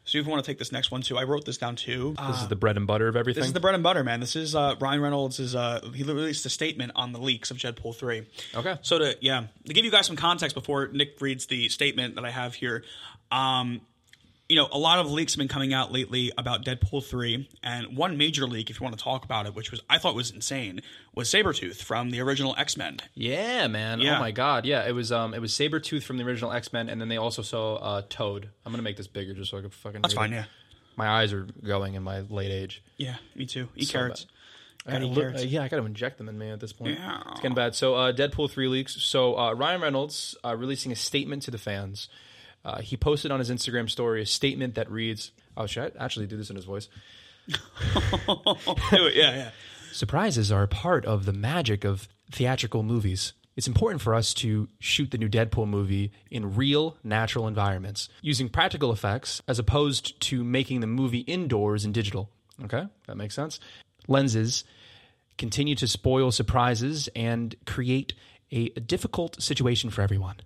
[0.06, 2.14] So if you want to take this next one too, I wrote this down too.
[2.28, 3.40] This is the bread and butter of everything.
[3.40, 4.20] This is the bread and butter, man.
[4.20, 5.40] This is uh, Ryan Reynolds.
[5.40, 8.24] Is uh, he released a statement on the leaks of Deadpool three.
[8.54, 8.78] Okay.
[8.82, 12.24] So to yeah, to give you guys some context before Nick reads the statement that
[12.24, 12.84] I have here,
[13.32, 13.80] um,
[14.48, 17.96] you know, a lot of leaks have been coming out lately about Deadpool 3, and
[17.96, 20.30] one major leak, if you want to talk about it, which was I thought was
[20.30, 20.82] insane,
[21.14, 22.98] was Sabretooth from the original X Men.
[23.14, 24.00] Yeah, man.
[24.00, 24.16] Yeah.
[24.16, 24.64] Oh my god.
[24.66, 27.42] Yeah, it was um it was Sabretooth from the original X-Men and then they also
[27.42, 28.48] saw uh Toad.
[28.64, 30.36] I'm going to make this bigger just so I can fucking That's fine, it.
[30.36, 30.44] yeah.
[30.96, 32.82] My eyes are going in my late age.
[32.96, 33.68] Yeah, me too.
[33.76, 34.26] Eat So carrots.
[34.86, 36.98] I gotta look- uh, yeah, I got to inject them in me at this point.
[36.98, 37.20] Yeah.
[37.32, 37.74] It's getting bad.
[37.74, 39.02] So, uh, Deadpool 3 leaks.
[39.02, 42.08] So, uh, Ryan Reynolds uh, releasing a statement to the fans.
[42.66, 46.26] Uh, he posted on his Instagram story a statement that reads, Oh, should I actually
[46.26, 46.88] do this in his voice?
[47.46, 47.54] Do
[49.06, 49.50] it, yeah, yeah.
[49.92, 53.34] Surprises are a part of the magic of theatrical movies.
[53.54, 58.48] It's important for us to shoot the new Deadpool movie in real, natural environments, using
[58.48, 62.30] practical effects as opposed to making the movie indoors and digital.
[62.64, 63.60] Okay, that makes sense.
[64.08, 64.64] Lenses
[65.38, 68.12] continue to spoil surprises and create
[68.50, 70.36] a difficult situation for everyone.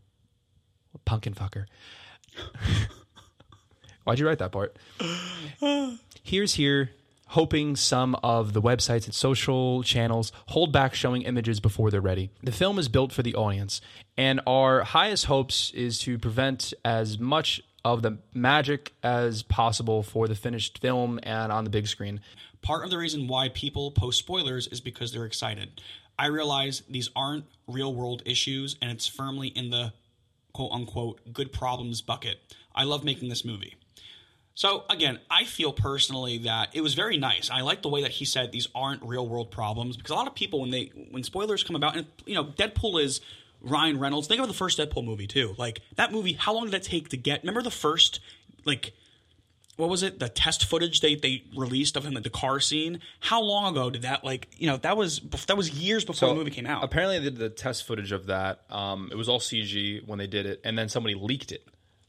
[1.06, 1.64] Pumpkin fucker.
[4.04, 4.76] Why'd you write that part?
[6.22, 6.90] Here's here,
[7.28, 12.30] hoping some of the websites and social channels hold back showing images before they're ready.
[12.42, 13.80] The film is built for the audience,
[14.16, 20.28] and our highest hopes is to prevent as much of the magic as possible for
[20.28, 22.20] the finished film and on the big screen.
[22.62, 25.80] Part of the reason why people post spoilers is because they're excited.
[26.18, 29.94] I realize these aren't real world issues and it's firmly in the
[30.52, 32.38] quote unquote good problems bucket.
[32.74, 33.76] I love making this movie.
[34.54, 37.50] So again, I feel personally that it was very nice.
[37.50, 40.26] I like the way that he said these aren't real world problems because a lot
[40.26, 43.20] of people when they when spoilers come about and you know Deadpool is
[43.62, 44.28] Ryan Reynolds.
[44.28, 45.54] Think of the first Deadpool movie too.
[45.56, 47.42] Like that movie, how long did that take to get?
[47.42, 48.20] Remember the first
[48.64, 48.92] like
[49.80, 50.18] what was it?
[50.20, 53.00] The test footage they they released of him at the car scene.
[53.20, 56.34] How long ago did that like you know that was that was years before the
[56.34, 56.84] movie came out.
[56.84, 58.60] Apparently, they did the test footage of that.
[58.70, 61.66] Um, it was all CG when they did it, and then somebody leaked it.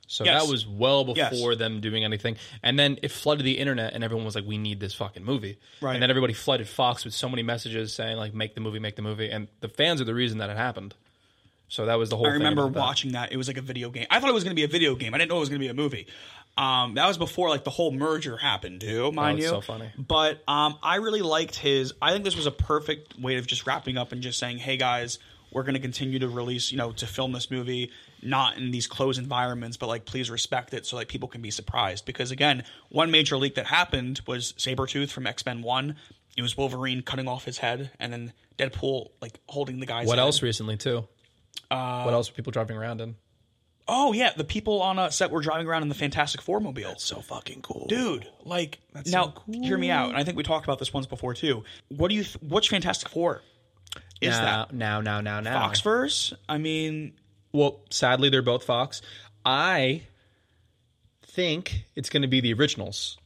[0.07, 0.43] So Yes.
[0.43, 1.31] that was well Yes.
[1.31, 2.35] before them doing anything.
[2.61, 5.57] And then it flooded the internet, and everyone was like, "We need this fucking movie."
[5.79, 5.93] Right.
[5.93, 8.97] And then everybody flooded Fox with so many messages saying, "Like, make the movie, make
[8.97, 10.95] the movie." And the fans are the reason that it happened.
[11.69, 12.25] So that was the whole.
[12.27, 12.79] I remember about that.
[12.81, 13.31] watching that.
[13.31, 14.05] It was like a video game.
[14.09, 15.13] I thought it was going to be a video game.
[15.13, 16.05] I didn't know it was going to be a movie.
[16.57, 19.51] Um, that was before like the whole merger happened, too, mind it's you.
[19.51, 19.89] so funny.
[19.97, 21.93] But um, I really liked his.
[22.01, 24.77] I think this was a perfect way of just wrapping up and just saying, "Hey
[24.77, 25.17] guys,
[25.51, 27.91] we're going to continue to release, you know, to film this movie,
[28.21, 31.51] not in these closed environments, but like please respect it so like people can be
[31.51, 35.95] surprised." Because again, one major leak that happened was Sabretooth from X Men One.
[36.37, 40.05] It was Wolverine cutting off his head, and then Deadpool like holding the guy's.
[40.05, 40.25] What head.
[40.25, 41.07] else recently too?
[41.69, 43.15] Uh, what else were people driving around in?
[43.93, 46.83] Oh yeah, the people on a set were driving around in the Fantastic Four mobile.
[46.89, 50.09] That's So fucking cool, Dude, like now, hear me out.
[50.09, 51.63] And I think we talked about this once before too.
[51.89, 52.23] What do you?
[52.23, 53.41] Th- which Fantastic Four
[54.21, 54.73] is now, that?
[54.73, 55.67] now, now, now, now.
[55.67, 56.33] Foxverse?
[56.47, 57.13] I mean,
[57.51, 59.01] Well, sadly, they're both Fox.
[59.45, 60.03] I
[61.25, 63.17] think it's going to be the originals.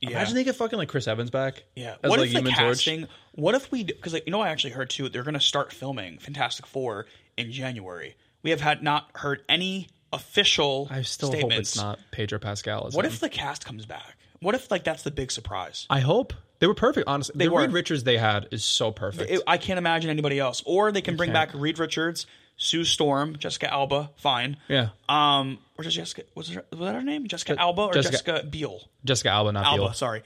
[0.00, 1.62] yeah, Imagine they get fucking like Chris Evans back.
[1.76, 1.96] yeah.
[2.02, 2.66] as What like if the Human Torch.
[2.84, 3.06] casting?
[3.32, 3.84] What if we?
[3.84, 5.08] Because like, you know, I actually heard too.
[5.08, 8.16] They're going to start filming Fantastic Four in January.
[8.42, 10.88] We have had not heard any official.
[10.90, 11.54] I still statements.
[11.54, 12.86] hope it's not Pedro Pascal.
[12.86, 14.16] As What if the cast comes back?
[14.40, 15.86] What if like that's the big surprise?
[15.90, 17.34] I hope They were perfect, honestly.
[17.36, 17.60] They the were.
[17.62, 19.30] Reed Richards they had is so perfect.
[19.30, 20.62] It- I can't imagine anybody else.
[20.66, 22.26] Or they can bring back Reed Richards,
[22.56, 24.56] Sue Storm, Jessica Alba, fine.
[24.68, 27.26] yeah, Um, or just Jessica was, her, was that her name?
[27.28, 28.80] Jessica Alba or Jessica- Jessica, Biel?
[29.04, 29.92] Jessica Alba, not Alba, Biel.
[29.92, 30.22] sorry.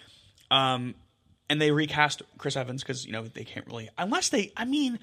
[0.51, 0.95] Um,
[1.51, 4.53] and they recast Chris Evans because you know they can't really unless they.
[4.57, 4.99] I mean,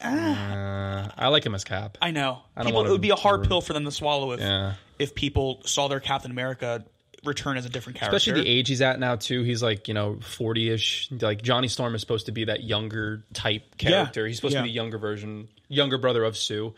[0.00, 1.98] Uh, I like him as Cap.
[2.00, 2.86] I know don't people.
[2.86, 4.74] It would be a hard to- pill for them to swallow if Yeah.
[4.98, 6.84] if people saw their Captain America
[7.24, 8.16] return as a different character.
[8.16, 9.42] Especially the age he's at now too.
[9.42, 11.08] He's like you know forty ish.
[11.10, 14.26] Like Johnny Storm is supposed to be that younger type character.
[14.26, 14.60] He's supposed Yeah.
[14.60, 16.74] to be the younger version, younger brother of Sue.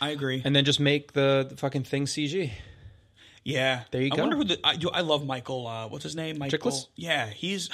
[0.00, 0.42] I agree.
[0.44, 2.50] And then just make the, the fucking thing CG.
[3.44, 4.22] Yeah, There you I go.
[4.22, 4.88] wonder who the I do.
[4.90, 5.66] I love Michael.
[5.66, 6.38] Uh, what's his name?
[6.38, 6.58] Michael.
[6.58, 6.86] Chiklis?
[6.96, 7.68] Yeah, he's.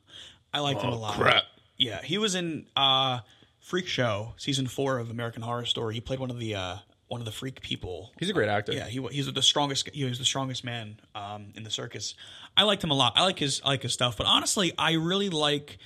[0.54, 1.14] I liked him a lot.
[1.16, 1.44] Oh, crap.
[1.76, 3.20] Yeah, he was in uh,
[3.60, 5.94] Freak Show season four of American Horror Story.
[5.94, 6.76] He played one of the uh,
[7.08, 8.12] one of the freak people.
[8.18, 8.72] He's a great actor.
[8.72, 9.90] Yeah, he he's the strongest.
[9.92, 12.14] He was the strongest man um, in the circus.
[12.56, 13.14] I liked him a lot.
[13.16, 14.16] I like his I like his stuff.
[14.16, 15.78] But honestly, I really like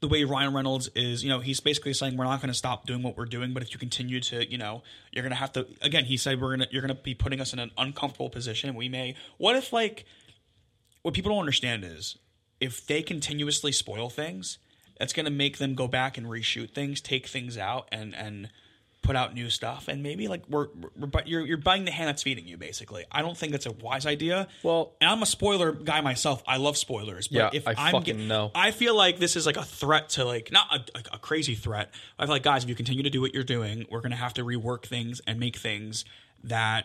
[0.00, 1.22] the way Ryan Reynolds is.
[1.22, 3.62] You know, he's basically saying we're not going to stop doing what we're doing, but
[3.62, 4.82] if you continue to, you know,
[5.12, 5.66] you're going to have to.
[5.82, 8.74] Again, he said we're gonna you're going to be putting us in an uncomfortable position.
[8.74, 9.16] We may.
[9.38, 10.04] What if like
[11.02, 12.16] what people don't understand is
[12.60, 14.58] if they continuously spoil things,
[15.00, 18.50] that's going to make them go back and reshoot things, take things out, and and
[19.02, 19.88] put out new stuff.
[19.88, 20.68] And maybe like we're,
[20.98, 22.58] we're but you're you're buying the hand that's feeding you.
[22.58, 24.46] Basically, I don't think that's a wise idea.
[24.62, 26.42] Well- and I'm a spoiler guy myself.
[26.46, 27.28] I love spoilers.
[27.28, 28.50] But Yeah, if I am fucking know.
[28.54, 31.54] I feel like this is like a threat to like not a, a, a crazy
[31.54, 31.94] threat.
[32.18, 34.18] I feel like guys, if you continue to do what you're doing, we're going to
[34.18, 36.04] have to rework things and make things
[36.44, 36.84] that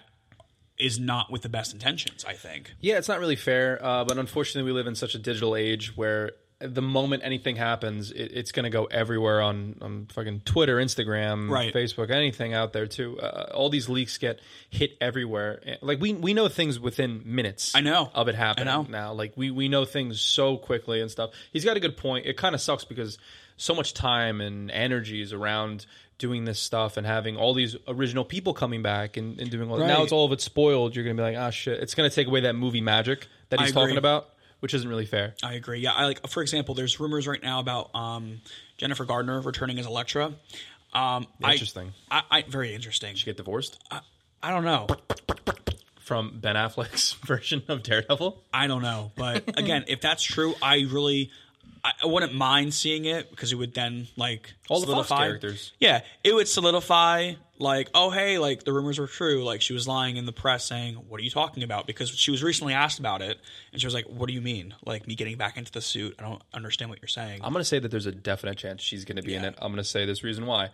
[0.78, 2.24] is not with the best intentions.
[2.26, 2.76] I think.
[2.80, 5.98] Yeah, it's not really fair, uh, but unfortunately, we live in such a digital age
[5.98, 10.78] where the moment anything happens, it, it's going to go everywhere on, on fucking Twitter,
[10.78, 11.74] Instagram, Right.
[11.74, 13.20] Facebook, anything out there too.
[13.20, 15.62] Uh, all these leaks get hit everywhere.
[15.66, 17.76] Eh, Like we we know things within minutes.
[17.76, 18.10] I know.
[18.14, 18.84] of it happening I know.
[18.84, 19.14] now.
[19.14, 21.32] Like we we know things so quickly and stuff.
[21.52, 22.26] He's got a good point.
[22.26, 23.18] It kind of sucks because
[23.58, 25.86] so much time and energy is around
[26.18, 29.78] doing this stuff and having all these original people coming back and, and doing all
[29.78, 32.28] now it's all of it spoiled you're gonna be like ah shit it's gonna take
[32.28, 34.30] away that movie magic that he's talking about
[34.66, 35.78] which isn't really fair I agree.
[35.78, 36.28] Yeah, I like.
[36.28, 38.42] For example, there's rumors right now about um,
[38.80, 40.34] Jennifer Gardner returning as Elektra.
[40.92, 41.94] Um, Interesting.
[42.10, 43.16] I, I, very interesting.
[43.16, 43.78] to get divorced
[44.42, 44.88] I don't know.
[46.00, 49.12] from Ben Affleck's version of Daredevil I don't know.
[49.16, 51.30] But again, if that's true, I really.
[51.84, 55.28] I I wouldn't mind seeing it because it would then like All the Fox solidify-
[55.28, 55.74] characters.
[55.80, 59.44] Yeah, it would solidify like, oh hey, like the rumors were true.
[59.44, 62.32] Like she was lying in the press saying, "What are you talking about?" Because she
[62.32, 63.40] was recently asked about it,
[63.72, 64.74] and she was like, "What do you mean?
[64.86, 66.16] Like me getting back into the suit?
[66.20, 69.06] I don't understand what you're saying." I'm gonna say that there's a definite chance she's
[69.06, 70.70] gonna be in it I'm gonna say this reason why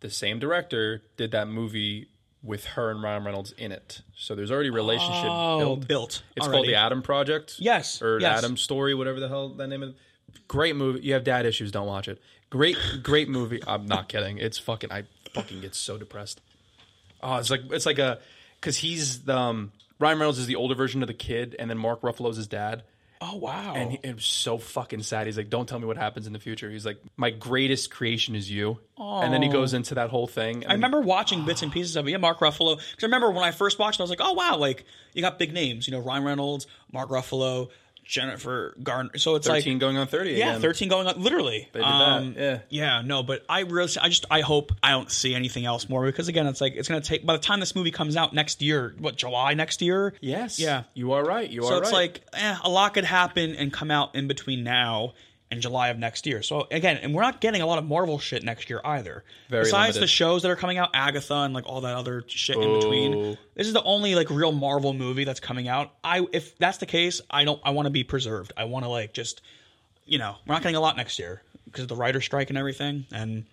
[0.00, 2.08] the same director did that movie
[2.42, 6.22] with her and Ryan Reynolds in it so there's already a relationship oh, built built.
[6.36, 6.58] It's already.
[6.58, 7.56] called the Adam Project.
[7.58, 8.38] Yes, Or yes.
[8.38, 9.94] Adam Story, whatever the hell that name is.
[10.46, 11.00] Great movie.
[11.00, 12.20] You have dad issues, don't watch it.
[12.50, 13.62] Great, great movie.
[13.66, 14.38] I'm not kidding.
[14.38, 14.92] It's fucking.
[14.92, 15.04] I
[15.34, 16.40] fucking gets so depressed.
[17.22, 18.18] Oh, it's like it's like a
[18.60, 21.78] because he's the um, Ryan Reynolds is the older version of the kid, and then
[21.78, 22.82] Mark Ruffalo's his dad.
[23.22, 23.74] Oh wow.
[23.74, 25.26] And he, it was so fucking sad.
[25.26, 28.34] He's like, "Don't tell me what happens in the future." He's like, "My greatest creation
[28.34, 30.66] is you." And then he goes into that whole thing.
[30.66, 32.10] I remember watching bits and pieces of it.
[32.10, 32.76] Yeah, Mark Ruffalo.
[32.76, 34.84] Because I remember when I first watched it, I was like, oh, wow, like,
[35.14, 35.86] you got big names.
[35.88, 37.70] You know, Ryan Reynolds, Mark Ruffalo,
[38.10, 39.16] Jennifer Garner.
[39.18, 40.32] So it's thirteen like, going on thirty.
[40.32, 40.60] yeah, again.
[40.60, 41.22] 13 going on.
[41.22, 41.68] Literally.
[41.72, 42.58] They did that, yeah.
[42.68, 46.04] Yeah, no, but I really, I just, I hope I don't see anything else more
[46.04, 48.34] because, again, it's like, it's going to take, by the time this movie comes out
[48.34, 50.12] next year, what, July next year?
[50.20, 50.58] Yes.
[50.58, 50.82] Yeah.
[50.92, 51.48] You are right.
[51.48, 51.76] You So are right.
[51.76, 55.12] So it's like eh, a lot could happen and come out in between now
[55.50, 56.42] and July of next year.
[56.42, 59.24] So again, and we're not getting a lot of Marvel shit next year either.
[59.48, 60.02] Very Besides limited.
[60.02, 63.36] the shows that are coming out, Agatha and like all that other shit in between.
[63.54, 65.92] This is the only like real Marvel movie that's coming out.
[66.04, 67.60] I if that's the case, I don't.
[67.64, 68.52] I want to be preserved.
[68.56, 69.42] I want to like just,
[70.06, 72.58] you know, we're not getting a lot next year because of the writer strike and
[72.58, 73.44] everything and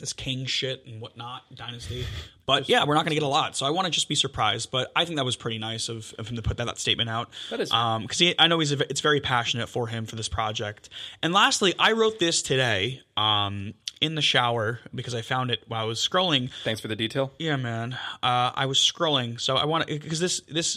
[0.00, 2.04] this Kang shit and whatnot, Dynasty.
[2.46, 4.16] But yeah, we're not going to get a lot, so I want to just be
[4.16, 4.72] surprised.
[4.72, 7.08] But I think that was pretty nice of, of him to put that, that statement
[7.08, 7.30] out.
[7.48, 10.88] That is- because I know he's a, it's very passionate for him for this project.
[11.22, 15.82] And lastly, I wrote this today um, in the shower because I found it while
[15.82, 16.50] I was scrolling.
[16.64, 17.30] Thanks for the detail.
[17.38, 17.92] Yeah, man.
[18.20, 20.76] Uh, I was scrolling, so I want to because this this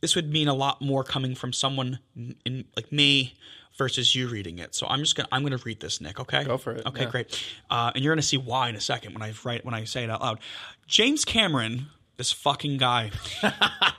[0.00, 1.98] this would mean a lot more coming from someone
[2.46, 3.34] in like me
[3.76, 4.74] versus you reading it.
[4.74, 6.18] So I'm just gonna I'm gonna read this, Nick.
[6.20, 7.10] Okay, Go for it, Okay, yeah.
[7.10, 7.46] great.
[7.70, 10.04] Uh, and you're gonna see why in a second when I write when I say
[10.04, 10.38] it out loud.
[10.86, 11.86] James Cameron,
[12.16, 13.10] this fucking guy,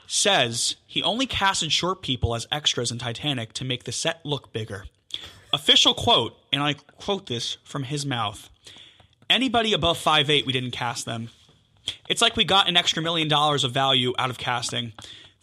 [0.06, 4.52] says he only casted short people as extras in Titanic to make the set look
[4.52, 4.84] bigger.
[5.52, 8.50] Official quote, and I quote this from his mouth.
[9.30, 11.30] Anybody above 5'8, we didn't cast them.
[12.08, 14.92] It's like we got an extra million dollars of value out of casting.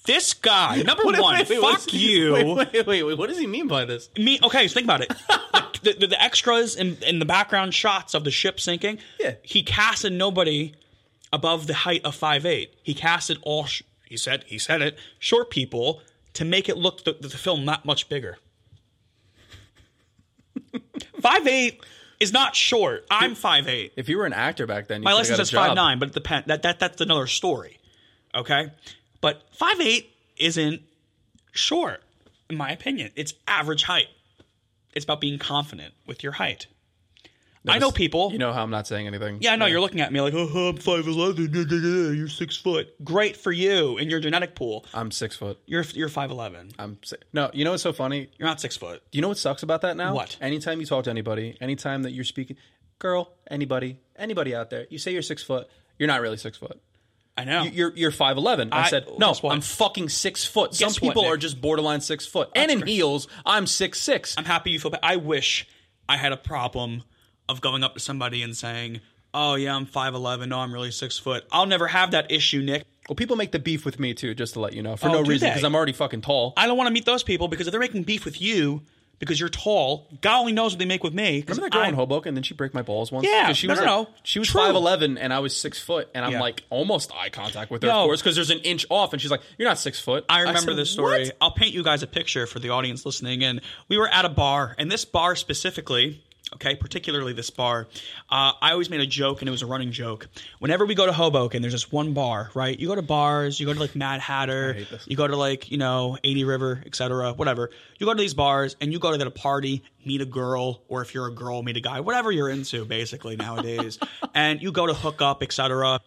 [0.05, 2.33] This guy, number Wait, one, wait, wait, fuck you.
[2.33, 3.17] Wait, wait, wait, wait.
[3.17, 4.09] What does he mean by this?
[4.17, 5.09] Me, okay, so think about it.
[5.85, 8.99] the, the, the extras in, in the background shots of the ship sinking.
[9.19, 9.35] Yeah.
[9.41, 10.73] He casted nobody
[11.31, 12.73] above the height of five eight.
[12.83, 13.65] He casted all.
[13.65, 16.01] Sh- he said he said it short people
[16.33, 18.37] to make it look the, the film that much bigger.
[21.21, 21.83] five eight
[22.19, 23.05] is not short.
[23.09, 23.93] I'm five eight.
[23.95, 26.13] If you were an actor back then, you My license says five nine, but it
[26.13, 26.47] depends.
[26.47, 27.79] That, that that's another story.
[28.33, 28.71] Okay,
[29.25, 30.83] but five eight isn't
[31.51, 32.03] short,
[32.47, 33.09] in my opinion.
[33.15, 34.05] It's average height.
[34.93, 36.67] It's about being confident with your height.
[37.67, 38.31] I know people.
[38.31, 39.39] You know how I'm not saying anything.
[39.41, 41.49] yeah, I know you're looking at me like, oh, I'm five eleven.
[42.15, 42.93] You're six foot.
[43.03, 44.85] Great for you in your genetic pool.
[44.93, 45.57] I'm six foot.
[45.65, 46.69] You're you're five eleven.
[46.77, 47.49] I'm si- no.
[47.51, 48.29] You know what's so funny?
[48.37, 49.01] You're not six foot.
[49.09, 50.13] Do you know what sucks about that now?
[50.13, 50.37] What?
[50.39, 52.57] Anytime you talk to anybody, anytime that you're speaking,
[52.99, 56.79] girl, anybody, anybody out there, you say you're six foot, you're not really six foot.
[57.37, 57.63] I know.
[57.63, 58.69] You- You're you're five eleven.
[58.71, 59.33] I, I- said no.
[59.43, 60.73] I'm fucking six foot.
[60.75, 61.31] Some Guess what, people Nick?
[61.33, 62.89] are just borderline six foot, and in great.
[62.91, 64.35] heels, I'm six six.
[64.37, 65.01] I'm happy you feel bad.
[65.03, 65.67] I wish
[66.07, 67.03] I had a problem
[67.49, 69.01] of going up to somebody and saying,
[69.33, 70.49] "Oh yeah, I'm five eleven.
[70.49, 72.85] No, I'm really six foot." I'll never have that issue, Nick.
[73.09, 75.13] Well, people make the beef with me too, just to let you know, for Oh,
[75.13, 76.53] no reason, because I'm already fucking tall.
[76.57, 78.81] I don't want to meet those people because if they're making beef with you
[79.19, 81.43] because you're tall, God only knows what they make with me.
[81.47, 82.33] Remember that girl in I'm- Hoboken?
[82.33, 83.25] Then she break my balls once?
[83.27, 84.13] Yeah, she no, was no, like, no.
[84.23, 86.41] She was five eleven, and I was six foot, and I'm Yeah.
[86.41, 88.01] like almost eye contact with her, No.
[88.01, 90.39] of course, because there's an inch off, and she's like, "You're not six foot." I
[90.41, 91.25] remember said, this story.
[91.25, 94.25] "What?" I'll paint you guys a picture for the audience listening And We were at
[94.25, 96.23] a bar, and this bar specifically,
[96.55, 97.87] okay, particularly this bar,
[98.29, 100.27] uh, I always made a joke, and it was a running joke.
[100.59, 102.77] Whenever we go to Hoboken, there's this one bar, right?
[102.77, 105.77] You go to bars, you go to like Mad Hatter, you go to like you
[105.77, 107.69] know 80 River, etc., whatever.
[107.99, 110.81] You go to these bars, and you go to that a party, meet a girl,
[110.87, 113.99] or if you're a girl, meet a guy, whatever you're into, basically nowadays,
[114.33, 116.01] and you go to hook up, etc.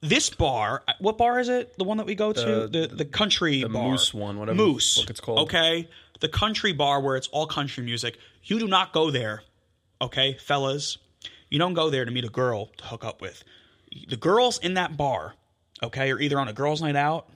[0.00, 1.78] This bar, what bar is it?
[1.78, 4.96] The one that we go to, the the, country the bar, Moose one, whatever Moose,
[4.96, 5.40] the it's called.
[5.40, 5.88] Okay,
[6.18, 8.18] the country bar where it's all country music.
[8.44, 9.42] You do not go there,
[10.02, 10.98] okay, fellas.
[11.48, 13.44] You don't go there to meet a girl to hook up with.
[14.08, 15.34] The girls in that bar,
[15.82, 17.28] okay, are either on a girls' night out,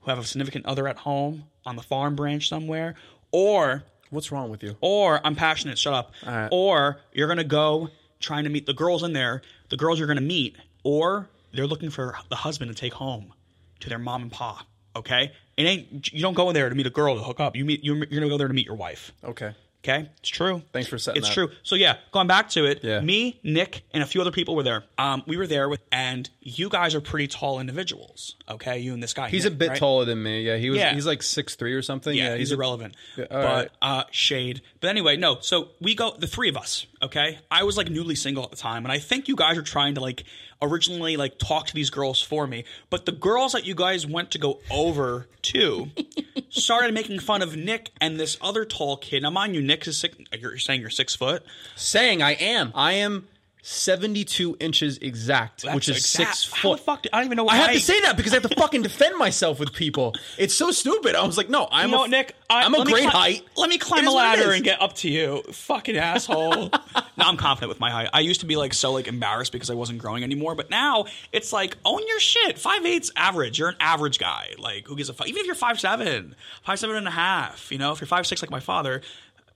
[0.00, 2.94] who have a significant other at home on the farm branch somewhere,
[3.32, 4.76] or What's wrong with you?
[4.80, 6.12] or I'm passionate, shut up.
[6.26, 6.48] right.
[6.52, 7.88] Or you're gonna go
[8.20, 11.90] trying to meet the girls in there, the girls you're gonna meet, or they're looking
[11.90, 13.32] for the husband to take home
[13.80, 14.64] to their mom and pa.
[14.96, 17.56] Okay, it ain't you don't go in there to meet a girl to hook up.
[17.56, 19.12] You meet you're, you're gonna go there to meet your wife.
[19.24, 19.52] Okay.
[19.84, 20.62] Okay, it's true.
[20.72, 21.34] Thanks for setting It's that.
[21.34, 21.50] true.
[21.62, 23.00] So yeah, going back to it, Yeah.
[23.00, 24.84] me, Nick, and a few other people were there.
[24.96, 28.36] Um, we were there with, and you guys are pretty tall individuals.
[28.48, 29.28] Okay, you and this guy.
[29.28, 29.78] He's Nick, a bit right?
[29.78, 30.40] taller than me.
[30.42, 30.78] Yeah, he was.
[30.78, 30.94] Yeah.
[30.94, 32.16] He's like six three or something.
[32.16, 32.96] Yeah, Yeah, he's, a- irrelevant.
[33.18, 33.70] all but right.
[33.82, 34.62] uh, shade.
[34.80, 35.36] But anyway, no.
[35.40, 36.86] So we go the three of us.
[37.04, 39.62] Okay, I was like newly single at the time, and I think you guys are
[39.62, 40.24] trying to like
[40.62, 42.64] originally like talk to these girls for me.
[42.88, 45.90] But the girls that you guys went to go over to
[46.48, 49.22] started making fun of Nick and this other tall kid.
[49.22, 50.16] Now, mind you, Nick is six.
[50.32, 51.42] You're saying you're six foot.
[51.76, 52.72] saying I am.
[52.74, 53.28] I am
[53.66, 56.80] seventy two inches exact, which is That's six exact- the foot.
[56.80, 57.06] fuck?
[57.12, 57.48] I don't even know.
[57.48, 60.14] I have to say that because I have to fucking defend myself with people.
[60.36, 61.14] It's so stupid.
[61.14, 62.34] I was like, no, I'm You know a, Nick?
[62.50, 63.42] I, I'm a great cli- height.
[63.56, 66.50] Let me climb a is what it ladder and get up to you, fucking asshole.
[66.68, 66.70] no,
[67.18, 68.10] I'm confident with my height.
[68.12, 71.06] I used to be like so like embarrassed because I wasn't growing anymore, but now
[71.32, 72.58] it's like own your shit.
[72.58, 73.58] Five eight's average.
[73.58, 74.50] You're an average guy.
[74.58, 75.26] Like who gives a fuck?
[75.28, 77.72] Even if you're five seven, five seven and a half.
[77.72, 79.00] You know, if you're five six like my father.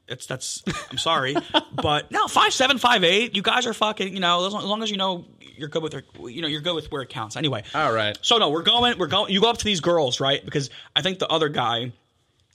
[0.08, 1.36] It's that's I'm sorry,
[1.72, 3.36] but no five seven five eight.
[3.36, 4.12] You guys are fucking.
[4.14, 5.24] You know, as long, as long as you know
[5.56, 7.36] you're good with you know you're good with where it counts.
[7.36, 8.16] Anyway, All right.
[8.22, 8.98] so no, we're going.
[8.98, 9.32] We're going.
[9.32, 10.44] You go up to these girls, right?
[10.44, 11.92] Because I think the other guy,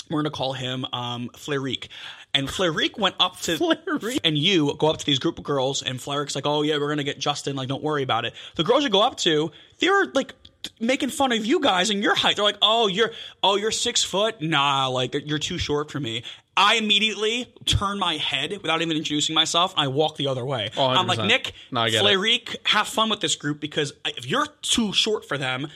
[0.10, 1.88] we're gonna call him um, Flerique.
[2.36, 4.20] And Flerique went up to Flerique.
[4.24, 6.90] and you go up to these group of girls, and Flerique's like, "Oh yeah, we're
[6.90, 7.56] gonna get Justin.
[7.56, 10.34] Like, don't worry about it." The girls you go up to, they're like
[10.80, 12.36] making fun of you guys and your height.
[12.36, 13.12] They're like, "Oh, you're
[13.42, 14.42] oh you're six foot.
[14.42, 16.24] Nah, like you're too short for me."
[16.56, 19.74] I immediately turn my head without even introducing myself.
[19.76, 20.70] I walk the other way.
[20.78, 22.08] Oh, I'm like, Nick, No, I get it.
[22.08, 25.68] Flerique, have fun with this group because if you're too short for them,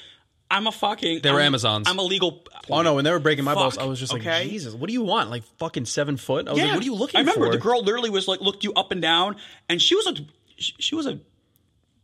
[0.51, 1.21] I'm a fucking.
[1.23, 1.87] They were I'm- Amazons.
[1.89, 2.43] I'm a legal.
[2.69, 4.47] Oh no, when they were breaking my balls, I was just like, okay?
[4.47, 5.31] Jesus, what do you want?
[5.31, 6.47] Like fucking seven foot?
[6.47, 6.65] I was Yeah.
[6.65, 7.17] like, what are you looking for?
[7.17, 7.51] I remember for?
[7.53, 9.37] the girl literally was like looked you up and down,
[9.67, 10.13] and she was a.
[10.57, 11.19] She she was a.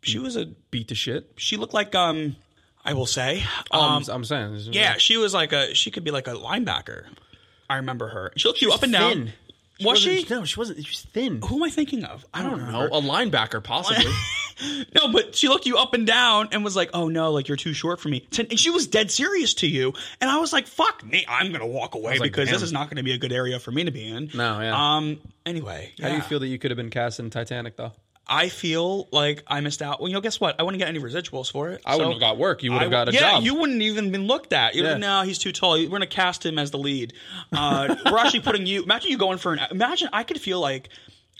[0.01, 0.47] She was a.
[0.71, 1.31] beat the shit.
[1.37, 2.37] She looked like um.
[2.85, 3.43] I will say.
[3.71, 4.03] Um, Um.
[4.11, 5.73] I'm saying, yeah, she was like a.
[5.73, 7.05] She could be like a linebacker.
[7.69, 8.31] I remember her.
[8.35, 9.11] She looked you up and down.
[9.13, 9.33] thin.
[9.79, 10.33] Was wasn't- she?
[10.33, 10.77] No, she wasn't.
[10.85, 11.41] She was thin.
[11.41, 12.25] Who am I thinking of?
[12.33, 12.97] I don't, No, know.
[12.97, 14.11] a linebacker possibly.
[14.95, 17.57] No, but she looked you up and down and was like, "Oh no, like you're
[17.57, 20.67] too short for me." And she was dead serious to you, and I was like,
[20.67, 22.65] "Fuck me, I'm gonna walk away was like, because this damn.
[22.65, 24.95] is not gonna be a good area for me to be in." No, yeah.
[24.97, 25.19] Um.
[25.43, 26.23] Anyway, How do you yeah.
[26.25, 27.93] feel that you could have been cast in Titanic though?
[28.27, 29.99] I feel like I missed out.
[29.99, 30.55] Well, you know, guess what?
[30.59, 31.81] I wouldn't get any residuals for it.
[31.85, 32.63] I wouldn't have got work.
[32.63, 33.43] You would have got a yeah, job.
[33.43, 34.75] you wouldn't even been looked at.
[34.75, 34.91] You're Yeah.
[34.93, 35.73] like, no, he's too tall.
[35.73, 37.13] We're gonna cast him as the lead.
[37.51, 38.83] Uh, we're actually putting you.
[38.83, 39.59] Imagine you going for an.
[39.71, 40.89] Imagine I could feel like.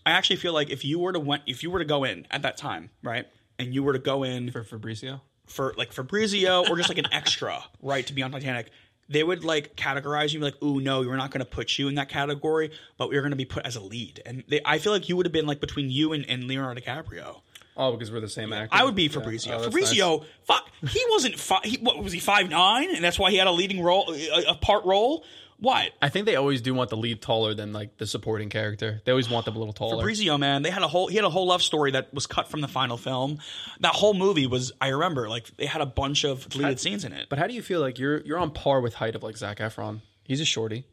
[0.05, 2.27] I actually feel like if you were to went, if you were to go in
[2.29, 3.25] at that time, right,
[3.57, 5.21] and you were to go in for Fabrizio.
[5.47, 8.69] for like Fabrizio or just like an extra, right, to be on Titanic,
[9.13, 11.95] they would like categorize you like, "Ooh, no, we're not going to put you in
[11.95, 14.91] that category, but we're going to be put as a lead." And they, I feel
[14.91, 17.41] like you would have been like between you and, and Leonardo DiCaprio.
[17.75, 18.69] Oh, because we're the same actor.
[18.75, 19.09] I would be Yeah.
[19.09, 19.55] Fabrizio.
[19.55, 20.27] Oh, Fabrizio, nice.
[20.43, 21.39] fuck, he wasn't.
[21.39, 24.13] Fi- he, what was he five nine, and that's why he had a leading role,
[24.13, 25.25] a, a part role.
[25.63, 25.91] What?
[26.01, 29.01] I think they always do want the lead taller than like the supporting character.
[29.05, 29.95] They always want them a little taller.
[29.95, 32.49] Fabrizio, man, they had a whole he had a whole love story that was cut
[32.49, 33.39] from the final film.
[33.79, 37.13] That whole movie was I remember like they had a bunch of deleted scenes in
[37.13, 37.27] it.
[37.29, 39.59] But how do you feel like you're you're on par with height of like Zac
[39.59, 40.01] Efron?
[40.25, 40.85] He's a shorty.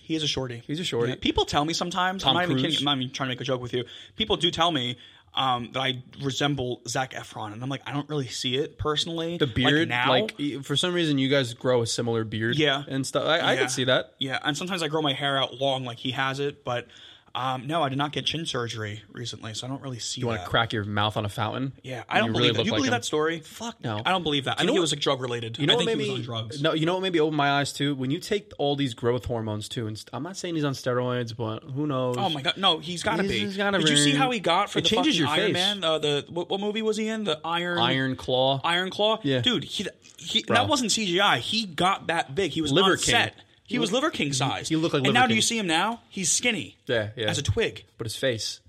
[0.00, 0.62] He is a shorty.
[0.66, 1.10] He's a shorty.
[1.10, 1.18] Yeah.
[1.20, 2.22] People tell me sometimes.
[2.22, 2.76] Tom I'm not even Cruise.
[2.76, 2.88] kidding.
[2.88, 3.84] I'm not even trying to make a joke with you.
[4.16, 4.96] People do tell me
[5.34, 9.36] um, that I resemble Zac Efron, and I'm like, I don't really see it personally.
[9.36, 12.56] The beard, now, like, for some reason, you guys grow a similar beard.
[12.56, 12.84] Yeah.
[12.86, 13.26] and stuff.
[13.26, 14.14] I, I can see that.
[14.18, 16.64] yeah, and sometimes I grow my hair out long, like he has it.
[16.64, 16.86] But
[17.34, 20.20] um, no, I did not get chin surgery recently, so I don't really see.
[20.20, 21.72] You want to crack your mouth on a fountain?
[21.82, 22.64] Yeah, I don't believe really that.
[22.66, 22.92] You like believe him.
[22.92, 23.40] that story?
[23.40, 24.00] Fuck no.
[24.06, 24.60] I don't believe that.
[24.60, 25.58] I know think it was like drug related.
[25.58, 26.62] You know I what think made he was on drugs.
[26.62, 27.96] No, you know what maybe opened my eyes too.
[27.96, 30.74] When you take all these growth hormones too, and st- I'm not saying he's on
[30.74, 32.16] steroids, but who knows?
[32.18, 33.40] Oh my god, no, he's got to be.
[33.40, 35.52] he's gotta Did you see how he got for It the changes your Iron face.
[35.54, 35.82] Man?
[35.82, 37.24] Uh, the what, what movie was he in?
[37.24, 38.60] The Iron Iron Claw.
[38.62, 39.18] Iron Claw.
[39.24, 39.40] Yeah.
[39.40, 39.88] dude, he,
[40.18, 41.38] he that wasn't CGI.
[41.38, 42.52] He got that big.
[42.52, 43.04] He was Liver on King.
[43.06, 43.34] set.
[43.66, 44.68] He was Liver King size.
[44.68, 45.36] he looked like And Liver now, do King.
[45.36, 46.02] you see him now?
[46.08, 46.76] He's skinny.
[46.86, 47.28] Yeah, yeah.
[47.28, 47.84] As a twig.
[47.98, 48.60] but his face,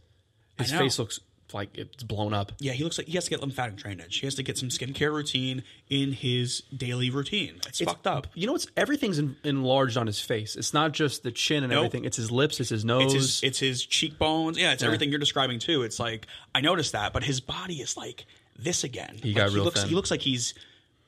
[0.58, 0.80] his know.
[0.80, 1.20] face looks
[1.54, 2.52] like it's blown up.
[2.60, 4.18] Yeah, he looks like he has to get lymphatic drainage.
[4.20, 7.60] He has to get some skincare routine in his daily routine.
[7.68, 8.28] It's, fucked up.
[8.34, 10.56] You know what's everything's en- enlarged on his face.
[10.56, 11.86] It's not just the chin and Nope.
[11.86, 12.06] everything.
[12.06, 12.60] It's his lips.
[12.60, 13.04] It's his nose.
[13.04, 14.58] It's his, it's his cheekbones.
[14.58, 15.84] Yeah, it's everything you're describing too.
[15.84, 18.26] It's like I noticed that, but his body is like
[18.58, 19.20] this again.
[19.22, 19.90] He got he real looks, thin.
[19.90, 20.54] He looks like he's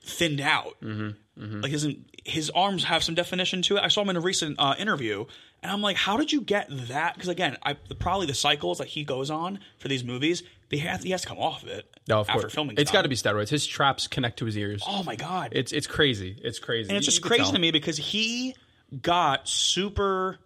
[0.04, 0.76] thinned out.
[0.84, 1.18] Mm-hmm.
[1.38, 3.84] Mm-hmm, Like isn't his arms have some definition to it?
[3.84, 5.26] I saw him in a recent uh, interview,
[5.64, 7.14] and I'm like, how did you get that?
[7.14, 11.04] Because again, I probably the cycles that he goes on for these movies, they have
[11.04, 11.86] he has to come off of it.
[12.08, 12.54] no, of after course.
[12.54, 12.76] filming.
[12.78, 13.50] It's got to be steroids.
[13.50, 14.84] His traps connect to his ears.
[14.88, 15.50] Oh my god!
[15.54, 16.36] It's it's crazy.
[16.44, 16.90] It's crazy.
[16.90, 18.56] And it's just crazy to me because he
[19.02, 20.40] got super.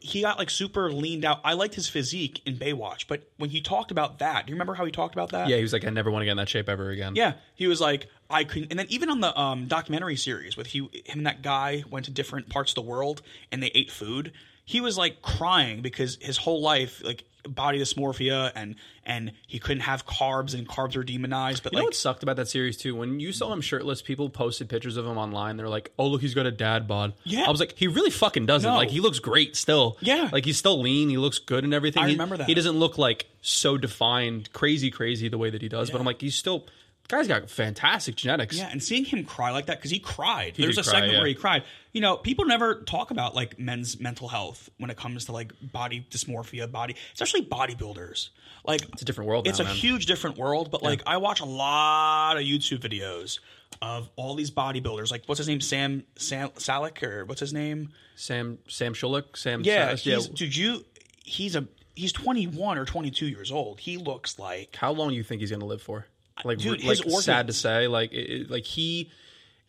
[0.00, 1.40] He got like super leaned out.
[1.44, 4.74] I liked his physique in Baywatch, but when he talked about that, do you remember
[4.74, 5.48] how he talked about that?
[5.48, 7.14] Yeah, he was like, I never want to get in that shape ever again.
[7.14, 8.70] Yeah, he was like, I couldn't.
[8.70, 12.06] And then even on the um, documentary series with he, him and that guy went
[12.06, 14.32] to different parts of the world and they ate food.
[14.68, 19.80] He was like crying because his whole life, like body dysmorphia, and and he couldn't
[19.80, 21.62] have carbs and carbs are demonized.
[21.62, 22.94] But You know like, what sucked about that series too?
[22.94, 25.56] When you saw him shirtless, people posted pictures of him online.
[25.56, 27.46] They're like, "Oh, look, he's got a dad bod." Yeah.
[27.46, 28.70] I was like, he really fucking doesn't.
[28.70, 28.76] No.
[28.76, 29.96] Like, he looks great still.
[30.00, 30.28] Yeah.
[30.30, 31.08] like he's still lean.
[31.08, 32.02] He looks good and everything.
[32.02, 32.46] I He- remember that.
[32.46, 35.90] He doesn't look like so defined, crazy, crazy the way that he does.
[35.90, 36.66] But I'm like, he's still.
[37.08, 38.58] Guy's got fantastic genetics.
[38.58, 40.56] Yeah, and seeing him cry like that because he cried.
[40.58, 41.18] There's a cry, segment yeah.
[41.20, 41.64] where he cried.
[41.98, 45.52] You know, people never talk about like men's mental health when it comes to like
[45.72, 48.28] body dysmorphia, body, especially bodybuilders.
[48.64, 49.48] Like It's a different world.
[49.48, 49.74] it's now, a man.
[49.74, 50.70] huge different world.
[50.70, 53.40] But like I watch a lot of YouTube videos
[53.82, 55.10] of all these bodybuilders.
[55.10, 57.88] Like what's his name, Sam Sam Salik or what's his name?
[58.14, 59.36] Sam Sam Shulik.
[59.36, 59.62] Sam.
[59.64, 60.18] Yeah, Sa- yeah.
[60.34, 60.84] dude, you
[61.24, 61.66] he's a
[61.96, 63.80] he's 21 or 22 years old.
[63.80, 66.06] He looks like How long do you think he's gonna live for?
[66.44, 69.10] Like, Dude, like his sad to say, like, it- like he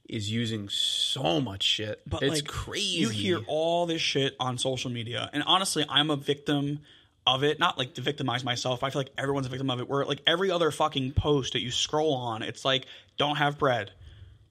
[0.10, 2.02] is using so much shit.
[2.07, 2.99] But it's like, crazy.
[2.99, 6.80] You hear all this shit on social media, and honestly, I'm a victim
[7.27, 7.60] of it.
[7.60, 8.84] Not like to victimize myself.
[8.84, 9.88] I feel like everyone's a victim of it.
[9.88, 12.86] Where like every other fucking post that you scroll on, it's like,
[13.18, 13.91] don't have bread.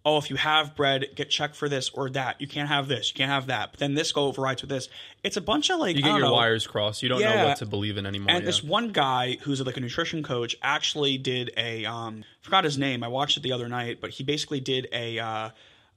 [0.08, 2.40] Oh, if you have bread, get checked for this or that.
[2.40, 3.10] You can't have this.
[3.10, 3.72] You can't have that.
[3.72, 4.88] But then this go overrides with this.
[5.22, 7.02] It's a bunch of like you get your know, wires crossed.
[7.02, 8.30] You don't know what to believe in anymore.
[8.30, 8.46] and yeah.
[8.46, 13.04] this one guy who's like a nutrition coach actually did a um forgot his name.
[13.04, 15.50] I watched it the other night, but he basically did a uh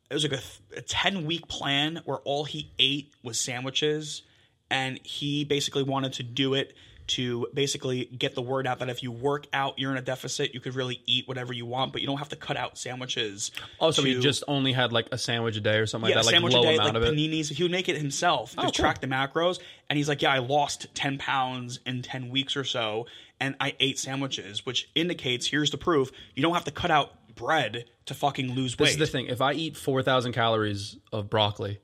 [0.09, 4.23] it was like a, a 10 week plan where all he ate was sandwiches
[4.69, 6.73] and he basically wanted to do it
[7.11, 10.53] to basically get the word out that if you work out you're in a deficit
[10.53, 13.51] you could really eat whatever you want but you don't have to cut out sandwiches
[13.79, 16.25] oh, so he just only had like a sandwich a day or something yeah, like
[16.25, 17.15] that, like sandwich low a day, amount like of it.
[17.15, 17.51] paninis.
[17.51, 18.71] He would make it himself to oh, cool.
[18.71, 19.59] track the macros.
[19.89, 23.07] And he's like, "Yeah, I lost ten pounds in ten weeks or so,
[23.39, 27.11] and I ate sandwiches, which indicates here's the proof: you don't have to cut out
[27.35, 29.27] bread to fucking lose weight." This is the thing.
[29.27, 31.79] If I eat four thousand calories of broccoli,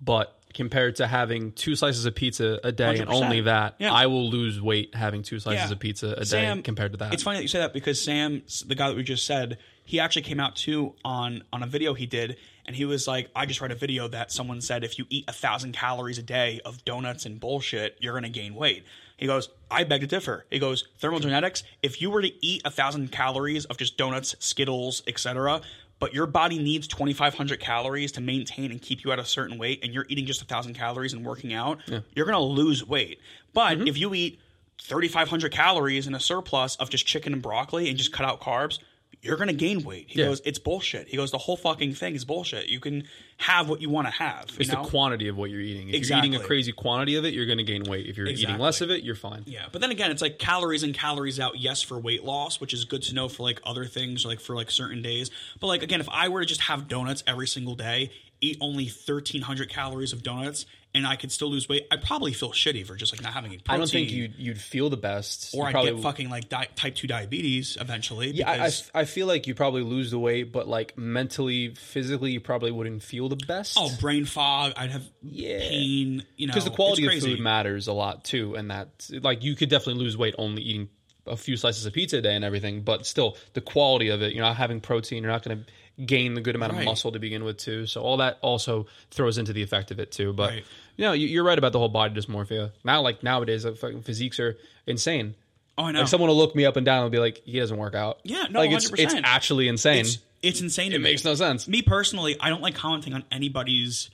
[0.00, 3.12] but compared to having two slices of pizza a day and 100%.
[3.24, 3.92] only that, Yeah.
[3.92, 5.72] I will lose weight having two slices Yeah.
[5.72, 7.12] of pizza a day Sam, compared to that.
[7.14, 9.98] It's funny that you say that because Sam, the guy that we just said, he
[10.00, 13.46] actually came out too on on a video he did, and he was like, "I
[13.46, 16.60] just read a video that someone said if you eat a thousand calories a day
[16.64, 18.84] of donuts and bullshit, you're gonna gain weight."
[19.16, 22.70] He goes, "I beg to differ." He goes, "Thermogenetics, if you were to eat a
[22.70, 25.60] thousand calories of just donuts, Skittles, etc."
[26.02, 29.84] But your body needs 2,500 calories to maintain and keep you at a certain weight,
[29.84, 31.78] and you're eating just thousand calories and working out.
[32.16, 33.20] You're gonna lose weight.
[33.54, 33.86] But Mm-hmm.
[33.86, 34.40] if you eat
[34.82, 38.80] 3,500 calories in a surplus of just chicken and broccoli and just cut out carbs,
[39.22, 40.06] you're going to gain weight.
[40.08, 40.26] He Yeah.
[40.26, 41.06] goes, it's bullshit.
[41.06, 42.68] He goes, the whole fucking thing is bullshit.
[42.68, 43.04] You can
[43.36, 44.46] have what you want to have.
[44.50, 44.82] You it's know?
[44.82, 45.90] the quantity of what you're eating.
[45.90, 48.06] If you're eating a crazy quantity of it, you're going to gain weight.
[48.06, 49.44] If you're eating less of it, you're fine.
[49.46, 51.56] Yeah, but then again, it's like calories in, calories out.
[51.58, 54.56] Yes, for weight loss, which is good to know for like other things, like for
[54.56, 55.30] like certain days.
[55.60, 58.86] But like again, if I were to just have donuts every single day, eat only
[58.86, 62.86] thirteen hundred calories of donuts, and I could still lose weight, I'd probably feel shitty
[62.86, 63.74] for just like not having any protein.
[63.74, 65.54] I don't think you'd you'd feel the best.
[65.54, 68.30] or I'd get fucking like di- type two diabetes eventually.
[68.32, 71.74] Yeah, I, I, because- I feel like you probably lose the weight, but like mentally,
[71.74, 73.76] physically, you probably wouldn't feel the best.
[73.80, 74.72] Oh, brain fog.
[74.76, 75.58] I'd have Yeah.
[75.60, 76.24] pain.
[76.36, 79.54] You know, because the quality of food matters a lot too, and that like you
[79.56, 80.88] could definitely lose weight only eating
[81.26, 84.34] a few slices of pizza a day and everything, but still the quality of it.
[84.34, 85.22] You're not having protein.
[85.22, 85.64] You're not going to
[86.06, 86.80] gain the good amount Right.
[86.80, 87.86] of muscle to begin with too.
[87.86, 90.32] So all that also throws into the effect of it too.
[90.32, 90.64] But Right.
[90.96, 92.72] you know, you- you're right about the whole body dysmorphia.
[92.84, 94.56] Now, like nowadays, like, fucking physiques are
[94.86, 95.34] insane.
[95.78, 96.00] Oh, I know.
[96.00, 98.20] Like someone will look me up and down and be like, "He doesn't work out."
[98.24, 100.00] Yeah, no, like it's it's actually insane.
[100.00, 100.90] it's, it's insane.
[100.90, 101.04] To it me.
[101.04, 101.66] makes no sense.
[101.68, 104.10] Me personally, I don't like commenting on anybody's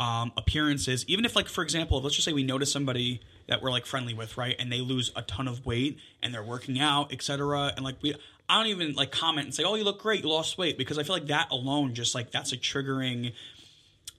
[0.00, 3.70] um, appearances, even if, like, for example, let's just say we notice somebody that we're
[3.70, 7.12] like friendly with, right, and they lose a ton of weight and they're working out,
[7.12, 7.72] etc.
[7.76, 8.14] And like we,
[8.52, 10.98] I don't even like comment and say, "Oh, you look great, you lost weight," because
[10.98, 13.32] I feel like that alone, just like that's a triggering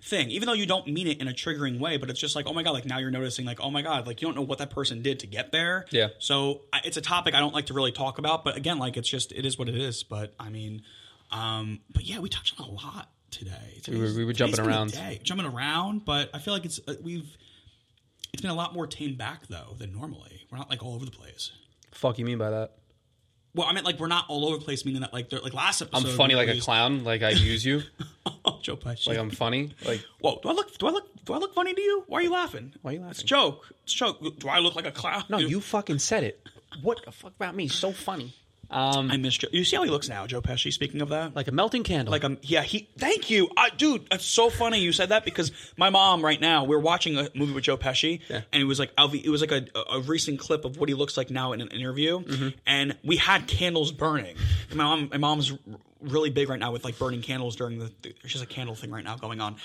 [0.02, 2.46] thing even though you don't mean it in a triggering way but it's just like
[2.46, 4.42] oh my god like now you're noticing like oh my god like you don't know
[4.42, 6.10] what that person did to get there Yeah.
[6.20, 8.98] so I- it's a topic i don't like to really talk about but again like
[8.98, 10.82] it's just it is what it is but i mean
[11.32, 14.92] um but yeah we touched on a lot today We were- we were jumping around.
[14.92, 15.22] day.
[15.24, 17.38] jumping around but i feel like it's uh, we've
[18.34, 21.06] it's been a lot more tamed back though than normally we're not like all over
[21.06, 21.52] the place
[21.94, 22.72] Fuck you mean by that?
[23.56, 25.54] Well i meant like we're not all over the place meaning that like they're like
[25.54, 26.08] last episode.
[26.10, 27.04] I'm funny like a clown.
[27.04, 27.82] Like I use you.
[28.46, 29.72] oh joe pesci Like I'm funny.
[29.86, 32.04] Like Whoa, do I look do I look do I look funny to you?
[32.08, 32.74] Why are you laughing?
[32.82, 33.12] Why are you laughing?
[33.12, 33.68] It's a joke.
[33.84, 34.40] It's a joke.
[34.40, 35.24] Do I look like a clown?
[35.30, 36.48] no, you fucking said it.
[36.82, 37.68] What the fuck about me?
[37.68, 38.36] So funny.
[38.74, 39.48] Um, I miss Joe.
[39.52, 40.72] You see how he looks now, Joe Pesci.
[40.74, 42.12] Speaking of that, like a melting candle.
[42.12, 42.90] like um, yeah, he.
[42.98, 44.08] Thank you, dude.
[44.12, 47.54] It's so funny you said that because my mom right now we're watching a movie
[47.54, 50.78] with Joe Pesci, and it was like it was like a, a recent clip of
[50.78, 52.48] what he looks like now in an interview, Mm-hmm.
[52.66, 54.36] and we had candles burning.
[54.70, 55.54] And my mom, my mom's
[56.02, 57.92] really big right now with like burning candles during the.
[58.02, 59.56] the she's a candle thing right now going on.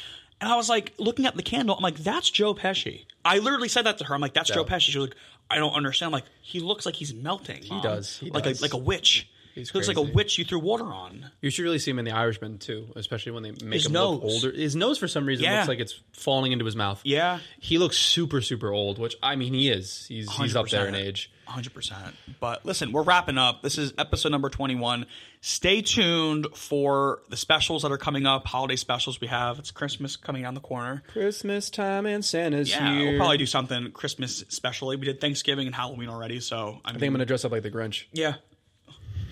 [0.40, 1.76] And I was like looking at the candle.
[1.76, 3.06] I'm like, that's Joe Pesci.
[3.24, 4.14] I literally said that to her.
[4.14, 4.80] I'm like, that's Joe Pesci.
[4.92, 5.16] She was like,
[5.50, 6.08] I don't understand.
[6.08, 7.62] I'm like, he looks like he's melting.
[7.62, 8.18] He does.
[8.18, 8.60] He like does.
[8.60, 9.28] a like a witch.
[9.58, 11.30] He's he looks like a witch you threw water on.
[11.40, 13.92] you should really see him in The Irishman too, especially when they make His him
[13.92, 14.44] look nose.
[14.44, 14.56] older.
[14.56, 15.56] His nose, for some reason, Yeah.
[15.58, 17.00] looks like it's falling into his mouth.
[17.04, 17.40] Yeah.
[17.60, 18.98] he looks super, super old.
[18.98, 20.06] Which I mean, he is.
[20.08, 21.30] He's he's up there in age.
[21.48, 22.12] 100%.
[22.40, 23.62] But listen, we're wrapping up.
[23.62, 25.06] This is episode number 21.
[25.40, 29.58] Stay tuned for the specials that are coming up, holiday specials we have.
[29.58, 31.02] It's Christmas coming down the corner.
[31.08, 33.08] Christmas time and Santa's Yeah, here.
[33.10, 34.96] we'll probably do something Christmas specially.
[34.96, 37.62] We did Thanksgiving and Halloween already, so I, I think I'm gonna dress up like
[37.62, 38.04] the Grinch.
[38.12, 38.34] yeah.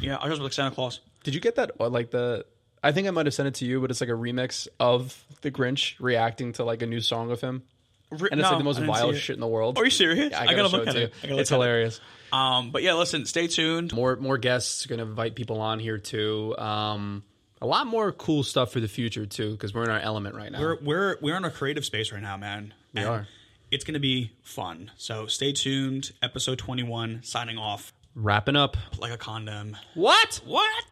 [0.01, 1.01] Yeah, I'll just like Santa Claus.
[1.25, 1.73] Did you get that?
[1.79, 2.45] Or like the.
[2.83, 5.25] I think I might have sent it to you, but it's like a remix of
[5.41, 7.63] the Grinch reacting to like a new song of him,
[8.11, 9.79] Re- and it's like the most vile shit in the world.
[9.79, 10.31] Are you serious?
[10.31, 11.03] Yeah, I, I gotta gotta show look it at to it.
[11.03, 11.09] you.
[11.09, 11.57] I gotta look It's at it.
[11.59, 12.01] hilarious.
[12.33, 13.93] Um, but yeah, listen, stay tuned.
[13.93, 16.55] More more guests going to invite people on here too.
[16.59, 17.25] Um,
[17.63, 20.53] a lot more cool stuff for the future too, because we're in our element right
[20.53, 20.61] now.
[20.61, 22.75] We're we're we're in a creative space right now, man.
[22.95, 23.27] We are.
[23.73, 24.93] It's going to be fun.
[24.97, 26.13] So stay tuned.
[26.23, 28.79] Episode 21 signing off Wrapping up.
[28.99, 29.77] like a condom.
[29.95, 30.41] What?
[30.47, 30.85] What?